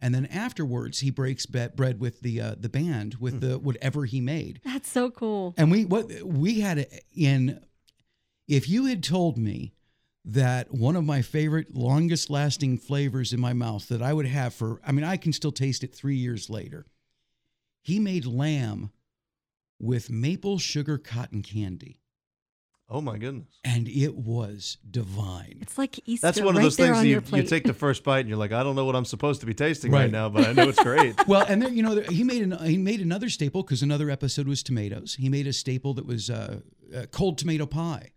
And 0.00 0.14
then 0.14 0.26
afterwards, 0.26 1.00
he 1.00 1.10
breaks 1.10 1.44
be- 1.46 1.68
bread 1.68 2.00
with 2.00 2.20
the 2.20 2.40
uh, 2.40 2.54
the 2.58 2.70
band 2.70 3.16
with 3.20 3.40
the 3.40 3.58
whatever 3.58 4.06
he 4.06 4.20
made. 4.20 4.60
That's 4.64 4.90
so 4.90 5.10
cool. 5.10 5.54
And 5.56 5.70
we 5.70 5.84
what 5.84 6.10
we 6.22 6.60
had 6.60 6.78
it 6.78 7.04
in. 7.14 7.60
If 8.48 8.68
you 8.68 8.86
had 8.86 9.04
told 9.04 9.38
me 9.38 9.74
that 10.24 10.72
one 10.72 10.96
of 10.96 11.04
my 11.04 11.22
favorite, 11.22 11.74
longest 11.74 12.30
lasting 12.30 12.78
flavors 12.78 13.32
in 13.32 13.40
my 13.40 13.52
mouth 13.52 13.88
that 13.88 14.02
I 14.02 14.12
would 14.12 14.26
have 14.26 14.52
for, 14.54 14.80
I 14.84 14.92
mean, 14.92 15.04
I 15.04 15.16
can 15.16 15.32
still 15.32 15.52
taste 15.52 15.84
it 15.84 15.94
three 15.94 16.16
years 16.16 16.50
later. 16.50 16.86
He 17.82 17.98
made 17.98 18.26
lamb 18.26 18.90
with 19.78 20.10
maple 20.10 20.58
sugar 20.58 20.98
cotton 20.98 21.42
candy, 21.42 21.99
Oh 22.92 23.00
my 23.00 23.18
goodness. 23.18 23.46
and 23.64 23.86
it 23.88 24.16
was 24.16 24.78
divine. 24.90 25.58
It's 25.60 25.78
like 25.78 26.00
Easter. 26.08 26.26
That's 26.26 26.40
one 26.40 26.48
of 26.48 26.56
right 26.56 26.62
those 26.64 26.76
things 26.76 26.98
that 26.98 27.06
you, 27.06 27.22
you 27.32 27.42
take 27.44 27.62
the 27.64 27.72
first 27.72 28.02
bite 28.02 28.18
and 28.20 28.28
you're 28.28 28.36
like, 28.38 28.50
I 28.52 28.62
don't 28.64 28.74
know 28.74 28.84
what 28.84 28.96
I'm 28.96 29.04
supposed 29.04 29.40
to 29.40 29.46
be 29.46 29.54
tasting 29.54 29.92
right, 29.92 30.00
Right. 30.02 30.10
now, 30.10 30.28
but 30.28 30.46
I 30.48 30.52
know 30.52 30.68
it's 30.68 30.82
great. 30.82 31.14
well, 31.28 31.44
and 31.48 31.62
then 31.62 31.76
you 31.76 31.82
know 31.84 32.00
he 32.00 32.24
made 32.24 32.42
an, 32.42 32.58
he 32.64 32.76
made 32.78 33.00
another 33.00 33.28
staple 33.28 33.62
because 33.62 33.82
another 33.82 34.10
episode 34.10 34.48
was 34.48 34.62
tomatoes. 34.64 35.14
He 35.14 35.28
made 35.28 35.46
a 35.46 35.52
staple 35.52 35.94
that 35.94 36.06
was 36.06 36.30
uh, 36.30 36.60
uh, 36.94 37.06
cold 37.12 37.38
tomato 37.38 37.64
pie, 37.66 38.10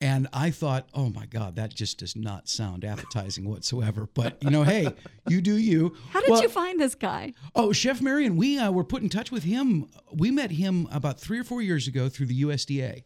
and 0.00 0.28
I 0.32 0.50
thought, 0.50 0.88
oh 0.92 1.08
my 1.08 1.24
god, 1.24 1.56
that 1.56 1.72
just 1.74 1.98
does 2.00 2.14
not 2.16 2.48
sound 2.48 2.84
appetizing 2.84 3.48
whatsoever. 3.48 4.06
But 4.12 4.42
you 4.42 4.50
know, 4.50 4.62
hey, 4.62 4.88
you 5.26 5.40
do 5.40 5.56
you. 5.56 5.94
How 6.10 6.20
did 6.20 6.30
Well, 6.30 6.42
you 6.42 6.48
find 6.50 6.78
this 6.78 6.94
guy? 6.94 7.32
Oh, 7.54 7.72
Chef 7.72 8.02
Marion, 8.02 8.36
we 8.36 8.58
uh, 8.58 8.70
were 8.70 8.84
put 8.84 9.02
in 9.02 9.08
touch 9.08 9.32
with 9.32 9.44
him. 9.44 9.86
We 10.12 10.30
met 10.30 10.50
him 10.50 10.86
about 10.92 11.18
three 11.18 11.38
or 11.38 11.44
four 11.44 11.62
years 11.62 11.86
ago 11.88 12.08
through 12.10 12.26
the 12.26 12.42
USDA. 12.42 13.04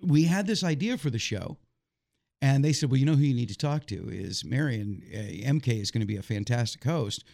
We 0.00 0.24
had 0.24 0.46
this 0.46 0.62
idea 0.62 0.98
for 0.98 1.10
the 1.10 1.18
show, 1.18 1.56
and 2.42 2.64
they 2.64 2.72
said, 2.72 2.90
"Well, 2.90 2.98
you 2.98 3.06
know 3.06 3.14
who 3.14 3.22
you 3.22 3.34
need 3.34 3.48
to 3.48 3.56
talk 3.56 3.86
to 3.86 4.08
is 4.10 4.44
Marion. 4.44 5.02
Uh, 5.12 5.48
MK 5.50 5.80
is 5.80 5.90
going 5.90 6.00
to 6.00 6.06
be 6.06 6.16
a 6.16 6.22
fantastic 6.22 6.84
host." 6.84 7.24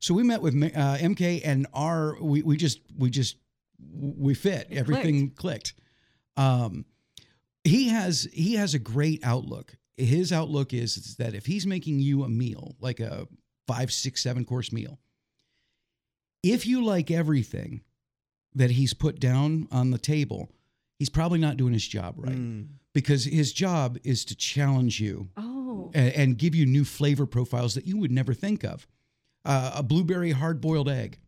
So 0.00 0.14
we 0.14 0.22
met 0.22 0.42
with 0.42 0.54
uh, 0.54 0.96
MK, 0.98 1.42
and 1.44 1.66
our 1.72 2.16
we 2.20 2.42
we 2.42 2.56
just 2.56 2.80
we 2.96 3.10
just 3.10 3.36
we 3.78 4.34
fit. 4.34 4.68
Everything 4.70 5.30
clicked. 5.30 5.74
Um, 6.36 6.84
he 7.64 7.88
has 7.88 8.28
he 8.32 8.54
has 8.54 8.74
a 8.74 8.78
great 8.78 9.24
outlook. 9.24 9.76
His 9.96 10.32
outlook 10.32 10.72
is, 10.72 10.96
is 10.96 11.16
that 11.16 11.34
if 11.34 11.46
he's 11.46 11.66
making 11.66 12.00
you 12.00 12.24
a 12.24 12.28
meal, 12.28 12.74
like 12.80 13.00
a 13.00 13.28
five, 13.66 13.92
six, 13.92 14.22
seven 14.22 14.44
course 14.44 14.72
meal, 14.72 14.98
if 16.42 16.66
you 16.66 16.84
like 16.84 17.10
everything 17.10 17.82
that 18.54 18.72
he's 18.72 18.92
put 18.92 19.18
down 19.18 19.68
on 19.72 19.90
the 19.90 19.98
table, 19.98 20.50
he's 20.98 21.10
probably 21.10 21.38
not 21.38 21.56
doing 21.56 21.72
his 21.72 21.86
job 21.86 22.14
right. 22.18 22.34
Mm. 22.36 22.68
Because 22.92 23.24
his 23.24 23.52
job 23.52 23.98
is 24.04 24.24
to 24.26 24.36
challenge 24.36 25.00
you 25.00 25.28
Oh, 25.36 25.90
and, 25.94 26.12
and 26.14 26.38
give 26.38 26.54
you 26.54 26.64
new 26.66 26.84
flavor 26.84 27.26
profiles 27.26 27.74
that 27.74 27.86
you 27.86 27.96
would 27.98 28.12
never 28.12 28.32
think 28.34 28.62
of. 28.64 28.86
Uh, 29.44 29.72
a 29.74 29.82
blueberry 29.82 30.30
hard 30.30 30.60
boiled 30.60 30.88
egg. 30.88 31.18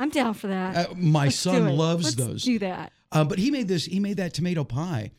I'm 0.00 0.08
down 0.08 0.34
for 0.34 0.46
that. 0.48 0.76
Uh, 0.90 0.94
my 0.96 1.24
Let's 1.24 1.42
do 1.42 1.50
son 1.50 1.68
it. 1.68 1.72
loves 1.72 2.04
Let's 2.04 2.16
those. 2.16 2.42
Do 2.44 2.58
that. 2.60 2.92
Uh, 3.12 3.24
but 3.24 3.38
he 3.38 3.50
made 3.50 3.68
this. 3.68 3.84
He 3.84 4.00
made 4.00 4.16
that 4.16 4.34
tomato 4.34 4.64
pie, 4.64 5.12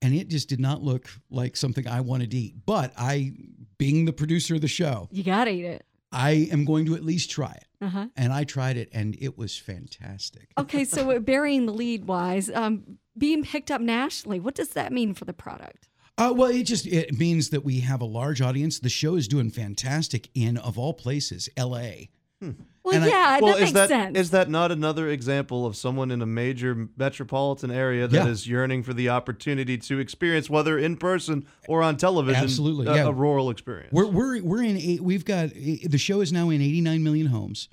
and 0.00 0.14
it 0.14 0.28
just 0.28 0.48
did 0.48 0.58
not 0.60 0.82
look 0.82 1.08
like 1.28 1.56
something 1.56 1.86
I 1.86 2.00
wanted 2.00 2.30
to 2.30 2.36
eat. 2.36 2.54
But 2.64 2.92
I, 2.96 3.32
being 3.78 4.04
the 4.06 4.12
producer 4.12 4.54
of 4.54 4.62
the 4.62 4.68
show, 4.68 5.08
You 5.10 5.22
gotta 5.22 5.50
eat 5.50 5.64
it. 5.66 5.84
I 6.12 6.48
am 6.50 6.64
going 6.64 6.86
to 6.86 6.94
at 6.94 7.04
least 7.04 7.30
try 7.30 7.52
it. 7.52 7.66
Uh 7.84 7.88
huh. 7.88 8.06
And 8.16 8.32
I 8.32 8.44
tried 8.44 8.78
it, 8.78 8.88
and 8.92 9.16
it 9.20 9.36
was 9.36 9.58
fantastic. 9.58 10.48
Okay, 10.56 10.84
so 10.84 11.10
uh, 11.10 11.18
burying 11.18 11.66
the 11.66 11.72
lead 11.74 12.06
wise, 12.06 12.48
um, 12.50 12.98
being 13.18 13.42
picked 13.42 13.70
up 13.70 13.80
nationally, 13.80 14.40
what 14.40 14.54
does 14.54 14.70
that 14.70 14.92
mean 14.92 15.14
for 15.14 15.24
the 15.24 15.32
product? 15.32 15.88
Uh, 16.18 16.32
well, 16.34 16.50
it 16.50 16.62
just 16.64 16.86
it 16.86 17.18
means 17.18 17.50
that 17.50 17.64
we 17.64 17.80
have 17.80 18.00
a 18.00 18.04
large 18.06 18.40
audience. 18.40 18.78
The 18.78 18.88
show 18.88 19.16
is 19.16 19.28
doing 19.28 19.50
fantastic 19.50 20.28
in, 20.34 20.56
of 20.56 20.78
all 20.78 20.94
places, 20.94 21.48
L.A. 21.56 22.08
Well, 22.40 22.94
And 22.94 23.04
I- 23.04 23.08
yeah, 23.08 23.38
well, 23.40 23.54
that 23.54 23.56
is 23.56 23.60
makes 23.60 23.72
that 23.72 23.88
sense. 23.88 24.18
is 24.18 24.30
that 24.30 24.48
not 24.50 24.70
another 24.70 25.08
example 25.08 25.66
of 25.66 25.74
someone 25.76 26.10
in 26.10 26.20
a 26.22 26.26
major 26.26 26.88
metropolitan 26.96 27.70
area 27.70 28.06
that 28.06 28.28
is 28.28 28.46
Yeah. 28.46 28.52
yearning 28.52 28.82
for 28.82 28.92
the 28.94 29.08
opportunity 29.08 29.76
to 29.78 29.98
experience, 29.98 30.48
whether 30.48 30.78
in 30.78 30.96
person 30.96 31.46
or 31.68 31.82
on 31.82 31.96
television, 31.96 32.42
Absolutely, 32.44 32.86
a, 32.86 32.94
yeah. 32.94 33.04
a 33.08 33.12
rural 33.12 33.50
experience? 33.50 33.92
We're 33.92 34.06
we're 34.06 34.42
we're 34.42 34.62
in 34.62 34.76
eight, 34.76 35.00
we've 35.02 35.24
got 35.24 35.50
the 35.50 35.98
show 35.98 36.20
is 36.20 36.32
now 36.32 36.48
in 36.50 36.60
89 36.62 37.02
million 37.02 37.26
homes, 37.28 37.68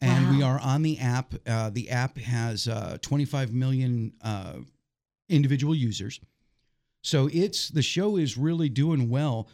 and 0.00 0.36
we 0.36 0.42
are 0.42 0.58
on 0.60 0.82
the 0.82 0.98
app. 0.98 1.34
Uh, 1.46 1.70
the 1.70 1.90
app 1.90 2.16
has 2.18 2.66
uh, 2.68 2.98
25 3.02 3.52
million 3.52 4.12
uh, 4.22 4.54
individual 5.28 5.74
users, 5.74 6.20
so 7.02 7.28
it's 7.32 7.68
the 7.68 7.82
show 7.82 8.16
is 8.16 8.36
really 8.36 8.68
doing 8.68 9.08
well. 9.10 9.48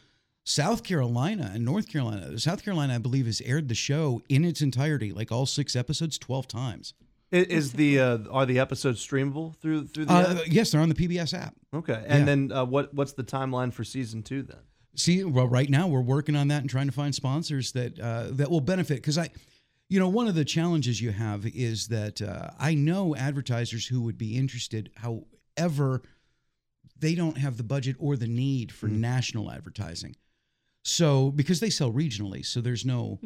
South 0.44 0.82
Carolina 0.82 1.50
and 1.54 1.64
North 1.64 1.88
Carolina. 1.88 2.38
South 2.38 2.64
Carolina, 2.64 2.94
I 2.94 2.98
believe, 2.98 3.26
has 3.26 3.40
aired 3.42 3.68
the 3.68 3.74
show 3.74 4.22
in 4.28 4.44
its 4.44 4.62
entirety, 4.62 5.12
like 5.12 5.30
all 5.30 5.46
six 5.46 5.76
episodes, 5.76 6.18
12 6.18 6.48
times. 6.48 6.94
Is 7.30 7.74
the 7.74 8.00
uh, 8.00 8.18
are 8.30 8.46
the 8.46 8.58
episodes 8.58 9.06
streamable 9.06 9.54
through 9.56 9.86
through 9.86 10.06
the 10.06 10.12
Uh, 10.12 10.34
app? 10.40 10.42
yes, 10.48 10.72
they're 10.72 10.80
on 10.80 10.88
the 10.88 10.94
PBS 10.96 11.32
app. 11.34 11.54
Okay, 11.72 12.02
and 12.08 12.20
yeah. 12.20 12.24
then 12.24 12.50
uh, 12.52 12.64
what 12.64 12.92
what's 12.94 13.12
the 13.12 13.22
timeline 13.22 13.72
for 13.72 13.84
season 13.84 14.22
two 14.24 14.42
then? 14.42 14.56
See, 14.96 15.22
well, 15.22 15.46
right 15.46 15.70
now 15.70 15.86
we're 15.86 16.00
working 16.00 16.34
on 16.34 16.48
that 16.48 16.62
and 16.62 16.68
trying 16.68 16.86
to 16.86 16.92
find 16.92 17.14
sponsors 17.14 17.70
that 17.72 18.00
uh, 18.00 18.28
that 18.32 18.50
will 18.50 18.60
benefit. 18.60 18.96
Because 18.96 19.16
I, 19.18 19.28
you 19.88 20.00
know, 20.00 20.08
one 20.08 20.26
of 20.26 20.34
the 20.34 20.44
challenges 20.44 21.00
you 21.00 21.12
have 21.12 21.46
is 21.46 21.86
that 21.88 22.20
uh, 22.20 22.50
I 22.58 22.74
know 22.74 23.14
advertisers 23.14 23.86
who 23.86 24.02
would 24.02 24.18
be 24.18 24.36
interested. 24.36 24.90
However, 25.56 26.02
they 26.98 27.14
don't 27.14 27.38
have 27.38 27.56
the 27.56 27.62
budget 27.62 27.96
or 27.98 28.16
the 28.16 28.26
need 28.26 28.72
for 28.72 28.86
national 28.86 29.50
advertising. 29.50 30.16
So 30.84 31.30
because 31.30 31.60
they 31.60 31.70
sell 31.70 31.92
regionally, 31.92 32.44
so 32.44 32.60
there's 32.60 32.84
no. 32.84 33.18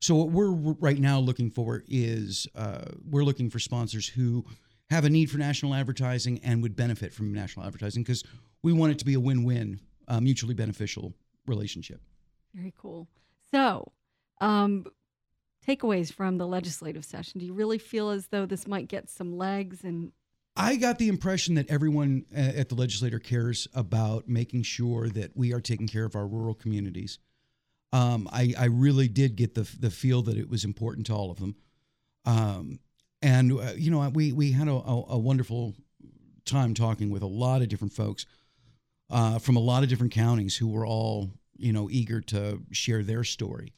So 0.00 0.16
what 0.16 0.30
we're 0.30 0.50
right 0.50 0.98
now 0.98 1.20
looking 1.20 1.50
for 1.50 1.84
is 1.86 2.48
uh, 2.56 2.86
we're 3.08 3.22
looking 3.22 3.50
for 3.50 3.60
sponsors 3.60 4.08
who 4.08 4.44
have 4.90 5.04
a 5.04 5.08
need 5.08 5.30
for 5.30 5.38
national 5.38 5.74
advertising 5.74 6.40
and 6.42 6.62
would 6.62 6.74
benefit 6.74 7.14
from 7.14 7.32
national 7.32 7.64
advertising 7.64 8.02
because 8.02 8.24
we 8.62 8.72
want 8.72 8.92
it 8.92 8.98
to 8.98 9.04
be 9.04 9.14
a 9.14 9.20
win-win, 9.20 9.80
uh, 10.08 10.20
mutually 10.20 10.54
beneficial 10.54 11.14
relationship. 11.46 12.00
Very 12.54 12.74
cool. 12.76 13.08
So, 13.52 13.92
um, 14.40 14.86
takeaways 15.66 16.12
from 16.12 16.38
the 16.38 16.46
legislative 16.46 17.04
session. 17.04 17.38
Do 17.40 17.46
you 17.46 17.54
really 17.54 17.78
feel 17.78 18.10
as 18.10 18.26
though 18.26 18.44
this 18.44 18.66
might 18.66 18.88
get 18.88 19.08
some 19.08 19.36
legs? 19.38 19.84
And 19.84 20.12
I 20.56 20.76
got 20.76 20.98
the 20.98 21.08
impression 21.08 21.54
that 21.54 21.70
everyone 21.70 22.26
uh, 22.34 22.38
at 22.40 22.68
the 22.68 22.74
legislature 22.74 23.18
cares 23.18 23.68
about 23.74 24.28
making 24.28 24.64
sure 24.64 25.08
that 25.08 25.36
we 25.36 25.52
are 25.52 25.60
taking 25.60 25.88
care 25.88 26.04
of 26.04 26.14
our 26.14 26.26
rural 26.26 26.54
communities. 26.54 27.18
Um, 27.92 28.28
I, 28.32 28.54
I 28.58 28.66
really 28.66 29.08
did 29.08 29.36
get 29.36 29.54
the 29.54 29.68
the 29.78 29.90
feel 29.90 30.22
that 30.22 30.36
it 30.36 30.48
was 30.50 30.64
important 30.64 31.06
to 31.06 31.14
all 31.14 31.30
of 31.30 31.38
them, 31.40 31.56
um, 32.24 32.80
and 33.22 33.52
uh, 33.52 33.72
you 33.76 33.90
know 33.90 34.08
we 34.10 34.32
we 34.32 34.52
had 34.52 34.68
a, 34.68 34.72
a, 34.72 35.04
a 35.10 35.18
wonderful 35.18 35.74
time 36.44 36.74
talking 36.74 37.10
with 37.10 37.22
a 37.22 37.26
lot 37.26 37.62
of 37.62 37.68
different 37.68 37.92
folks. 37.92 38.26
uh, 39.10 39.38
from 39.38 39.56
a 39.56 39.60
lot 39.60 39.82
of 39.82 39.88
different 39.88 40.12
counties 40.12 40.56
who 40.56 40.68
were 40.68 40.86
all 40.86 41.30
you 41.56 41.72
know 41.72 41.88
eager 41.90 42.20
to 42.20 42.62
share 42.72 43.02
their 43.02 43.24
story 43.24 43.72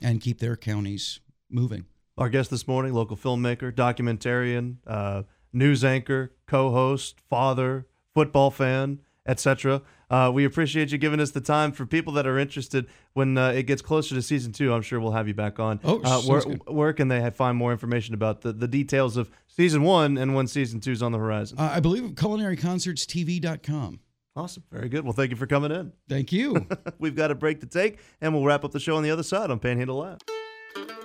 and 0.00 0.20
keep 0.20 0.38
their 0.38 0.56
counties 0.56 1.20
moving. 1.50 1.86
Our 2.16 2.28
guest 2.28 2.50
this 2.50 2.66
morning, 2.66 2.92
local 2.92 3.16
filmmaker, 3.16 3.72
documentarian, 3.72 4.76
uh, 4.86 5.22
news 5.52 5.84
anchor, 5.84 6.32
co-host, 6.46 7.20
father, 7.28 7.86
football 8.14 8.50
fan, 8.50 9.00
etc. 9.26 9.82
Uh, 10.10 10.30
we 10.32 10.44
appreciate 10.44 10.90
you 10.90 10.98
giving 10.98 11.20
us 11.20 11.30
the 11.30 11.40
time. 11.40 11.70
For 11.70 11.84
people 11.84 12.12
that 12.14 12.26
are 12.26 12.38
interested, 12.38 12.86
when 13.12 13.36
uh, 13.36 13.50
it 13.50 13.64
gets 13.64 13.82
closer 13.82 14.14
to 14.14 14.22
season 14.22 14.52
two, 14.52 14.72
I'm 14.72 14.82
sure 14.82 14.98
we'll 14.98 15.12
have 15.12 15.28
you 15.28 15.34
back 15.34 15.60
on. 15.60 15.80
Oh, 15.84 16.00
uh, 16.02 16.20
where, 16.22 16.40
where 16.66 16.92
can 16.92 17.08
they 17.08 17.28
find 17.30 17.56
more 17.56 17.72
information 17.72 18.14
about 18.14 18.40
the, 18.40 18.52
the 18.52 18.68
details 18.68 19.16
of 19.16 19.30
season 19.46 19.82
one 19.82 20.16
and 20.16 20.34
when 20.34 20.46
season 20.46 20.80
two 20.80 20.92
is 20.92 21.02
on 21.02 21.12
the 21.12 21.18
horizon? 21.18 21.58
Uh, 21.58 21.72
I 21.74 21.80
believe 21.80 22.02
culinaryconcertstv.com. 22.12 24.00
Awesome. 24.34 24.62
Very 24.70 24.88
good. 24.88 25.04
Well, 25.04 25.12
thank 25.12 25.30
you 25.30 25.36
for 25.36 25.46
coming 25.46 25.72
in. 25.72 25.92
Thank 26.08 26.32
you. 26.32 26.66
We've 26.98 27.16
got 27.16 27.30
a 27.30 27.34
break 27.34 27.60
to 27.60 27.66
take, 27.66 27.98
and 28.20 28.32
we'll 28.32 28.44
wrap 28.44 28.64
up 28.64 28.70
the 28.70 28.80
show 28.80 28.96
on 28.96 29.02
the 29.02 29.10
other 29.10 29.24
side 29.24 29.50
on 29.50 29.58
Panhandle 29.58 29.98
Live. 29.98 30.18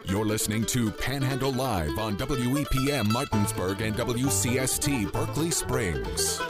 You're 0.06 0.26
listening 0.26 0.66
to 0.66 0.92
Panhandle 0.92 1.54
Live 1.54 1.98
on 1.98 2.18
WEPM 2.18 3.10
Martinsburg 3.10 3.80
and 3.82 3.96
WCST 3.96 5.12
Berkeley 5.14 5.50
Springs. 5.50 6.42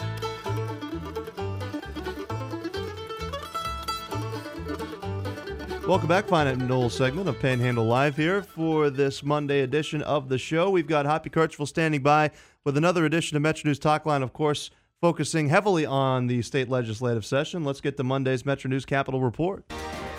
Welcome 5.87 6.07
back, 6.07 6.27
final 6.27 6.89
segment 6.89 7.29
of 7.29 7.39
Panhandle 7.39 7.85
Live 7.85 8.15
here 8.15 8.41
for 8.41 8.89
this 8.89 9.21
Monday 9.23 9.61
edition 9.61 10.01
of 10.01 10.29
the 10.29 10.39
show. 10.39 10.71
We've 10.71 10.87
got 10.87 11.05
Hoppy 11.05 11.29
Kercheval 11.29 11.67
standing 11.67 12.01
by 12.01 12.31
with 12.63 12.75
another 12.75 13.05
edition 13.05 13.37
of 13.37 13.43
Metro 13.43 13.67
News 13.67 13.79
Talkline, 13.79 14.23
of 14.23 14.33
course, 14.33 14.71
focusing 14.99 15.49
heavily 15.49 15.85
on 15.85 16.25
the 16.25 16.41
state 16.41 16.69
legislative 16.69 17.23
session. 17.23 17.63
Let's 17.63 17.81
get 17.81 17.97
to 17.97 18.03
Monday's 18.03 18.47
Metro 18.47 18.69
News 18.69 18.85
Capital 18.85 19.21
Report. 19.21 19.63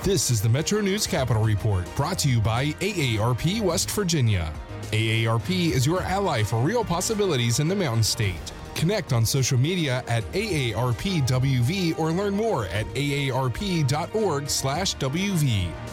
This 0.05 0.31
is 0.31 0.43
the 0.43 0.51
Metro 0.51 0.83
News 0.83 1.07
Capital 1.07 1.43
Report 1.43 1.87
brought 1.97 2.19
to 2.19 2.29
you 2.29 2.39
by 2.39 2.67
AARP 2.81 3.63
West 3.63 3.91
Virginia. 3.91 4.53
AARP 4.93 5.49
is 5.73 5.87
your 5.87 6.03
ally 6.03 6.43
for 6.43 6.61
real 6.61 6.85
possibilities 6.85 7.59
in 7.59 7.69
the 7.69 7.75
Mountain 7.75 8.03
State. 8.03 8.53
Connect 8.75 9.15
on 9.15 9.25
social 9.25 9.57
media 9.57 10.05
at 10.07 10.23
AARPWV 10.33 11.99
or 11.99 12.13
learn 12.13 12.35
more 12.35 12.67
at 12.67 12.85
aarp.org/wv. 12.89 13.49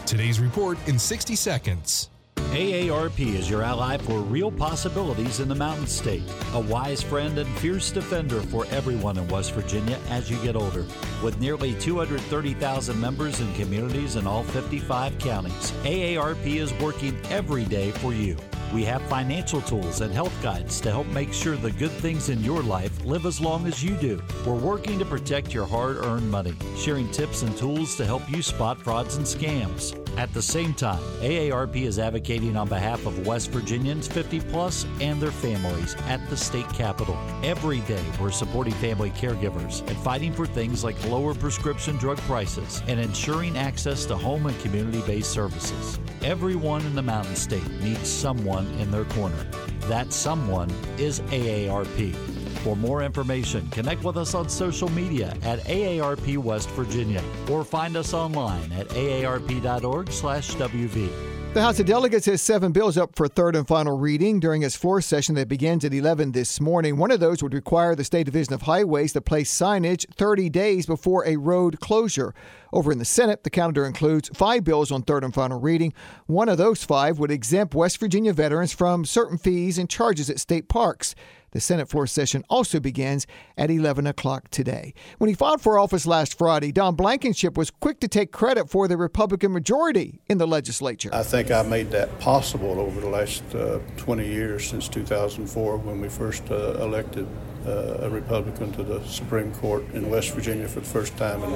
Today's 0.05 0.39
report 0.41 0.77
in 0.89 0.99
60 0.99 1.35
seconds. 1.37 2.09
AARP 2.49 3.19
is 3.19 3.49
your 3.49 3.63
ally 3.63 3.97
for 3.97 4.19
real 4.19 4.51
possibilities 4.51 5.39
in 5.39 5.47
the 5.47 5.55
Mountain 5.55 5.87
State. 5.87 6.23
A 6.53 6.59
wise 6.59 7.01
friend 7.01 7.37
and 7.37 7.49
fierce 7.59 7.91
defender 7.91 8.41
for 8.41 8.65
everyone 8.71 9.17
in 9.17 9.27
West 9.29 9.53
Virginia 9.53 9.97
as 10.09 10.29
you 10.29 10.35
get 10.37 10.55
older. 10.55 10.85
With 11.23 11.39
nearly 11.39 11.73
230,000 11.75 12.99
members 12.99 13.39
and 13.39 13.55
communities 13.55 14.17
in 14.17 14.27
all 14.27 14.43
55 14.43 15.17
counties, 15.19 15.71
AARP 15.83 16.45
is 16.45 16.73
working 16.81 17.17
every 17.29 17.63
day 17.65 17.91
for 17.91 18.13
you. 18.13 18.35
We 18.73 18.83
have 18.85 19.01
financial 19.03 19.61
tools 19.61 19.99
and 20.01 20.13
health 20.13 20.35
guides 20.41 20.79
to 20.81 20.91
help 20.91 21.07
make 21.07 21.33
sure 21.33 21.55
the 21.57 21.71
good 21.71 21.91
things 21.91 22.29
in 22.29 22.41
your 22.41 22.63
life 22.63 23.03
live 23.05 23.25
as 23.25 23.41
long 23.41 23.67
as 23.67 23.83
you 23.83 23.95
do. 23.95 24.21
We're 24.45 24.55
working 24.55 24.97
to 24.99 25.05
protect 25.05 25.53
your 25.53 25.65
hard 25.65 25.97
earned 25.97 26.29
money, 26.31 26.53
sharing 26.77 27.11
tips 27.11 27.41
and 27.41 27.55
tools 27.57 27.95
to 27.97 28.05
help 28.05 28.29
you 28.29 28.41
spot 28.41 28.81
frauds 28.81 29.17
and 29.17 29.25
scams. 29.25 30.00
At 30.17 30.33
the 30.33 30.41
same 30.41 30.73
time, 30.73 31.01
AARP 31.21 31.75
is 31.75 31.97
advocating 31.97 32.57
on 32.57 32.67
behalf 32.67 33.05
of 33.05 33.25
West 33.25 33.49
Virginians 33.51 34.07
50 34.07 34.41
plus 34.41 34.85
and 34.99 35.21
their 35.21 35.31
families 35.31 35.95
at 36.07 36.29
the 36.29 36.37
state 36.37 36.67
capitol. 36.73 37.17
Every 37.43 37.79
day, 37.81 38.03
we're 38.19 38.31
supporting 38.31 38.73
family 38.73 39.11
caregivers 39.11 39.87
and 39.87 39.97
fighting 39.97 40.33
for 40.33 40.45
things 40.45 40.83
like 40.83 41.01
lower 41.07 41.33
prescription 41.33 41.97
drug 41.97 42.17
prices 42.19 42.83
and 42.87 42.99
ensuring 42.99 43.57
access 43.57 44.05
to 44.05 44.17
home 44.17 44.45
and 44.45 44.59
community 44.59 45.01
based 45.07 45.31
services. 45.31 45.99
Everyone 46.21 46.85
in 46.85 46.93
the 46.93 47.01
Mountain 47.01 47.35
State 47.35 47.69
needs 47.81 48.09
someone 48.09 48.67
in 48.79 48.91
their 48.91 49.05
corner. 49.05 49.47
That 49.87 50.13
someone 50.13 50.69
is 50.97 51.21
AARP. 51.21 52.30
For 52.63 52.75
more 52.75 53.01
information, 53.01 53.67
connect 53.69 54.03
with 54.03 54.17
us 54.17 54.35
on 54.35 54.47
social 54.47 54.89
media 54.89 55.35
at 55.41 55.61
AARP 55.61 56.37
West 56.37 56.69
Virginia 56.71 57.23
or 57.49 57.63
find 57.63 57.97
us 57.97 58.13
online 58.13 58.71
at 58.73 58.87
aarp.org/wv. 58.89 61.31
The 61.53 61.61
House 61.61 61.81
of 61.81 61.85
Delegates 61.85 62.27
has 62.27 62.41
seven 62.41 62.71
bills 62.71 62.97
up 62.97 63.13
for 63.13 63.27
third 63.27 63.57
and 63.57 63.67
final 63.67 63.97
reading 63.97 64.39
during 64.39 64.63
its 64.63 64.77
floor 64.77 65.01
session 65.01 65.35
that 65.35 65.49
begins 65.49 65.83
at 65.83 65.93
11 65.93 66.31
this 66.31 66.61
morning. 66.61 66.95
One 66.95 67.11
of 67.11 67.19
those 67.19 67.43
would 67.43 67.53
require 67.53 67.93
the 67.93 68.05
State 68.05 68.23
Division 68.23 68.53
of 68.53 68.61
Highways 68.61 69.11
to 69.13 69.21
place 69.21 69.51
signage 69.51 70.05
30 70.15 70.49
days 70.49 70.85
before 70.85 71.27
a 71.27 71.35
road 71.35 71.81
closure. 71.81 72.33
Over 72.71 72.93
in 72.93 72.99
the 72.99 73.05
Senate, 73.05 73.43
the 73.43 73.49
calendar 73.49 73.85
includes 73.85 74.29
five 74.33 74.63
bills 74.63 74.93
on 74.93 75.01
third 75.01 75.25
and 75.25 75.33
final 75.33 75.59
reading. 75.59 75.91
One 76.25 76.47
of 76.47 76.57
those 76.57 76.85
five 76.85 77.19
would 77.19 77.31
exempt 77.31 77.75
West 77.75 77.99
Virginia 77.99 78.31
veterans 78.31 78.71
from 78.71 79.03
certain 79.03 79.37
fees 79.37 79.77
and 79.77 79.89
charges 79.89 80.29
at 80.29 80.39
state 80.39 80.69
parks. 80.69 81.15
The 81.51 81.59
Senate 81.59 81.89
floor 81.89 82.07
session 82.07 82.43
also 82.49 82.79
begins 82.79 83.27
at 83.57 83.69
11 83.69 84.07
o'clock 84.07 84.49
today. 84.51 84.93
When 85.17 85.27
he 85.27 85.33
filed 85.33 85.61
for 85.61 85.77
office 85.77 86.05
last 86.05 86.37
Friday, 86.37 86.71
Don 86.71 86.95
Blankenship 86.95 87.57
was 87.57 87.69
quick 87.69 87.99
to 87.99 88.07
take 88.07 88.31
credit 88.31 88.69
for 88.69 88.87
the 88.87 88.95
Republican 88.95 89.51
majority 89.51 90.21
in 90.29 90.37
the 90.37 90.47
legislature. 90.47 91.09
I 91.11 91.23
think 91.23 91.51
I 91.51 91.63
made 91.63 91.91
that 91.91 92.19
possible 92.21 92.79
over 92.79 93.01
the 93.01 93.09
last 93.09 93.43
uh, 93.53 93.79
20 93.97 94.25
years 94.25 94.65
since 94.65 94.87
2004 94.87 95.77
when 95.77 95.99
we 95.99 96.07
first 96.07 96.49
uh, 96.49 96.77
elected 96.79 97.27
uh, 97.67 97.97
a 97.99 98.09
Republican 98.09 98.71
to 98.71 98.83
the 98.83 99.03
Supreme 99.03 99.53
Court 99.55 99.83
in 99.93 100.09
West 100.09 100.31
Virginia 100.31 100.67
for 100.69 100.79
the 100.79 100.85
first 100.87 101.17
time 101.17 101.43
in, 101.43 101.53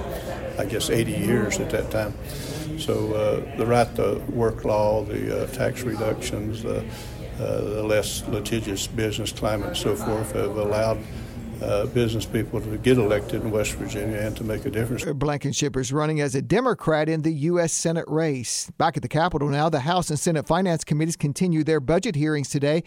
I 0.60 0.66
guess, 0.66 0.90
80 0.90 1.12
years 1.12 1.60
at 1.60 1.70
that 1.70 1.90
time. 1.90 2.14
So 2.78 3.14
uh, 3.14 3.58
the 3.58 3.66
right 3.66 3.96
to 3.96 4.22
work 4.30 4.66
law, 4.66 5.04
the 5.04 5.44
uh, 5.44 5.48
tax 5.48 5.84
reductions, 5.84 6.64
the 7.38 7.82
uh, 7.82 7.84
less 7.84 8.28
litigious 8.28 8.88
business 8.88 9.32
climate 9.32 9.68
and 9.70 9.78
so 9.78 9.96
forth 9.96 10.32
have 10.34 10.56
allowed 10.58 10.98
uh, 11.62 11.86
business 11.88 12.26
people 12.26 12.60
to 12.62 12.78
get 12.78 12.98
elected 12.98 13.42
in 13.42 13.52
West 13.52 13.74
Virginia 13.74 14.18
and 14.18 14.36
to 14.38 14.44
make 14.44 14.66
a 14.66 14.70
difference. 14.70 15.06
Blankenship 15.06 15.76
is 15.78 15.92
running 15.92 16.22
as 16.22 16.36
a 16.36 16.42
Democrat 16.42 17.08
in 17.10 17.22
the 17.22 17.32
U.S. 17.32 17.72
Senate 17.74 18.06
race. 18.08 18.70
Back 18.78 18.98
at 18.98 19.04
the 19.04 19.10
Capitol 19.10 19.50
now, 19.50 19.70
the 19.70 19.82
House 19.82 20.10
and 20.10 20.20
Senate 20.20 20.48
Finance 20.48 20.84
Committees 20.84 21.16
continue 21.16 21.64
their 21.64 21.80
budget 21.80 22.16
hearings 22.16 22.50
today. 22.50 22.84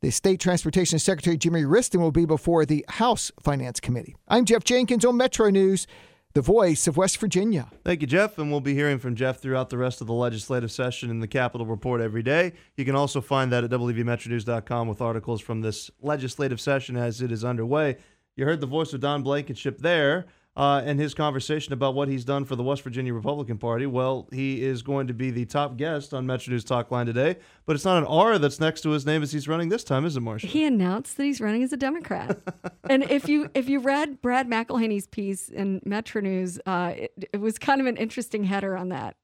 The 0.00 0.10
State 0.10 0.38
Transportation 0.38 0.98
Secretary 0.98 1.36
Jimmy 1.36 1.62
Wriston 1.62 2.00
will 2.00 2.12
be 2.12 2.24
before 2.26 2.66
the 2.66 2.84
House 2.88 3.32
Finance 3.40 3.80
Committee. 3.80 4.16
I'm 4.28 4.44
Jeff 4.44 4.62
Jenkins 4.62 5.04
on 5.04 5.16
Metro 5.16 5.50
News, 5.50 5.86
the 6.34 6.42
voice 6.42 6.88
of 6.88 6.96
West 6.96 7.18
Virginia. 7.18 7.68
Thank 7.84 8.00
you, 8.00 8.08
Jeff. 8.08 8.38
And 8.38 8.50
we'll 8.50 8.60
be 8.60 8.74
hearing 8.74 8.98
from 8.98 9.14
Jeff 9.14 9.40
throughout 9.40 9.70
the 9.70 9.78
rest 9.78 10.00
of 10.00 10.08
the 10.08 10.12
legislative 10.12 10.72
session 10.72 11.08
in 11.08 11.20
the 11.20 11.28
Capitol 11.28 11.64
Report 11.64 12.00
every 12.00 12.24
day. 12.24 12.54
You 12.76 12.84
can 12.84 12.96
also 12.96 13.20
find 13.20 13.52
that 13.52 13.62
at 13.62 13.70
WVMetroNews.com 13.70 14.88
with 14.88 15.00
articles 15.00 15.40
from 15.40 15.60
this 15.60 15.92
legislative 16.02 16.60
session 16.60 16.96
as 16.96 17.22
it 17.22 17.30
is 17.30 17.44
underway. 17.44 17.98
You 18.34 18.46
heard 18.46 18.60
the 18.60 18.66
voice 18.66 18.92
of 18.92 19.00
Don 19.00 19.22
Blankenship 19.22 19.78
there 19.78 20.26
uh, 20.56 20.82
and 20.84 21.00
his 21.00 21.14
conversation 21.14 21.72
about 21.72 21.94
what 21.94 22.08
he's 22.08 22.24
done 22.24 22.44
for 22.44 22.54
the 22.54 22.62
West 22.62 22.82
Virginia 22.82 23.12
Republican 23.12 23.58
Party. 23.58 23.86
Well, 23.86 24.28
he 24.32 24.62
is 24.62 24.82
going 24.82 25.08
to 25.08 25.14
be 25.14 25.30
the 25.30 25.44
top 25.46 25.76
guest 25.76 26.14
on 26.14 26.26
Metro 26.26 26.52
News 26.52 26.64
Talk 26.64 26.90
Line 26.90 27.06
today, 27.06 27.36
but 27.66 27.74
it's 27.74 27.84
not 27.84 27.98
an 27.98 28.04
R 28.04 28.38
that's 28.38 28.60
next 28.60 28.82
to 28.82 28.90
his 28.90 29.04
name 29.04 29.22
as 29.22 29.32
he's 29.32 29.48
running 29.48 29.68
this 29.68 29.82
time, 29.82 30.04
is 30.04 30.16
it, 30.16 30.20
Marcia? 30.20 30.46
He 30.46 30.64
announced 30.64 31.16
that 31.16 31.24
he's 31.24 31.40
running 31.40 31.64
as 31.64 31.72
a 31.72 31.76
Democrat. 31.76 32.38
and 32.88 33.02
if 33.10 33.28
you 33.28 33.50
if 33.54 33.68
you 33.68 33.80
read 33.80 34.22
Brad 34.22 34.48
McElhinny's 34.48 35.08
piece 35.08 35.48
in 35.48 35.80
Metro 35.84 36.20
News, 36.20 36.60
uh, 36.66 36.92
it, 36.96 37.28
it 37.32 37.40
was 37.40 37.58
kind 37.58 37.80
of 37.80 37.88
an 37.88 37.96
interesting 37.96 38.44
header 38.44 38.76
on 38.76 38.90
that. 38.90 39.16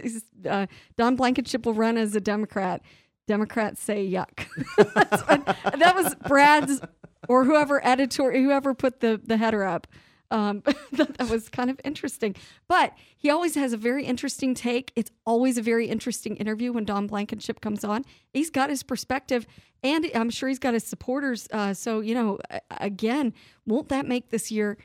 uh, 0.48 0.66
Don 0.96 1.16
Blankenship 1.16 1.66
will 1.66 1.74
run 1.74 1.98
as 1.98 2.14
a 2.14 2.20
Democrat. 2.20 2.82
Democrats 3.26 3.82
say 3.82 4.10
yuck. 4.10 4.46
that 5.78 5.94
was 5.94 6.14
Brad's 6.26 6.80
or 7.28 7.44
whoever 7.44 7.84
editor 7.86 8.32
whoever 8.32 8.72
put 8.72 9.00
the 9.00 9.20
the 9.22 9.36
header 9.36 9.64
up. 9.64 9.86
Um, 10.30 10.62
that 10.92 11.28
was 11.30 11.48
kind 11.48 11.70
of 11.70 11.80
interesting. 11.84 12.34
But 12.68 12.92
he 13.16 13.30
always 13.30 13.54
has 13.54 13.72
a 13.72 13.76
very 13.76 14.04
interesting 14.04 14.54
take. 14.54 14.92
It's 14.96 15.10
always 15.24 15.58
a 15.58 15.62
very 15.62 15.86
interesting 15.86 16.36
interview 16.36 16.72
when 16.72 16.84
Don 16.84 17.06
Blankenship 17.06 17.60
comes 17.60 17.84
on. 17.84 18.04
He's 18.32 18.50
got 18.50 18.70
his 18.70 18.82
perspective, 18.82 19.46
and 19.82 20.10
I'm 20.14 20.30
sure 20.30 20.48
he's 20.48 20.58
got 20.58 20.74
his 20.74 20.84
supporters. 20.84 21.48
Uh, 21.52 21.74
so, 21.74 22.00
you 22.00 22.14
know, 22.14 22.38
again, 22.70 23.32
won't 23.66 23.88
that 23.88 24.06
make 24.06 24.30
this 24.30 24.50
year 24.50 24.78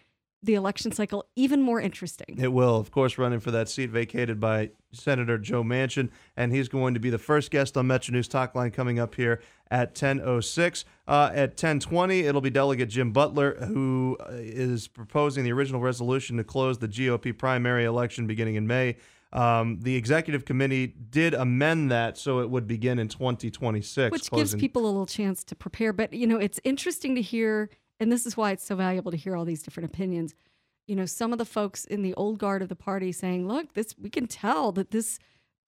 the 0.43 0.55
election 0.55 0.91
cycle 0.91 1.25
even 1.35 1.61
more 1.61 1.79
interesting? 1.79 2.37
It 2.37 2.51
will, 2.51 2.77
of 2.77 2.91
course, 2.91 3.17
running 3.17 3.39
for 3.39 3.51
that 3.51 3.69
seat 3.69 3.89
vacated 3.89 4.39
by 4.39 4.71
Senator 4.91 5.37
Joe 5.37 5.63
Manchin, 5.63 6.09
and 6.37 6.51
he's 6.51 6.67
going 6.67 6.93
to 6.93 6.99
be 6.99 7.09
the 7.09 7.17
first 7.17 7.49
guest 7.49 7.77
on 7.77 7.87
Metro 7.87 8.13
News 8.13 8.27
Talk 8.27 8.53
Line 8.53 8.71
coming 8.71 8.99
up 8.99 9.15
here 9.15 9.41
at 9.71 9.95
10:06. 9.95 10.85
Uh, 11.07 11.31
at 11.33 11.57
10:20, 11.57 12.23
it'll 12.23 12.41
be 12.41 12.49
Delegate 12.49 12.89
Jim 12.89 13.11
Butler, 13.11 13.55
who 13.65 14.17
is 14.31 14.87
proposing 14.87 15.43
the 15.43 15.51
original 15.51 15.81
resolution 15.81 16.37
to 16.37 16.43
close 16.43 16.77
the 16.77 16.87
GOP 16.87 17.37
primary 17.37 17.85
election 17.85 18.27
beginning 18.27 18.55
in 18.55 18.67
May. 18.67 18.97
Um, 19.33 19.79
the 19.81 19.95
executive 19.95 20.45
committee 20.45 20.93
did 21.09 21.33
amend 21.33 21.91
that 21.91 22.19
so 22.19 22.39
it 22.41 22.51
would 22.51 22.67
begin 22.67 22.99
in 22.99 23.07
2026, 23.07 24.11
which 24.11 24.29
closing. 24.29 24.43
gives 24.43 24.55
people 24.61 24.83
a 24.83 24.85
little 24.85 25.07
chance 25.07 25.43
to 25.45 25.55
prepare. 25.55 25.91
But 25.91 26.13
you 26.13 26.27
know, 26.27 26.37
it's 26.37 26.59
interesting 26.63 27.15
to 27.15 27.21
hear, 27.21 27.71
and 28.03 28.11
this 28.11 28.25
is 28.27 28.37
why 28.37 28.51
it's 28.51 28.65
so 28.65 28.75
valuable 28.75 29.09
to 29.09 29.17
hear 29.17 29.35
all 29.35 29.45
these 29.45 29.63
different 29.63 29.89
opinions. 29.89 30.35
you 30.85 30.95
know, 30.97 31.05
some 31.05 31.31
of 31.31 31.39
the 31.39 31.45
folks 31.45 31.85
in 31.85 32.01
the 32.01 32.13
old 32.15 32.37
guard 32.37 32.61
of 32.61 32.67
the 32.67 32.75
party 32.75 33.11
saying, 33.13 33.47
"Look, 33.47 33.73
this 33.73 33.95
we 33.97 34.09
can 34.09 34.27
tell 34.27 34.73
that 34.73 34.91
this 34.91 35.17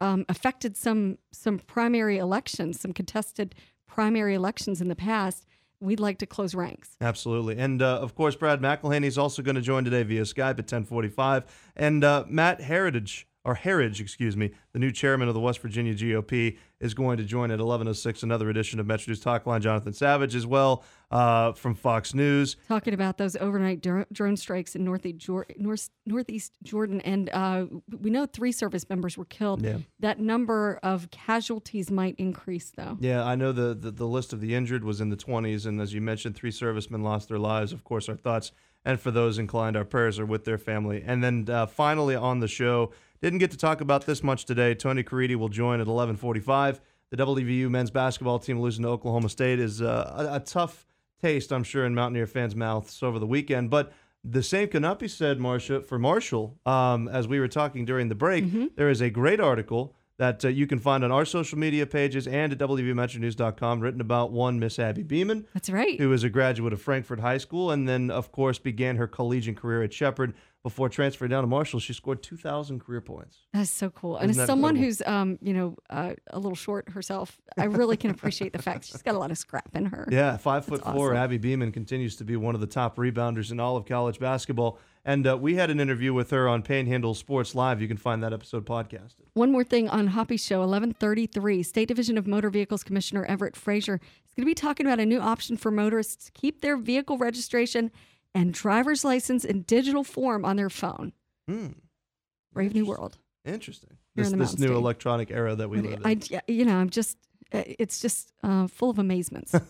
um, 0.01 0.25
affected 0.27 0.75
some 0.75 1.17
some 1.31 1.57
primary 1.59 2.17
elections, 2.17 2.81
some 2.81 2.91
contested 2.91 3.55
primary 3.87 4.35
elections 4.35 4.81
in 4.81 4.89
the 4.89 4.95
past." 4.95 5.45
We'd 5.81 5.99
like 5.99 6.17
to 6.19 6.25
close 6.25 6.53
ranks. 6.55 6.97
Absolutely. 7.01 7.57
And 7.57 7.81
uh, 7.81 7.99
of 7.99 8.15
course, 8.15 8.35
Brad 8.35 8.61
McElhinny 8.61 9.05
is 9.05 9.17
also 9.17 9.41
going 9.41 9.55
to 9.55 9.61
join 9.61 9.83
today 9.83 10.03
via 10.03 10.21
Skype 10.21 10.57
at 10.57 10.71
1045. 10.71 11.43
And 11.75 12.03
uh, 12.03 12.23
Matt 12.27 12.61
Heritage, 12.61 13.27
or 13.45 13.55
Herridge, 13.55 14.01
excuse 14.01 14.35
me, 14.35 14.51
the 14.73 14.79
new 14.79 14.91
chairman 14.91 15.27
of 15.27 15.35
the 15.35 15.39
West 15.39 15.59
Virginia 15.59 15.93
GOP, 15.93 16.57
is 16.79 16.95
going 16.95 17.17
to 17.17 17.23
join 17.23 17.51
at 17.51 17.59
1106, 17.59 18.23
another 18.23 18.49
edition 18.49 18.79
of 18.79 18.87
Metro 18.87 19.11
News 19.11 19.19
Talk 19.19 19.45
Line. 19.45 19.61
Jonathan 19.61 19.93
Savage 19.93 20.35
as 20.35 20.47
well 20.47 20.83
uh, 21.11 21.53
from 21.53 21.75
Fox 21.75 22.15
News. 22.15 22.57
Talking 22.67 22.95
about 22.95 23.17
those 23.17 23.35
overnight 23.35 23.81
dr- 23.81 24.07
drone 24.11 24.35
strikes 24.35 24.75
in 24.75 24.83
northeast, 24.83 25.17
Jor- 25.19 25.45
north, 25.57 25.89
northeast 26.07 26.53
Jordan. 26.63 27.01
And 27.01 27.29
uh, 27.31 27.67
we 28.01 28.09
know 28.09 28.25
three 28.25 28.51
service 28.51 28.89
members 28.89 29.15
were 29.15 29.25
killed. 29.25 29.61
Yeah. 29.61 29.77
That 29.99 30.19
number 30.19 30.79
of 30.81 31.11
casualties 31.11 31.91
might 31.91 32.15
increase, 32.17 32.71
though. 32.75 32.97
Yeah, 32.99 33.23
I 33.23 33.35
know 33.35 33.51
the, 33.51 33.75
the, 33.75 33.91
the 33.91 34.07
list 34.07 34.33
of 34.33 34.41
the 34.41 34.55
injured 34.55 34.83
was 34.83 34.99
in 34.99 35.09
the 35.09 35.17
20s. 35.17 35.67
And 35.67 35.79
as 35.79 35.93
you 35.93 36.01
mentioned, 36.01 36.35
three 36.35 36.51
servicemen 36.51 37.03
lost 37.03 37.29
their 37.29 37.39
lives. 37.39 37.71
Of 37.73 37.83
course, 37.83 38.09
our 38.09 38.15
thoughts 38.15 38.51
and 38.85 38.99
for 38.99 39.09
those 39.09 39.39
inclined, 39.39 39.75
our 39.75 39.83
prayers 39.83 40.19
are 40.19 40.25
with 40.25 40.45
their 40.45 40.59
family. 40.59 41.03
And 41.05 41.23
then 41.23 41.47
uh, 41.49 41.65
finally 41.65 42.15
on 42.15 42.39
the 42.39 42.47
show, 42.47 42.91
didn't 43.21 43.39
get 43.39 43.51
to 43.51 43.57
talk 43.57 43.81
about 43.81 44.05
this 44.05 44.23
much 44.23 44.45
today. 44.45 44.75
Tony 44.75 45.03
Caridi 45.03 45.35
will 45.35 45.49
join 45.49 45.79
at 45.79 45.87
11:45. 45.87 46.79
The 47.11 47.17
WVU 47.17 47.69
men's 47.69 47.91
basketball 47.91 48.39
team 48.39 48.59
losing 48.59 48.83
to 48.83 48.89
Oklahoma 48.89 49.29
State 49.29 49.59
is 49.59 49.81
uh, 49.81 50.27
a, 50.31 50.35
a, 50.35 50.39
tough 50.39 50.85
taste, 51.21 51.53
I'm 51.53 51.63
sure, 51.63 51.85
in 51.85 51.93
Mountaineer 51.93 52.27
fans' 52.27 52.55
mouths 52.55 53.01
over 53.03 53.19
the 53.19 53.27
weekend. 53.27 53.69
But 53.69 53.93
the 54.23 54.41
same 54.41 54.67
cannot 54.69 54.97
be 54.99 55.07
said, 55.07 55.39
Marcia, 55.39 55.81
for 55.81 55.99
Marshall. 55.99 56.57
Um, 56.65 57.07
as 57.07 57.27
we 57.27 57.39
were 57.39 57.47
talking 57.47 57.85
during 57.85 58.09
the 58.09 58.15
break, 58.15 58.45
Mm-hmm. 58.45 58.65
there 58.75 58.89
is 58.89 59.01
a 59.01 59.09
great 59.11 59.39
article 59.39 59.95
that 60.17 60.43
uh, 60.43 60.47
you 60.47 60.65
can 60.65 60.79
find 60.79 61.03
on 61.03 61.11
our 61.11 61.25
social 61.25 61.59
media 61.59 61.85
pages 61.85 62.25
and 62.25 62.51
at 62.51 62.57
WVMetroNews.com 62.57 63.81
written 63.81 64.01
about 64.01 64.31
one 64.31 64.59
Miss 64.59 64.79
Abby 64.79 65.03
Beeman. 65.03 65.45
That's 65.53 65.69
right. 65.69 65.99
Who 65.99 66.11
is 66.13 66.23
a 66.23 66.29
graduate 66.29 66.73
of 66.73 66.81
Frankfort 66.81 67.19
High 67.19 67.37
School 67.37 67.71
and 67.71 67.87
then, 67.87 68.09
of 68.09 68.31
course, 68.31 68.57
began 68.57 68.95
her 68.95 69.07
collegiate 69.07 69.57
career 69.57 69.83
at 69.83 69.93
Shepherd 69.93 70.33
before 70.65 70.89
transferring 70.89 71.29
down 71.29 71.43
to 71.43 71.47
Marshall. 71.47 71.79
She 71.79 71.93
scored 71.93 72.23
2,000 72.23 72.79
career 72.79 72.99
points. 72.99 73.37
That's 73.53 73.69
so 73.69 73.91
cool. 73.91 74.17
And 74.17 74.31
Isn't 74.31 74.41
as 74.41 74.47
someone 74.47 74.75
incredible? 74.75 74.85
who's, 74.87 75.01
um, 75.05 75.37
you 75.39 75.53
know, 75.53 75.75
uh, 75.91 76.13
a 76.31 76.39
little 76.39 76.55
short 76.55 76.89
herself, 76.89 77.37
I 77.55 77.65
really 77.65 77.97
can 77.97 78.09
appreciate 78.09 78.51
the 78.51 78.63
fact 78.63 78.85
she's 78.85 79.03
got 79.03 79.13
a 79.13 79.19
lot 79.19 79.29
of 79.29 79.37
scrap 79.37 79.69
in 79.75 79.85
her. 79.85 80.07
Yeah, 80.09 80.37
five 80.37 80.65
foot 80.65 80.83
That's 80.83 80.97
four. 80.97 81.09
awesome. 81.11 81.17
Abby 81.17 81.37
Beeman 81.37 81.71
continues 81.71 82.15
to 82.15 82.23
be 82.23 82.35
one 82.35 82.55
of 82.55 82.61
the 82.61 82.67
top 82.67 82.95
rebounders 82.95 83.51
in 83.51 83.59
all 83.59 83.77
of 83.77 83.85
college 83.85 84.17
basketball. 84.17 84.79
And 85.07 85.27
uh, 85.27 85.37
we 85.37 85.53
had 85.53 85.69
an 85.69 85.79
interview 85.79 86.15
with 86.15 86.31
her 86.31 86.47
on 86.49 86.63
Panhandle 86.63 87.13
Sports 87.13 87.53
Live. 87.53 87.79
You 87.79 87.87
can 87.87 87.97
find 87.97 88.23
that 88.23 88.33
episode 88.33 88.65
podcasted. 88.65 89.21
One 89.35 89.51
more 89.51 89.63
thing 89.63 89.87
on 89.87 90.07
Hoppy 90.07 90.37
Show, 90.37 90.61
1133, 90.61 91.61
State 91.61 91.87
Division 91.89 92.17
of 92.17 92.25
Motor 92.25 92.49
Vehicles 92.49 92.83
Commissioner 92.83 93.23
Everett 93.25 93.55
Frazier 93.55 93.99
is 94.27 94.33
going 94.33 94.41
to 94.41 94.49
be 94.49 94.55
talking 94.55 94.87
about 94.87 94.99
a 94.99 95.05
new 95.05 95.19
option 95.19 95.57
for 95.57 95.69
motorists 95.69 96.25
to 96.25 96.31
keep 96.31 96.61
their 96.61 96.75
vehicle 96.75 97.19
registration 97.19 97.91
and 98.35 98.53
driver's 98.53 99.03
license 99.03 99.45
in 99.45 99.61
digital 99.63 100.03
form 100.03 100.45
on 100.45 100.57
their 100.57 100.69
phone. 100.69 101.13
Hmm. 101.47 101.69
Brave 102.53 102.75
new 102.75 102.85
world. 102.85 103.17
Interesting. 103.45 103.97
This, 104.15 104.31
this 104.31 104.59
new 104.59 104.67
State. 104.67 104.75
electronic 104.75 105.31
era 105.31 105.55
that 105.55 105.69
we 105.69 105.81
live 105.81 105.93
in. 105.93 106.05
I, 106.05 106.41
you 106.47 106.65
know, 106.65 106.75
I'm 106.75 106.89
just, 106.89 107.17
uh, 107.53 107.63
it's 107.65 107.99
just 107.99 108.31
uh, 108.43 108.67
full 108.67 108.89
of 108.91 108.99
amazements. 108.99 109.55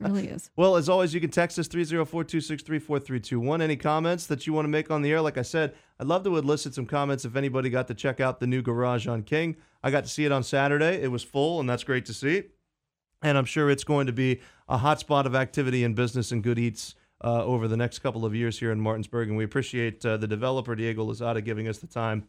It 0.00 0.06
really 0.06 0.28
is. 0.28 0.48
Well, 0.54 0.76
as 0.76 0.88
always, 0.88 1.12
you 1.12 1.20
can 1.20 1.30
text 1.30 1.58
us 1.58 1.66
304 1.66 2.22
263 2.22 2.78
4321. 2.78 3.60
Any 3.60 3.74
comments 3.74 4.26
that 4.26 4.46
you 4.46 4.52
want 4.52 4.64
to 4.64 4.68
make 4.68 4.92
on 4.92 5.02
the 5.02 5.10
air? 5.10 5.20
Like 5.20 5.36
I 5.38 5.42
said, 5.42 5.74
I'd 5.98 6.06
love 6.06 6.22
to 6.22 6.36
elicit 6.36 6.72
some 6.74 6.86
comments 6.86 7.24
if 7.24 7.34
anybody 7.34 7.68
got 7.68 7.88
to 7.88 7.94
check 7.94 8.20
out 8.20 8.38
the 8.38 8.46
new 8.46 8.62
garage 8.62 9.08
on 9.08 9.24
King. 9.24 9.56
I 9.82 9.90
got 9.90 10.04
to 10.04 10.08
see 10.08 10.24
it 10.24 10.30
on 10.30 10.44
Saturday. 10.44 11.02
It 11.02 11.10
was 11.10 11.24
full, 11.24 11.58
and 11.58 11.68
that's 11.68 11.82
great 11.82 12.06
to 12.06 12.14
see. 12.14 12.44
And 13.22 13.36
I'm 13.36 13.44
sure 13.44 13.70
it's 13.70 13.82
going 13.82 14.06
to 14.06 14.12
be 14.12 14.40
a 14.68 14.78
hot 14.78 15.00
spot 15.00 15.26
of 15.26 15.34
activity 15.34 15.82
and 15.82 15.96
business 15.96 16.30
and 16.30 16.44
good 16.44 16.60
eats 16.60 16.94
uh, 17.22 17.44
over 17.44 17.68
the 17.68 17.76
next 17.76 17.98
couple 18.00 18.24
of 18.24 18.34
years 18.34 18.58
here 18.58 18.72
in 18.72 18.80
Martinsburg. 18.80 19.28
And 19.28 19.36
we 19.36 19.44
appreciate 19.44 20.04
uh, 20.04 20.16
the 20.16 20.26
developer, 20.26 20.74
Diego 20.74 21.06
Lozada, 21.06 21.44
giving 21.44 21.68
us 21.68 21.78
the 21.78 21.86
time. 21.86 22.28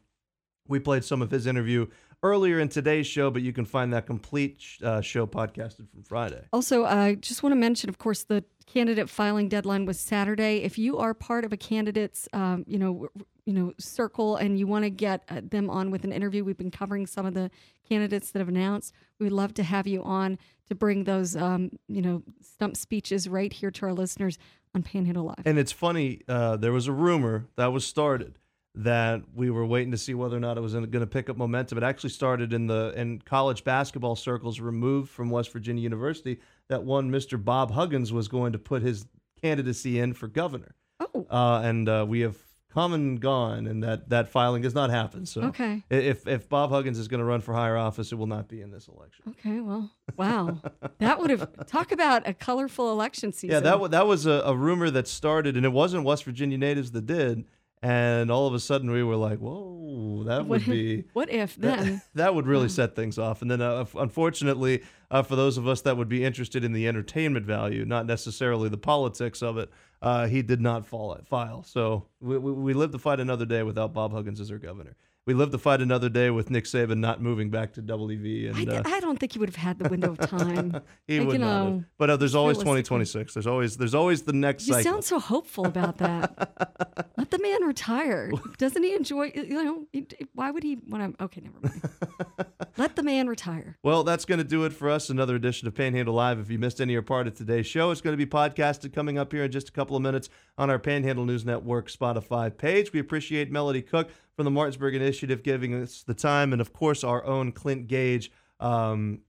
We 0.68 0.80
played 0.80 1.04
some 1.04 1.22
of 1.22 1.32
his 1.32 1.48
interview 1.48 1.88
earlier 2.24 2.60
in 2.60 2.70
today's 2.70 3.08
show, 3.08 3.30
but 3.30 3.42
you 3.42 3.54
can 3.54 3.66
find 3.66 3.94
that 3.94 4.06
complete 4.06 4.64
uh, 4.84 5.02
show 5.02 5.26
podcasted 5.26 5.90
from 5.90 6.04
Friday. 6.04 6.44
Also, 6.52 6.86
I 6.86 7.16
just 7.16 7.44
want 7.44 7.52
to 7.52 7.58
mention, 7.58 7.90
of 7.90 7.98
course, 7.98 8.24
the 8.24 8.44
candidate 8.66 9.10
filing 9.10 9.50
deadline 9.50 9.86
was 9.86 10.00
Saturday. 10.00 10.58
If 10.58 10.78
you 10.78 10.98
are 10.98 11.14
part 11.14 11.46
of 11.46 11.54
a 11.54 11.58
candidate's, 11.58 12.28
um, 12.34 12.66
you 12.68 12.78
know, 12.78 13.08
you 13.46 13.54
know, 13.54 13.74
circle, 13.80 14.36
and 14.36 14.60
you 14.60 14.68
want 14.68 14.84
to 14.84 14.92
get 14.92 15.24
uh, 15.30 15.42
them 15.44 15.70
on 15.70 15.90
with 15.90 16.04
an 16.04 16.12
interview, 16.12 16.44
we've 16.44 16.58
been 16.58 16.70
covering 16.70 17.08
some 17.08 17.26
of 17.26 17.34
the 17.34 17.50
candidates 17.88 18.32
that 18.32 18.40
have 18.40 18.50
announced. 18.50 18.94
We'd 19.20 19.32
love 19.32 19.56
to 19.56 19.64
have 19.64 19.88
you 19.88 20.04
on 20.04 20.38
to 20.68 20.76
bring 20.76 21.06
those, 21.06 21.36
um, 21.36 21.72
you 21.88 22.02
know, 22.02 22.22
stump 22.42 22.78
speeches 22.78 23.28
right 23.28 23.52
here 23.52 23.72
to 23.72 23.88
our 23.88 23.94
listeners 23.94 24.38
on 24.76 24.84
Panhandle 24.84 25.26
Live. 25.26 25.42
And 25.46 25.58
it's 25.58 25.72
funny, 25.72 26.22
uh, 26.28 26.58
there 26.58 26.72
was 26.72 26.88
a 26.88 26.92
rumor 26.92 27.48
that 27.56 27.74
was 27.74 27.88
started 27.88 28.38
that 28.76 29.22
we 29.36 29.50
were 29.50 29.66
waiting 29.66 29.92
to 29.92 29.98
see 29.98 30.14
whether 30.14 30.38
or 30.38 30.40
not 30.40 30.58
it 30.58 30.62
was 30.62 30.74
going 30.74 30.92
to 30.92 31.08
pick 31.08 31.30
up 31.30 31.38
momentum. 31.38 31.78
It 31.78 31.84
actually 31.84 32.12
started 32.12 32.54
in 32.54 32.68
the 32.68 32.94
in 32.96 33.20
college 33.20 33.64
basketball 33.64 34.16
circles 34.16 34.60
removed 34.60 35.10
from 35.10 35.30
West 35.30 35.52
Virginia 35.52 35.82
University 35.84 36.40
that 36.70 36.84
one 36.84 37.10
Mr. 37.12 37.44
Bob 37.44 37.72
Huggins 37.72 38.14
was 38.14 38.28
going 38.28 38.52
to 38.54 38.60
put 38.60 38.82
his 38.82 39.06
candidacy 39.42 40.00
in 40.00 40.14
for 40.14 40.28
governor. 40.28 40.76
Oh. 41.00 41.26
Uh, 41.30 41.62
and 41.64 41.90
uh, 41.90 42.06
we 42.08 42.20
have 42.22 42.38
come 42.72 42.94
and 42.94 43.20
gone, 43.20 43.66
and 43.66 43.82
that 43.84 44.10
that 44.10 44.28
filing 44.28 44.62
has 44.64 44.76
not 44.76 44.92
happened. 44.92 45.28
So 45.28 45.42
Okay. 45.46 45.84
if 45.90 46.28
if 46.28 46.48
Bob 46.48 46.70
Huggins 46.70 47.00
is 47.00 47.08
going 47.08 47.20
to 47.20 47.26
run 47.26 47.42
for 47.42 47.54
higher 47.54 47.76
office, 47.78 48.12
it 48.12 48.16
will 48.16 48.28
not 48.28 48.48
be 48.48 48.62
in 48.62 48.70
this 48.70 48.88
election. 48.88 49.24
Okay, 49.30 49.60
well, 49.62 49.90
wow, 50.18 50.60
that 51.00 51.20
would 51.20 51.32
have 51.32 51.66
talk 51.66 51.92
about 51.92 52.28
a 52.28 52.34
colorful 52.34 52.92
election 52.92 53.34
season. 53.34 53.56
Yeah, 53.64 53.78
that 53.78 53.92
that 53.92 54.06
was 54.08 54.28
a, 54.28 54.44
a 54.46 54.56
rumor 54.56 54.92
that 54.92 55.08
started, 55.08 55.58
and 55.58 55.66
it 55.66 55.72
wasn't 55.72 56.04
West 56.04 56.24
Virginia 56.26 56.58
natives 56.58 56.92
that 56.92 57.08
did. 57.08 57.46
And 57.82 58.30
all 58.30 58.46
of 58.46 58.54
a 58.54 58.60
sudden, 58.60 58.92
we 58.92 59.04
were 59.04 59.16
like, 59.16 59.40
"Whoa, 59.40 60.24
that 60.26 60.46
would 60.46 60.66
be 60.66 61.06
what 61.14 61.30
if 61.30 61.56
that- 61.58 61.80
then? 61.80 62.02
That, 62.16 62.36
would 62.36 62.46
really 62.46 62.68
set 62.68 62.94
things 62.96 63.18
off." 63.18 63.42
And 63.42 63.50
then, 63.50 63.62
uh, 63.62 63.86
unfortunately, 63.96 64.84
uh, 65.10 65.24
for 65.24 65.38
those 65.38 65.58
of 65.58 65.66
us 65.66 65.82
that 65.82 65.96
would 65.96 66.10
be 66.10 66.26
interested 66.26 66.66
in 66.66 66.74
the 66.74 66.88
entertainment 66.90 67.46
value, 67.46 67.86
not 67.86 68.06
necessarily 68.06 68.68
the 68.68 68.78
politics 68.78 69.42
of 69.42 69.58
it, 69.58 69.70
uh, 70.02 70.28
he 70.28 70.42
did 70.42 70.60
not 70.60 70.86
fall, 70.86 71.16
at 71.16 71.26
file. 71.26 71.64
So 71.64 72.06
we, 72.20 72.38
we, 72.38 72.52
we 72.52 72.74
live 72.74 72.92
to 72.92 73.00
fight 73.00 73.22
another 73.22 73.46
day 73.46 73.64
without 73.64 73.94
Bob 73.94 74.12
Huggins 74.12 74.42
as 74.42 74.52
our 74.52 74.58
governor. 74.58 74.96
We 75.30 75.36
live 75.36 75.52
to 75.52 75.60
fight 75.60 75.80
another 75.80 76.10
day 76.10 76.32
with 76.32 76.50
Nick 76.50 76.64
Saban 76.64 76.98
not 76.98 77.22
moving 77.22 77.52
back 77.52 77.74
to 77.74 77.84
WV. 77.84 78.48
And 78.50 78.66
d- 78.66 78.72
uh, 78.72 78.82
I 78.84 79.00
don't 79.00 79.20
think 79.20 79.34
he 79.34 79.38
would 79.38 79.48
have 79.50 79.56
had 79.58 79.78
the 79.78 79.88
window 79.88 80.14
of 80.14 80.18
time. 80.28 80.82
he 81.06 81.20
Like, 81.20 81.28
would 81.28 81.34
you 81.34 81.40
not. 81.46 81.66
have. 81.68 81.84
But 82.00 82.10
uh, 82.10 82.18
there's 82.18 82.34
always 82.34 82.58
2026. 82.58 83.36
There's 83.36 83.46
always 83.46 83.78
there's 83.78 83.94
always 83.94 84.24
the 84.24 84.34
next 84.34 84.66
You 84.68 84.74
cycle. 84.74 84.92
sound 84.92 85.04
so 85.04 85.20
hopeful 85.20 85.68
about 85.68 86.00
that. 86.00 87.12
Let 87.20 87.30
the 87.30 87.38
man 87.38 87.62
retire. 87.62 88.32
Doesn't 88.58 88.82
he 88.82 88.96
enjoy? 88.96 89.32
You 89.36 89.64
know, 89.64 89.86
why 90.34 90.50
would 90.50 90.64
he 90.64 90.80
want 90.88 91.16
to? 91.16 91.24
Okay, 91.26 91.42
never 91.42 91.60
mind. 91.62 92.50
Let 92.78 92.96
the 92.96 93.04
man 93.04 93.28
retire. 93.28 93.78
Well, 93.84 94.04
that's 94.04 94.26
going 94.26 94.40
to 94.40 94.44
do 94.44 94.64
it 94.66 94.74
for 94.74 94.90
us. 94.90 95.12
Another 95.12 95.36
edition 95.36 95.68
of 95.68 95.76
Panhandle 95.76 96.16
Live. 96.16 96.40
If 96.40 96.50
you 96.50 96.58
missed 96.58 96.82
any 96.82 96.96
or 96.96 97.04
part 97.04 97.28
of 97.28 97.36
today's 97.36 97.68
show, 97.68 97.92
it's 97.92 98.02
going 98.02 98.18
to 98.18 98.26
be 98.26 98.26
podcasted 98.30 98.94
coming 98.94 99.20
up 99.20 99.32
here 99.32 99.44
in 99.44 99.52
just 99.52 99.70
a 99.70 99.72
couple 99.74 99.96
of 99.96 100.02
minutes 100.02 100.28
on 100.58 100.72
our 100.72 100.80
Panhandle 100.80 101.26
News 101.26 101.46
Network 101.46 101.88
Spotify 101.92 102.56
page. 102.58 102.92
We 102.94 103.00
appreciate 103.00 103.52
Melody 103.52 103.84
Cook 103.84 104.10
from 104.40 104.46
the 104.46 104.52
Martinsburg 104.52 104.96
Initiative 104.96 105.44
giving 105.44 105.74
us 105.74 106.02
the 106.02 106.14
time, 106.14 106.54
and 106.54 106.62
of 106.62 106.72
course, 106.72 107.04
our 107.04 107.26
own 107.26 107.52
Clint 107.52 107.90
Gaige. 107.90 108.30
Um, 108.62 109.20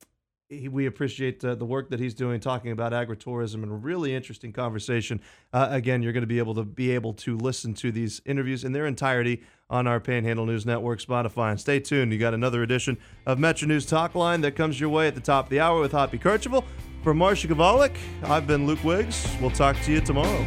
he- 0.49 0.69
we 0.69 0.87
appreciate 0.87 1.45
uh, 1.45 1.57
the 1.57 1.65
work 1.65 1.91
that 1.91 1.99
he's 1.99 2.15
doing 2.15 2.39
talking 2.39 2.71
about 2.71 2.93
agritourism 2.93 3.55
and 3.55 3.73
a 3.73 3.75
really 3.75 4.15
interesting 4.15 4.53
conversation. 4.53 5.21
Uh, 5.53 5.67
again, 5.73 6.01
you're 6.01 6.13
going 6.13 6.21
to 6.23 6.29
be 6.29 6.39
able 6.39 6.55
to 6.55 6.63
be 6.63 6.93
able 6.93 7.13
to 7.15 7.37
listen 7.37 7.75
to 7.75 7.91
these 7.91 8.23
interviews 8.25 8.63
in 8.63 8.71
their 8.71 8.87
entirety 8.87 9.43
on 9.69 9.89
our 9.89 9.99
Panhandle 9.99 10.47
News 10.47 10.65
Network, 10.65 11.01
Spotify. 11.01 11.51
And 11.51 11.61
stay 11.61 11.81
tuned. 11.81 12.13
You 12.13 12.19
got 12.21 12.33
another 12.33 12.63
edition 12.63 12.97
of 13.27 13.41
Metro 13.41 13.67
News 13.67 13.87
Talk 13.87 14.15
Line 14.15 14.43
that 14.43 14.55
comes 14.55 14.79
your 14.79 14.91
way 14.91 15.09
at 15.09 15.17
the 15.17 15.21
top 15.21 15.47
of 15.47 15.51
the 15.51 15.59
hour 15.59 15.81
with 15.81 15.91
Hoppy 15.91 16.21
Kercheval. 16.21 16.63
For 17.03 17.15
Marcia 17.15 17.49
Gavalik, 17.49 17.97
I've 18.23 18.47
been 18.47 18.65
Luke 18.65 18.85
Wiggs. 18.85 19.27
We'll 19.41 19.51
talk 19.51 19.77
to 19.83 19.93
you 19.93 20.01
tomorrow. 20.01 20.47